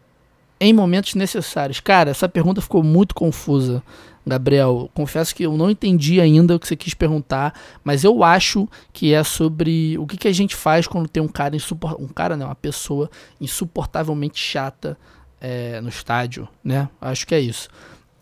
em 0.61 0.73
momentos 0.73 1.15
necessários? 1.15 1.79
Cara, 1.79 2.11
essa 2.11 2.29
pergunta 2.29 2.61
ficou 2.61 2.83
muito 2.83 3.15
confusa. 3.15 3.81
Gabriel, 4.27 4.91
confesso 4.95 5.35
que 5.35 5.45
eu 5.45 5.57
não 5.57 5.71
entendi 5.71 6.21
ainda 6.21 6.55
o 6.55 6.61
que 6.61 6.67
você 6.67 6.77
quis 6.77 6.95
perguntar, 6.95 7.55
mas 7.83 8.05
eu 8.05 8.23
acho 8.23 8.69
que 8.93 9.15
é 9.15 9.25
sobre 9.25 9.97
o 9.99 10.07
que, 10.07 10.17
que 10.17 10.29
a 10.29 10.33
gente 10.33 10.55
faz 10.55 10.87
quando 10.87 11.09
tem 11.09 11.23
um 11.23 11.29
cara 11.29 11.57
insuportável, 11.57 12.05
um 12.05 12.09
cara 12.09 12.37
não, 12.37 12.47
uma 12.47 12.55
pessoa 12.55 13.11
insuportavelmente 13.41 14.39
chata 14.39 14.99
é, 15.41 15.81
no 15.81 15.89
estádio, 15.89 16.49
né? 16.63 16.89
Acho 17.01 17.27
que 17.27 17.35
é 17.35 17.41
isso. 17.41 17.69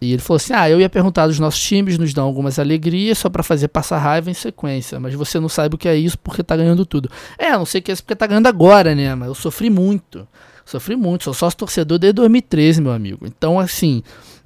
E 0.01 0.13
ele 0.13 0.21
falou 0.21 0.37
assim: 0.37 0.53
Ah, 0.53 0.69
eu 0.69 0.81
ia 0.81 0.89
perguntar 0.89 1.27
dos 1.27 1.39
nossos 1.39 1.61
times, 1.61 1.99
nos 1.99 2.13
dão 2.13 2.25
algumas 2.25 2.59
alegrias 2.59 3.19
só 3.19 3.31
para 3.31 3.43
fazer 3.43 3.69
passar 3.69 3.99
raiva 3.99 4.31
em 4.31 4.35
sequência, 4.35 5.01
mas 5.01 5.15
você 5.15 5.41
não 5.41 5.49
sabe 5.49 5.75
o 5.75 5.79
que 5.79 5.89
é 5.89 5.97
isso 5.97 6.19
porque 6.19 6.43
tá 6.43 6.57
ganhando 6.57 6.85
tudo. 6.85 7.11
É, 7.39 7.53
não 7.53 7.65
sei 7.65 7.81
o 7.81 7.83
que 7.83 7.91
é 7.91 7.95
isso 7.95 8.03
porque 8.03 8.15
tá 8.15 8.27
ganhando 8.27 8.47
agora, 8.47 8.95
né? 8.95 9.15
Mas 9.15 9.29
eu 9.29 9.35
sofri 9.35 9.71
muito. 9.71 10.27
Sofri 10.65 10.97
muito, 10.97 11.23
sou 11.23 11.33
sócio 11.33 11.57
torcedor 11.57 11.97
desde 11.97 12.15
2013, 12.15 12.81
meu 12.81 12.93
amigo. 12.93 13.25
Então, 13.25 13.59
assim, 13.59 14.03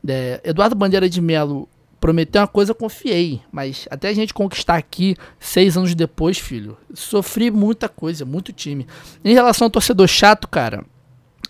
é, 0.06 0.40
Eduardo 0.44 0.74
Bandeira 0.74 1.08
de 1.08 1.20
Melo 1.20 1.68
prometeu 2.00 2.40
uma 2.40 2.48
coisa, 2.48 2.70
eu 2.70 2.74
confiei. 2.74 3.42
Mas 3.52 3.86
até 3.90 4.08
a 4.08 4.14
gente 4.14 4.32
conquistar 4.32 4.76
aqui, 4.76 5.16
seis 5.38 5.76
anos 5.76 5.94
depois, 5.94 6.38
filho, 6.38 6.76
sofri 6.94 7.50
muita 7.50 7.88
coisa, 7.88 8.24
muito 8.24 8.52
time. 8.52 8.86
Em 9.24 9.34
relação 9.34 9.66
ao 9.66 9.70
torcedor 9.70 10.08
chato, 10.08 10.48
cara, 10.48 10.84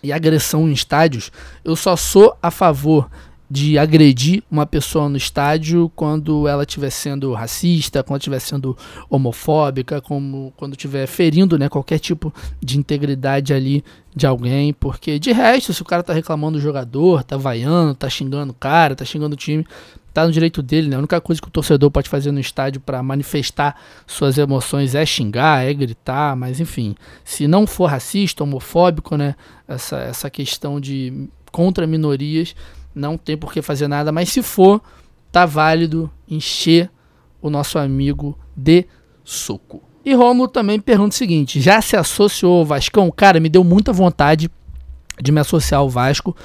e 0.03 0.11
agressão 0.11 0.67
em 0.67 0.73
estádios, 0.73 1.31
eu 1.63 1.75
só 1.75 1.95
sou 1.95 2.35
a 2.41 2.51
favor 2.51 3.09
de 3.51 3.77
agredir 3.77 4.41
uma 4.49 4.65
pessoa 4.65 5.09
no 5.09 5.17
estádio 5.17 5.91
quando 5.93 6.47
ela 6.47 6.63
estiver 6.63 6.89
sendo 6.89 7.33
racista, 7.33 8.01
quando 8.01 8.21
estiver 8.21 8.39
sendo 8.39 8.77
homofóbica, 9.09 9.99
como 9.99 10.53
quando 10.55 10.71
estiver 10.71 11.05
ferindo 11.05 11.59
né, 11.59 11.67
qualquer 11.67 11.99
tipo 11.99 12.33
de 12.61 12.79
integridade 12.79 13.53
ali 13.53 13.83
de 14.15 14.25
alguém, 14.25 14.71
porque 14.71 15.19
de 15.19 15.33
resto, 15.33 15.73
se 15.73 15.81
o 15.81 15.85
cara 15.85 16.01
tá 16.01 16.13
reclamando 16.13 16.57
do 16.57 16.61
jogador, 16.61 17.25
tá 17.25 17.35
vaiando, 17.35 17.93
tá 17.93 18.07
xingando 18.07 18.53
o 18.53 18.55
cara, 18.55 18.95
tá 18.95 19.03
xingando 19.03 19.33
o 19.33 19.37
time, 19.37 19.67
tá 20.13 20.25
no 20.25 20.31
direito 20.31 20.61
dele, 20.63 20.87
né? 20.87 20.95
A 20.95 20.99
única 20.99 21.19
coisa 21.19 21.41
que 21.41 21.49
o 21.49 21.51
torcedor 21.51 21.91
pode 21.91 22.07
fazer 22.07 22.31
no 22.31 22.39
estádio 22.39 22.79
para 22.79 23.03
manifestar 23.03 23.75
suas 24.07 24.37
emoções 24.37 24.95
é 24.95 25.05
xingar, 25.05 25.65
é 25.65 25.73
gritar, 25.73 26.37
mas 26.37 26.61
enfim, 26.61 26.95
se 27.25 27.49
não 27.49 27.67
for 27.67 27.87
racista, 27.87 28.45
homofóbico, 28.45 29.17
né, 29.17 29.35
essa, 29.67 29.97
essa 29.97 30.29
questão 30.29 30.79
de 30.79 31.27
contra 31.51 31.85
minorias, 31.85 32.55
não 32.93 33.17
tem 33.17 33.37
por 33.37 33.53
que 33.53 33.61
fazer 33.61 33.87
nada, 33.87 34.11
mas 34.11 34.29
se 34.29 34.41
for, 34.41 34.81
tá 35.31 35.45
válido 35.45 36.11
encher 36.27 36.89
o 37.41 37.49
nosso 37.49 37.79
amigo 37.79 38.37
de 38.55 38.85
soco. 39.23 39.81
E 40.03 40.13
Romulo 40.13 40.47
também 40.47 40.79
pergunta 40.79 41.13
o 41.13 41.17
seguinte: 41.17 41.61
já 41.61 41.81
se 41.81 41.95
associou 41.95 42.59
ao 42.59 42.65
Vascão? 42.65 43.11
Cara, 43.11 43.39
me 43.39 43.49
deu 43.49 43.63
muita 43.63 43.93
vontade 43.93 44.49
de 45.21 45.31
me 45.31 45.39
associar 45.39 45.81
ao 45.81 45.89
Vasco, 45.89 46.35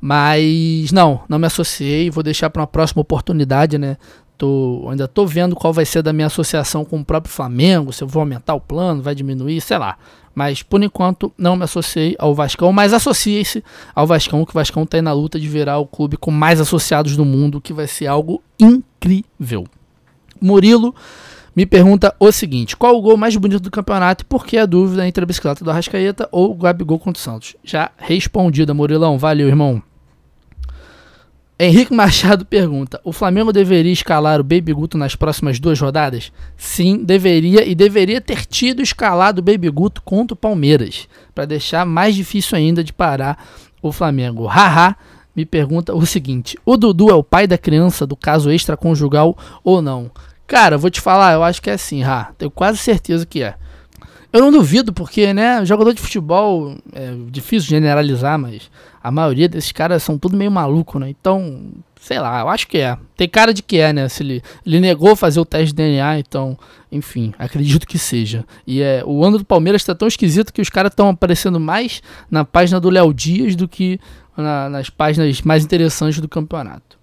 mas 0.00 0.90
não, 0.92 1.22
não 1.28 1.38
me 1.38 1.46
associei. 1.46 2.10
Vou 2.10 2.22
deixar 2.22 2.50
para 2.50 2.62
uma 2.62 2.66
próxima 2.66 3.02
oportunidade, 3.02 3.78
né? 3.78 3.96
Tô, 4.36 4.88
ainda 4.90 5.06
tô 5.06 5.24
vendo 5.24 5.54
qual 5.54 5.72
vai 5.72 5.84
ser 5.84 6.02
da 6.02 6.12
minha 6.12 6.26
associação 6.26 6.84
com 6.84 6.98
o 6.98 7.04
próprio 7.04 7.32
Flamengo, 7.32 7.92
se 7.92 8.02
eu 8.02 8.08
vou 8.08 8.20
aumentar 8.20 8.54
o 8.54 8.60
plano, 8.60 9.00
vai 9.00 9.14
diminuir, 9.14 9.60
sei 9.60 9.78
lá. 9.78 9.96
Mas 10.34 10.62
por 10.62 10.82
enquanto 10.82 11.32
não 11.38 11.56
me 11.56 11.64
associei 11.64 12.16
ao 12.18 12.34
Vascão, 12.34 12.72
mas 12.72 12.92
associe-se 12.92 13.62
ao 13.94 14.06
Vascão, 14.06 14.44
que 14.44 14.50
o 14.50 14.54
Vascão 14.54 14.82
está 14.82 14.98
aí 14.98 15.02
na 15.02 15.12
luta 15.12 15.38
de 15.38 15.48
virar 15.48 15.78
o 15.78 15.86
clube 15.86 16.16
com 16.16 16.30
mais 16.30 16.60
associados 16.60 17.16
do 17.16 17.24
mundo, 17.24 17.60
que 17.60 17.72
vai 17.72 17.86
ser 17.86 18.06
algo 18.06 18.42
incrível. 18.58 19.66
Murilo 20.40 20.94
me 21.54 21.64
pergunta 21.64 22.14
o 22.18 22.32
seguinte: 22.32 22.76
qual 22.76 22.96
o 22.96 23.00
gol 23.00 23.16
mais 23.16 23.36
bonito 23.36 23.62
do 23.62 23.70
campeonato 23.70 24.24
e 24.24 24.26
por 24.26 24.44
que 24.44 24.58
a 24.58 24.66
dúvida 24.66 25.06
entre 25.06 25.22
a 25.22 25.26
bicicleta 25.26 25.64
do 25.64 25.70
Arrascaeta 25.70 26.28
ou 26.32 26.50
o 26.50 26.54
Gabigol 26.54 26.98
contra 26.98 27.20
o 27.20 27.22
Santos? 27.22 27.54
Já 27.62 27.90
respondida, 27.96 28.74
Murilão. 28.74 29.18
Valeu, 29.18 29.46
irmão. 29.48 29.82
Henrique 31.56 31.94
Machado 31.94 32.44
pergunta: 32.44 33.00
O 33.04 33.12
Flamengo 33.12 33.52
deveria 33.52 33.92
escalar 33.92 34.40
o 34.40 34.44
Baby 34.44 34.72
Guto 34.72 34.98
nas 34.98 35.14
próximas 35.14 35.60
duas 35.60 35.78
rodadas? 35.80 36.32
Sim, 36.56 37.04
deveria 37.04 37.64
e 37.64 37.76
deveria 37.76 38.20
ter 38.20 38.44
tido 38.44 38.82
escalado 38.82 39.40
o 39.40 39.44
Baby 39.44 39.70
Guto 39.70 40.02
contra 40.02 40.34
o 40.34 40.36
Palmeiras, 40.36 41.08
para 41.32 41.44
deixar 41.44 41.86
mais 41.86 42.16
difícil 42.16 42.58
ainda 42.58 42.82
de 42.82 42.92
parar 42.92 43.46
o 43.80 43.92
Flamengo. 43.92 44.46
Haha, 44.46 44.96
me 45.34 45.46
pergunta 45.46 45.94
o 45.94 46.04
seguinte: 46.04 46.58
O 46.66 46.76
Dudu 46.76 47.08
é 47.08 47.14
o 47.14 47.22
pai 47.22 47.46
da 47.46 47.56
criança 47.56 48.04
do 48.04 48.16
caso 48.16 48.50
extraconjugal 48.50 49.38
ou 49.62 49.80
não? 49.80 50.10
Cara, 50.48 50.76
vou 50.76 50.90
te 50.90 51.00
falar, 51.00 51.34
eu 51.34 51.44
acho 51.44 51.62
que 51.62 51.70
é 51.70 51.74
assim, 51.74 52.02
Ha, 52.02 52.32
tenho 52.36 52.50
quase 52.50 52.78
certeza 52.78 53.24
que 53.24 53.42
é. 53.44 53.54
Eu 54.34 54.40
não 54.40 54.50
duvido, 54.50 54.92
porque, 54.92 55.32
né, 55.32 55.64
jogador 55.64 55.94
de 55.94 56.02
futebol, 56.02 56.76
é 56.92 57.14
difícil 57.30 57.68
generalizar, 57.68 58.36
mas 58.36 58.68
a 59.00 59.08
maioria 59.08 59.48
desses 59.48 59.70
caras 59.70 60.02
são 60.02 60.18
tudo 60.18 60.36
meio 60.36 60.50
maluco, 60.50 60.98
né? 60.98 61.08
Então, 61.08 61.70
sei 62.00 62.18
lá, 62.18 62.40
eu 62.40 62.48
acho 62.48 62.66
que 62.66 62.78
é. 62.78 62.98
Tem 63.16 63.28
cara 63.28 63.54
de 63.54 63.62
que 63.62 63.78
é, 63.78 63.92
né? 63.92 64.08
Se 64.08 64.24
ele, 64.24 64.42
ele 64.66 64.80
negou 64.80 65.14
fazer 65.14 65.38
o 65.38 65.44
teste 65.44 65.68
de 65.68 65.74
DNA, 65.74 66.18
então, 66.18 66.58
enfim, 66.90 67.32
acredito 67.38 67.86
que 67.86 67.96
seja. 67.96 68.44
E 68.66 68.82
é, 68.82 69.04
o 69.06 69.24
ano 69.24 69.38
do 69.38 69.44
Palmeiras 69.44 69.82
está 69.82 69.94
tão 69.94 70.08
esquisito 70.08 70.52
que 70.52 70.60
os 70.60 70.68
caras 70.68 70.90
estão 70.90 71.10
aparecendo 71.10 71.60
mais 71.60 72.02
na 72.28 72.44
página 72.44 72.80
do 72.80 72.90
Léo 72.90 73.14
Dias 73.14 73.54
do 73.54 73.68
que 73.68 74.00
na, 74.36 74.68
nas 74.68 74.90
páginas 74.90 75.42
mais 75.42 75.64
interessantes 75.64 76.18
do 76.18 76.28
campeonato. 76.28 76.98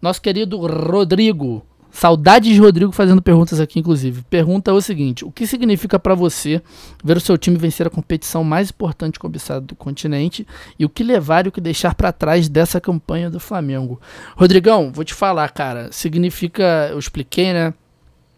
Nosso 0.00 0.22
querido 0.22 0.58
Rodrigo 0.58 1.66
Saudades 1.92 2.54
de 2.54 2.58
Rodrigo 2.58 2.90
fazendo 2.90 3.20
perguntas 3.20 3.60
aqui, 3.60 3.78
inclusive. 3.78 4.22
Pergunta 4.22 4.72
o 4.72 4.80
seguinte: 4.80 5.26
o 5.26 5.30
que 5.30 5.46
significa 5.46 5.98
para 5.98 6.14
você 6.14 6.62
ver 7.04 7.18
o 7.18 7.20
seu 7.20 7.36
time 7.36 7.58
vencer 7.58 7.86
a 7.86 7.90
competição 7.90 8.42
mais 8.42 8.70
importante 8.70 9.18
cobiçada 9.18 9.60
do 9.60 9.76
continente 9.76 10.46
e 10.78 10.86
o 10.86 10.88
que 10.88 11.04
levar 11.04 11.44
e 11.44 11.50
o 11.50 11.52
que 11.52 11.60
deixar 11.60 11.94
para 11.94 12.10
trás 12.10 12.48
dessa 12.48 12.80
campanha 12.80 13.28
do 13.28 13.38
Flamengo? 13.38 14.00
Rodrigão, 14.34 14.90
vou 14.90 15.04
te 15.04 15.12
falar, 15.12 15.50
cara. 15.50 15.92
Significa, 15.92 16.88
eu 16.90 16.98
expliquei, 16.98 17.52
né? 17.52 17.74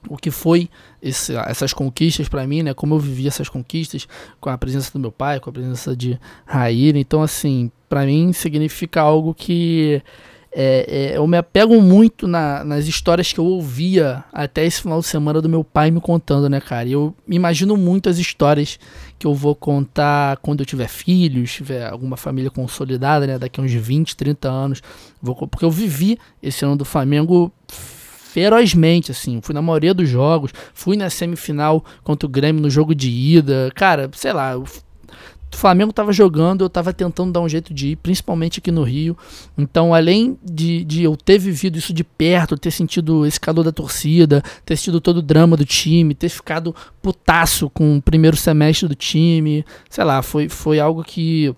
O 0.09 0.19
que 0.19 0.31
foi 0.31 0.69
esse, 1.01 1.35
essas 1.35 1.73
conquistas 1.73 2.29
para 2.29 2.47
mim, 2.47 2.63
né? 2.63 2.75
Como 2.75 2.97
eu 2.97 2.99
vivi 2.99 3.29
essas 3.29 3.49
conquistas 3.49 4.07
com 4.41 4.51
a 4.51 4.59
presença 4.59 4.93
do 4.93 4.99
meu 4.99 5.13
pai, 5.13 5.39
com 5.39 5.49
a 5.49 5.53
presença 5.53 5.97
de 5.97 6.19
Raíra. 6.45 6.99
Então, 6.99 7.23
assim, 7.23 7.71
para 7.89 8.05
mim 8.05 8.33
significa 8.33 9.01
algo 9.01 9.33
que 9.33 10.03
é, 10.57 11.13
é, 11.15 11.17
eu 11.17 11.27
me 11.27 11.37
apego 11.37 11.81
muito 11.83 12.29
na, 12.29 12.63
nas 12.63 12.87
histórias 12.87 13.33
que 13.33 13.41
eu 13.41 13.45
ouvia 13.45 14.23
até 14.33 14.65
esse 14.65 14.83
final 14.83 15.01
de 15.01 15.07
semana 15.07 15.43
do 15.43 15.49
meu 15.49 15.65
pai 15.65 15.91
me 15.91 16.01
contando, 16.01 16.49
né, 16.49 16.61
cara? 16.61 16.89
Eu 16.89 17.13
imagino 17.29 17.77
muito 17.77 18.09
as 18.09 18.19
histórias 18.19 18.79
que 19.19 19.27
eu 19.27 19.35
vou 19.35 19.57
contar 19.57 20.37
quando 20.37 20.61
eu 20.61 20.67
tiver 20.67 20.87
filhos, 20.87 21.53
tiver 21.53 21.85
alguma 21.85 22.17
família 22.17 22.53
consolidada, 22.53 23.27
né, 23.27 23.37
daqui 23.37 23.61
a 23.61 23.65
uns 23.65 23.73
20, 23.73 24.17
30 24.17 24.49
anos. 24.49 24.81
Vou, 25.21 25.35
porque 25.35 25.65
eu 25.65 25.71
vivi 25.73 26.19
esse 26.41 26.65
ano 26.65 26.77
do 26.77 26.85
Flamengo 26.85 27.53
ferozmente, 27.67 29.11
assim. 29.11 29.41
Fui 29.43 29.55
na 29.55 29.63
maioria 29.63 29.93
dos 29.93 30.09
jogos, 30.09 30.53
fui 30.73 30.97
na 30.97 31.11
semifinal 31.11 31.85
contra 32.05 32.27
o 32.27 32.31
Grêmio 32.31 32.63
no 32.63 32.71
jogo 32.71 32.95
de 32.95 33.11
ida. 33.11 33.73
Cara, 33.75 34.09
sei 34.13 34.33
lá, 34.33 34.57
o 35.55 35.59
Flamengo 35.59 35.91
estava 35.91 36.13
jogando, 36.13 36.63
eu 36.63 36.67
estava 36.67 36.93
tentando 36.93 37.33
dar 37.33 37.41
um 37.41 37.49
jeito 37.49 37.73
de 37.73 37.89
ir, 37.89 37.97
principalmente 37.97 38.59
aqui 38.59 38.71
no 38.71 38.83
Rio. 38.83 39.17
Então, 39.57 39.95
além 39.95 40.39
de, 40.43 40.85
de 40.85 41.03
eu 41.03 41.17
ter 41.17 41.39
vivido 41.39 41.79
isso 41.79 41.93
de 41.93 42.05
perto, 42.05 42.59
ter 42.59 42.71
sentido 42.71 43.25
esse 43.25 43.41
calor 43.41 43.63
da 43.63 43.73
torcida, 43.73 44.43
ter 44.65 44.77
sentido 44.77 45.01
todo 45.01 45.19
o 45.19 45.23
drama 45.23 45.57
do 45.57 45.65
time, 45.65 46.15
ter 46.15 46.29
ficado 46.29 46.75
putaço 47.01 47.71
com 47.71 47.97
o 47.97 48.03
primeiro 48.03 48.37
semestre 48.37 48.89
do 48.89 48.95
time, 48.95 49.65
sei 49.89 50.05
lá, 50.05 50.23
foi, 50.23 50.49
foi 50.49 50.81
algo 50.81 51.03
que 51.03 51.55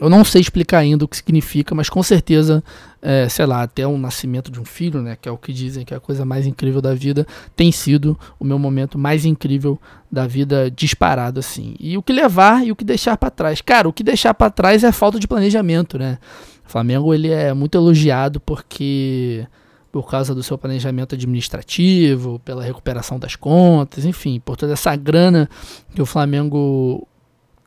eu 0.00 0.10
não 0.10 0.22
sei 0.22 0.40
explicar 0.40 0.78
ainda 0.78 1.04
o 1.04 1.08
que 1.08 1.16
significa, 1.16 1.74
mas 1.74 1.88
com 1.88 2.02
certeza, 2.02 2.62
é, 3.00 3.26
sei 3.28 3.46
lá, 3.46 3.62
até 3.62 3.86
o 3.86 3.96
nascimento 3.96 4.50
de 4.50 4.60
um 4.60 4.64
filho, 4.64 5.00
né, 5.00 5.16
que 5.20 5.28
é 5.28 5.32
o 5.32 5.38
que 5.38 5.52
dizem 5.52 5.84
que 5.84 5.94
é 5.94 5.96
a 5.96 6.00
coisa 6.00 6.26
mais 6.26 6.46
incrível 6.46 6.82
da 6.82 6.94
vida, 6.94 7.26
tem 7.56 7.72
sido 7.72 8.18
o 8.38 8.44
meu 8.44 8.58
momento 8.58 8.98
mais 8.98 9.24
incrível 9.24 9.80
da 10.12 10.26
vida 10.26 10.70
disparado 10.70 11.40
assim. 11.40 11.74
E 11.80 11.96
o 11.96 12.02
que 12.02 12.12
levar 12.12 12.66
e 12.66 12.70
o 12.70 12.76
que 12.76 12.84
deixar 12.84 13.16
para 13.16 13.30
trás. 13.30 13.62
Cara, 13.62 13.88
o 13.88 13.92
que 13.92 14.04
deixar 14.04 14.34
para 14.34 14.50
trás 14.50 14.84
é 14.84 14.92
falta 14.92 15.18
de 15.18 15.26
planejamento, 15.26 15.98
né? 15.98 16.18
O 16.66 16.70
Flamengo 16.70 17.14
ele 17.14 17.30
é 17.30 17.54
muito 17.54 17.78
elogiado 17.78 18.40
porque 18.40 19.46
por 19.90 20.08
causa 20.08 20.34
do 20.34 20.42
seu 20.42 20.58
planejamento 20.58 21.14
administrativo, 21.14 22.38
pela 22.44 22.62
recuperação 22.62 23.18
das 23.18 23.34
contas, 23.34 24.04
enfim, 24.04 24.38
por 24.38 24.54
toda 24.54 24.74
essa 24.74 24.94
grana 24.94 25.48
que 25.94 26.02
o 26.02 26.06
Flamengo 26.06 27.08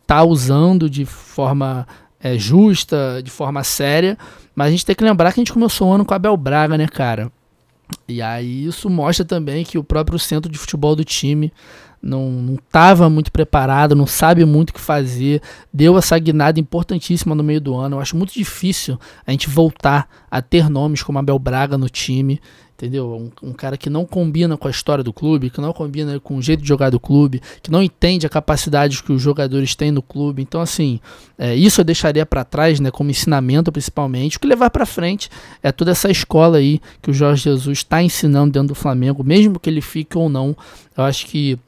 tá 0.05 0.23
usando 0.23 0.89
de 0.89 1.03
forma 1.03 1.87
é, 2.23 2.37
justa, 2.37 3.21
de 3.23 3.31
forma 3.31 3.63
séria. 3.63 4.17
Mas 4.55 4.67
a 4.67 4.71
gente 4.71 4.85
tem 4.85 4.95
que 4.95 5.03
lembrar 5.03 5.31
que 5.31 5.39
a 5.39 5.41
gente 5.41 5.53
começou 5.53 5.89
o 5.89 5.93
ano 5.93 6.05
com 6.05 6.13
a 6.13 6.17
Abel 6.17 6.35
Braga, 6.37 6.77
né, 6.77 6.87
cara? 6.87 7.31
E 8.07 8.21
aí 8.21 8.65
isso 8.65 8.89
mostra 8.89 9.25
também 9.25 9.63
que 9.63 9.77
o 9.77 9.83
próprio 9.83 10.17
centro 10.17 10.51
de 10.51 10.57
futebol 10.57 10.95
do 10.95 11.03
time 11.03 11.51
não 12.01 12.55
estava 12.55 13.09
muito 13.09 13.31
preparado, 13.31 13.95
não 13.95 14.07
sabe 14.07 14.43
muito 14.45 14.71
o 14.71 14.73
que 14.73 14.81
fazer, 14.81 15.41
deu 15.71 15.97
essa 15.97 16.17
guinada 16.17 16.59
importantíssima 16.59 17.35
no 17.35 17.43
meio 17.43 17.61
do 17.61 17.75
ano. 17.75 17.97
Eu 17.97 17.99
acho 17.99 18.17
muito 18.17 18.33
difícil 18.33 18.99
a 19.25 19.31
gente 19.31 19.49
voltar 19.49 20.07
a 20.29 20.41
ter 20.41 20.69
nomes 20.69 21.03
como 21.03 21.19
Abel 21.19 21.37
Braga 21.37 21.77
no 21.77 21.89
time 21.89 22.41
entendeu? 22.81 23.31
Um, 23.43 23.49
um, 23.49 23.53
cara 23.53 23.77
que 23.77 23.89
não 23.89 24.05
combina 24.05 24.57
com 24.57 24.67
a 24.67 24.71
história 24.71 25.03
do 25.03 25.13
clube, 25.13 25.51
que 25.51 25.61
não 25.61 25.71
combina 25.71 26.19
com 26.19 26.35
o 26.35 26.41
jeito 26.41 26.63
de 26.63 26.67
jogar 26.67 26.89
do 26.89 26.99
clube, 26.99 27.41
que 27.61 27.69
não 27.69 27.83
entende 27.83 28.25
a 28.25 28.29
capacidade 28.29 29.03
que 29.03 29.11
os 29.11 29.21
jogadores 29.21 29.75
têm 29.75 29.91
no 29.91 30.01
clube. 30.01 30.41
Então, 30.41 30.59
assim, 30.59 30.99
é, 31.37 31.55
isso 31.55 31.81
eu 31.81 31.85
deixaria 31.85 32.25
para 32.25 32.43
trás, 32.43 32.79
né, 32.79 32.89
como 32.89 33.11
ensinamento 33.11 33.71
principalmente. 33.71 34.37
O 34.37 34.39
que 34.39 34.47
levar 34.47 34.71
para 34.71 34.85
frente 34.85 35.29
é 35.61 35.71
toda 35.71 35.91
essa 35.91 36.09
escola 36.09 36.57
aí 36.57 36.81
que 37.01 37.11
o 37.11 37.13
Jorge 37.13 37.43
Jesus 37.43 37.79
está 37.79 38.01
ensinando 38.01 38.51
dentro 38.51 38.69
do 38.69 38.75
Flamengo, 38.75 39.23
mesmo 39.23 39.59
que 39.59 39.69
ele 39.69 39.81
fique 39.81 40.17
ou 40.17 40.27
não. 40.27 40.57
Eu 40.97 41.03
acho 41.03 41.27
que 41.27 41.59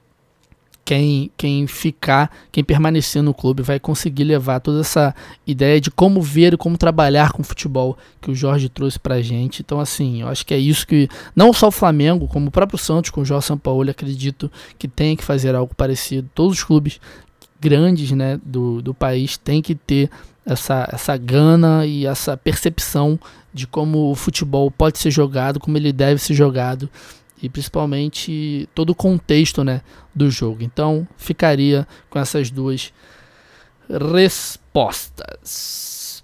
quem, 0.85 1.31
quem 1.37 1.65
ficar, 1.65 2.29
quem 2.51 2.63
permanecer 2.63 3.23
no 3.23 3.33
clube 3.33 3.63
vai 3.63 3.79
conseguir 3.79 4.25
levar 4.25 4.59
toda 4.59 4.81
essa 4.81 5.15
ideia 5.47 5.79
de 5.79 5.89
como 5.89 6.21
ver 6.21 6.53
e 6.53 6.57
como 6.57 6.77
trabalhar 6.77 7.31
com 7.31 7.43
futebol 7.43 7.97
que 8.21 8.29
o 8.29 8.35
Jorge 8.35 8.67
trouxe 8.67 8.99
pra 8.99 9.21
gente. 9.21 9.61
Então, 9.61 9.79
assim, 9.79 10.21
eu 10.21 10.27
acho 10.27 10.45
que 10.45 10.53
é 10.53 10.57
isso 10.57 10.85
que 10.85 11.07
não 11.35 11.53
só 11.53 11.67
o 11.67 11.71
Flamengo, 11.71 12.27
como 12.27 12.47
o 12.47 12.51
próprio 12.51 12.77
Santos 12.77 13.11
com 13.11 13.21
o 13.21 13.25
Jorge 13.25 13.47
Sampaoli, 13.47 13.91
acredito 13.91 14.51
que 14.77 14.87
tem 14.87 15.15
que 15.15 15.23
fazer 15.23 15.55
algo 15.55 15.73
parecido. 15.73 16.29
Todos 16.35 16.57
os 16.57 16.63
clubes 16.63 16.99
grandes 17.59 18.11
né, 18.11 18.39
do, 18.43 18.81
do 18.81 18.93
país 18.93 19.37
têm 19.37 19.61
que 19.61 19.75
ter 19.75 20.09
essa, 20.45 20.89
essa 20.91 21.15
gana 21.15 21.85
e 21.85 22.05
essa 22.05 22.35
percepção 22.35 23.17
de 23.53 23.65
como 23.65 24.11
o 24.11 24.15
futebol 24.15 24.69
pode 24.69 24.99
ser 24.99 25.11
jogado, 25.11 25.59
como 25.59 25.77
ele 25.77 25.93
deve 25.93 26.19
ser 26.19 26.33
jogado 26.33 26.89
e 27.43 27.49
principalmente 27.49 28.67
todo 28.73 28.91
o 28.91 28.95
contexto 28.95 29.65
né, 29.65 29.81
do 30.15 30.31
jogo. 30.31 30.63
Então 30.63 31.05
ficaria 31.17 31.85
com 32.09 32.17
essas 32.17 32.49
duas 32.49 32.93
respostas. 34.13 36.21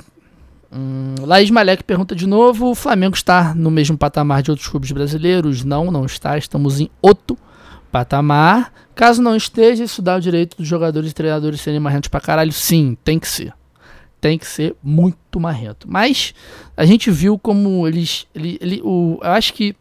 Hum, 0.72 1.16
Laís 1.22 1.52
Malek 1.52 1.84
pergunta 1.84 2.16
de 2.16 2.26
novo: 2.26 2.72
o 2.72 2.76
Flamengo 2.76 3.18
está 3.18 3.54
no 3.54 3.70
mesmo 3.70 3.98
patamar 3.98 4.42
de 4.42 4.50
outros 4.50 4.70
clubes 4.70 4.94
brasileiros? 4.94 5.66
Não, 5.66 5.92
não 5.92 6.06
está. 6.06 6.38
Estamos 6.38 6.80
em 6.80 6.90
outro 7.02 7.38
patamar. 7.92 8.72
Caso 8.96 9.22
não 9.22 9.36
esteja, 9.36 9.84
isso 9.84 10.02
dá 10.02 10.16
o 10.16 10.22
direito 10.22 10.56
dos 10.56 10.68
jogadores 10.68 11.12
e 11.12 11.14
treinadores 11.14 11.60
serem 11.60 11.82
marrentos 11.82 12.08
pra 12.08 12.22
caralho? 12.22 12.54
Sim, 12.54 12.98
tem 13.04 13.20
que 13.20 13.28
ser. 13.28 13.54
Tem 14.22 14.38
que 14.38 14.48
ser 14.48 14.74
muito 14.82 15.38
marrento. 15.40 15.86
Mas 15.90 16.34
a 16.78 16.86
gente 16.86 17.12
viu 17.12 17.38
como 17.38 17.86
eles. 17.86 18.26
Ele, 18.34 18.58
ele, 18.62 18.82
o, 18.84 19.20
eu 19.22 19.32
acho 19.32 19.54
que 19.54 19.76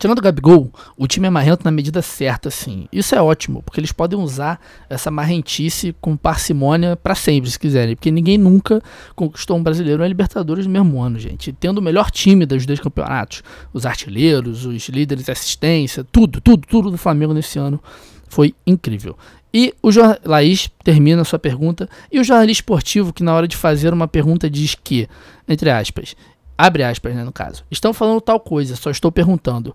Tirando 0.00 0.18
o 0.18 0.22
Gabigol, 0.22 0.72
o 0.96 1.06
time 1.06 1.26
é 1.26 1.30
marrento 1.30 1.62
na 1.62 1.70
medida 1.70 2.00
certa, 2.00 2.48
assim. 2.48 2.88
Isso 2.90 3.14
é 3.14 3.20
ótimo, 3.20 3.62
porque 3.62 3.78
eles 3.78 3.92
podem 3.92 4.18
usar 4.18 4.58
essa 4.88 5.10
marrentice 5.10 5.94
com 6.00 6.16
parcimônia 6.16 6.96
para 6.96 7.14
sempre, 7.14 7.50
se 7.50 7.58
quiserem. 7.58 7.94
Porque 7.94 8.10
ninguém 8.10 8.38
nunca 8.38 8.82
conquistou 9.14 9.58
um 9.58 9.62
brasileiro 9.62 10.00
na 10.00 10.08
Libertadores 10.08 10.64
no 10.64 10.72
mesmo 10.72 11.02
ano, 11.02 11.18
gente. 11.18 11.52
Tendo 11.52 11.78
o 11.78 11.82
melhor 11.82 12.10
time 12.10 12.46
dos 12.46 12.64
dois 12.64 12.80
campeonatos, 12.80 13.42
os 13.74 13.84
artilheiros, 13.84 14.64
os 14.64 14.88
líderes 14.88 15.26
de 15.26 15.32
assistência, 15.32 16.02
tudo, 16.02 16.40
tudo, 16.40 16.66
tudo 16.66 16.90
do 16.90 16.96
Flamengo 16.96 17.34
nesse 17.34 17.58
ano 17.58 17.78
foi 18.26 18.54
incrível. 18.66 19.18
E 19.52 19.74
o 19.82 19.90
Laís 20.24 20.70
termina 20.82 21.20
a 21.20 21.26
sua 21.26 21.38
pergunta. 21.38 21.86
E 22.10 22.18
o 22.18 22.24
jornalista 22.24 22.62
esportivo, 22.62 23.12
que 23.12 23.22
na 23.22 23.34
hora 23.34 23.46
de 23.46 23.54
fazer 23.54 23.92
uma 23.92 24.08
pergunta 24.08 24.48
diz 24.48 24.74
que, 24.74 25.06
entre 25.46 25.68
aspas, 25.68 26.16
Abre 26.60 26.82
aspas, 26.82 27.14
né, 27.14 27.24
no 27.24 27.32
caso. 27.32 27.64
Estão 27.70 27.94
falando 27.94 28.20
tal 28.20 28.38
coisa, 28.38 28.76
só 28.76 28.90
estou 28.90 29.10
perguntando. 29.10 29.72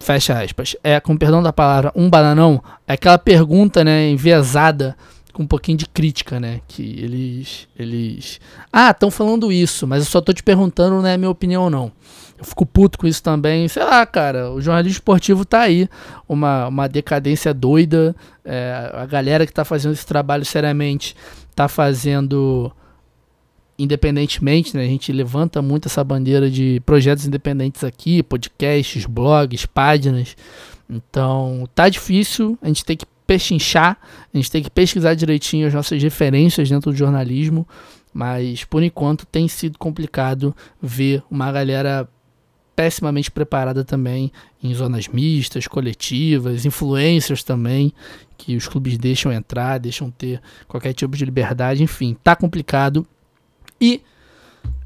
Fecha 0.00 0.42
aspas. 0.42 0.74
É, 0.82 0.98
com 0.98 1.16
perdão 1.16 1.42
da 1.42 1.52
palavra, 1.52 1.92
um 1.94 2.10
bananão. 2.10 2.62
É 2.88 2.94
aquela 2.94 3.18
pergunta, 3.18 3.84
né, 3.84 4.10
enviesada 4.10 4.96
com 5.32 5.44
um 5.44 5.46
pouquinho 5.46 5.78
de 5.78 5.86
crítica, 5.86 6.40
né? 6.40 6.60
Que 6.66 6.82
eles. 6.82 7.68
eles 7.78 8.40
Ah, 8.72 8.90
estão 8.90 9.12
falando 9.12 9.52
isso, 9.52 9.86
mas 9.86 10.00
eu 10.00 10.10
só 10.10 10.20
tô 10.20 10.32
te 10.32 10.42
perguntando, 10.42 11.00
não 11.00 11.06
é 11.06 11.16
minha 11.16 11.30
opinião 11.30 11.64
ou 11.64 11.70
não. 11.70 11.92
Eu 12.36 12.44
fico 12.44 12.66
puto 12.66 12.98
com 12.98 13.06
isso 13.06 13.22
também. 13.22 13.68
Sei 13.68 13.84
lá, 13.84 14.04
cara, 14.04 14.50
o 14.50 14.60
jornalismo 14.60 14.96
esportivo 14.96 15.44
tá 15.44 15.60
aí. 15.60 15.88
Uma, 16.28 16.66
uma 16.66 16.88
decadência 16.88 17.54
doida. 17.54 18.16
É, 18.44 18.90
a 18.92 19.06
galera 19.06 19.46
que 19.46 19.52
tá 19.52 19.64
fazendo 19.64 19.92
esse 19.92 20.04
trabalho 20.04 20.44
seriamente 20.44 21.14
tá 21.54 21.68
fazendo 21.68 22.72
independentemente, 23.78 24.76
né, 24.76 24.84
a 24.84 24.88
gente 24.88 25.12
levanta 25.12 25.60
muito 25.60 25.88
essa 25.88 26.02
bandeira 26.02 26.50
de 26.50 26.80
projetos 26.86 27.26
independentes 27.26 27.84
aqui, 27.84 28.22
podcasts, 28.22 29.04
blogs, 29.06 29.66
páginas. 29.66 30.36
Então, 30.88 31.68
tá 31.74 31.88
difícil, 31.88 32.58
a 32.62 32.68
gente 32.68 32.84
tem 32.84 32.96
que 32.96 33.06
pechinchar, 33.26 33.98
a 34.32 34.36
gente 34.36 34.50
tem 34.50 34.62
que 34.62 34.70
pesquisar 34.70 35.14
direitinho 35.14 35.66
as 35.66 35.74
nossas 35.74 36.02
referências 36.02 36.68
dentro 36.68 36.90
do 36.92 36.96
jornalismo, 36.96 37.66
mas 38.14 38.64
por 38.64 38.82
enquanto 38.82 39.26
tem 39.26 39.48
sido 39.48 39.78
complicado 39.78 40.54
ver 40.80 41.22
uma 41.30 41.50
galera 41.50 42.08
pessimamente 42.74 43.30
preparada 43.30 43.82
também 43.82 44.30
em 44.62 44.72
zonas 44.74 45.08
mistas, 45.08 45.66
coletivas, 45.66 46.66
influencers 46.66 47.42
também, 47.42 47.92
que 48.36 48.54
os 48.54 48.68
clubes 48.68 48.98
deixam 48.98 49.32
entrar, 49.32 49.78
deixam 49.78 50.10
ter 50.10 50.40
qualquer 50.68 50.92
tipo 50.92 51.16
de 51.16 51.24
liberdade, 51.24 51.82
enfim, 51.82 52.16
tá 52.22 52.36
complicado 52.36 53.06
e 53.80 54.00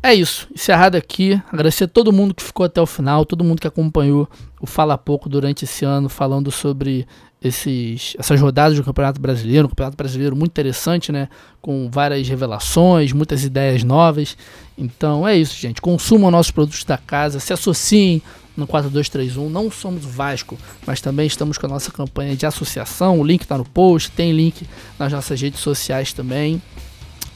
é 0.02 0.14
isso. 0.14 0.48
Encerrado 0.54 0.96
aqui. 0.96 1.40
Agradecer 1.52 1.84
a 1.84 1.88
todo 1.88 2.12
mundo 2.12 2.34
que 2.34 2.42
ficou 2.42 2.64
até 2.64 2.80
o 2.80 2.86
final, 2.86 3.24
todo 3.24 3.44
mundo 3.44 3.60
que 3.60 3.66
acompanhou 3.66 4.28
o 4.60 4.66
Fala 4.66 4.96
Pouco 4.96 5.28
durante 5.28 5.64
esse 5.64 5.84
ano, 5.84 6.08
falando 6.08 6.50
sobre 6.50 7.06
esses, 7.42 8.14
essas 8.18 8.40
rodadas 8.40 8.76
do 8.76 8.84
Campeonato 8.84 9.20
Brasileiro. 9.20 9.66
Um 9.66 9.70
Campeonato 9.70 9.96
Brasileiro 9.96 10.34
muito 10.34 10.52
interessante, 10.52 11.12
né? 11.12 11.28
Com 11.60 11.90
várias 11.90 12.26
revelações, 12.28 13.12
muitas 13.12 13.44
ideias 13.44 13.82
novas. 13.82 14.36
Então 14.76 15.28
é 15.28 15.36
isso, 15.36 15.54
gente. 15.54 15.80
Consumam 15.82 16.30
nossos 16.30 16.52
produtos 16.52 16.84
da 16.84 16.96
casa, 16.96 17.38
se 17.38 17.52
associem 17.52 18.22
no 18.56 18.66
4231. 18.66 19.50
Não 19.50 19.70
somos 19.70 20.04
Vasco, 20.04 20.58
mas 20.86 21.00
também 21.00 21.26
estamos 21.26 21.58
com 21.58 21.66
a 21.66 21.68
nossa 21.68 21.90
campanha 21.90 22.34
de 22.34 22.46
associação. 22.46 23.20
O 23.20 23.24
link 23.24 23.42
está 23.42 23.58
no 23.58 23.64
post, 23.64 24.10
tem 24.10 24.32
link 24.32 24.66
nas 24.98 25.12
nossas 25.12 25.40
redes 25.40 25.60
sociais 25.60 26.12
também. 26.12 26.60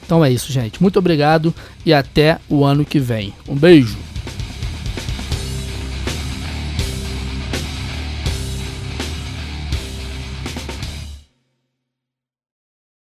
Então 0.05 0.25
é 0.25 0.31
isso, 0.31 0.53
gente. 0.53 0.83
Muito 0.83 0.99
obrigado 0.99 1.55
e 1.85 1.93
até 1.93 2.39
o 2.49 2.65
ano 2.65 2.85
que 2.85 2.99
vem. 2.99 3.33
Um 3.49 3.55
beijo. 3.55 3.97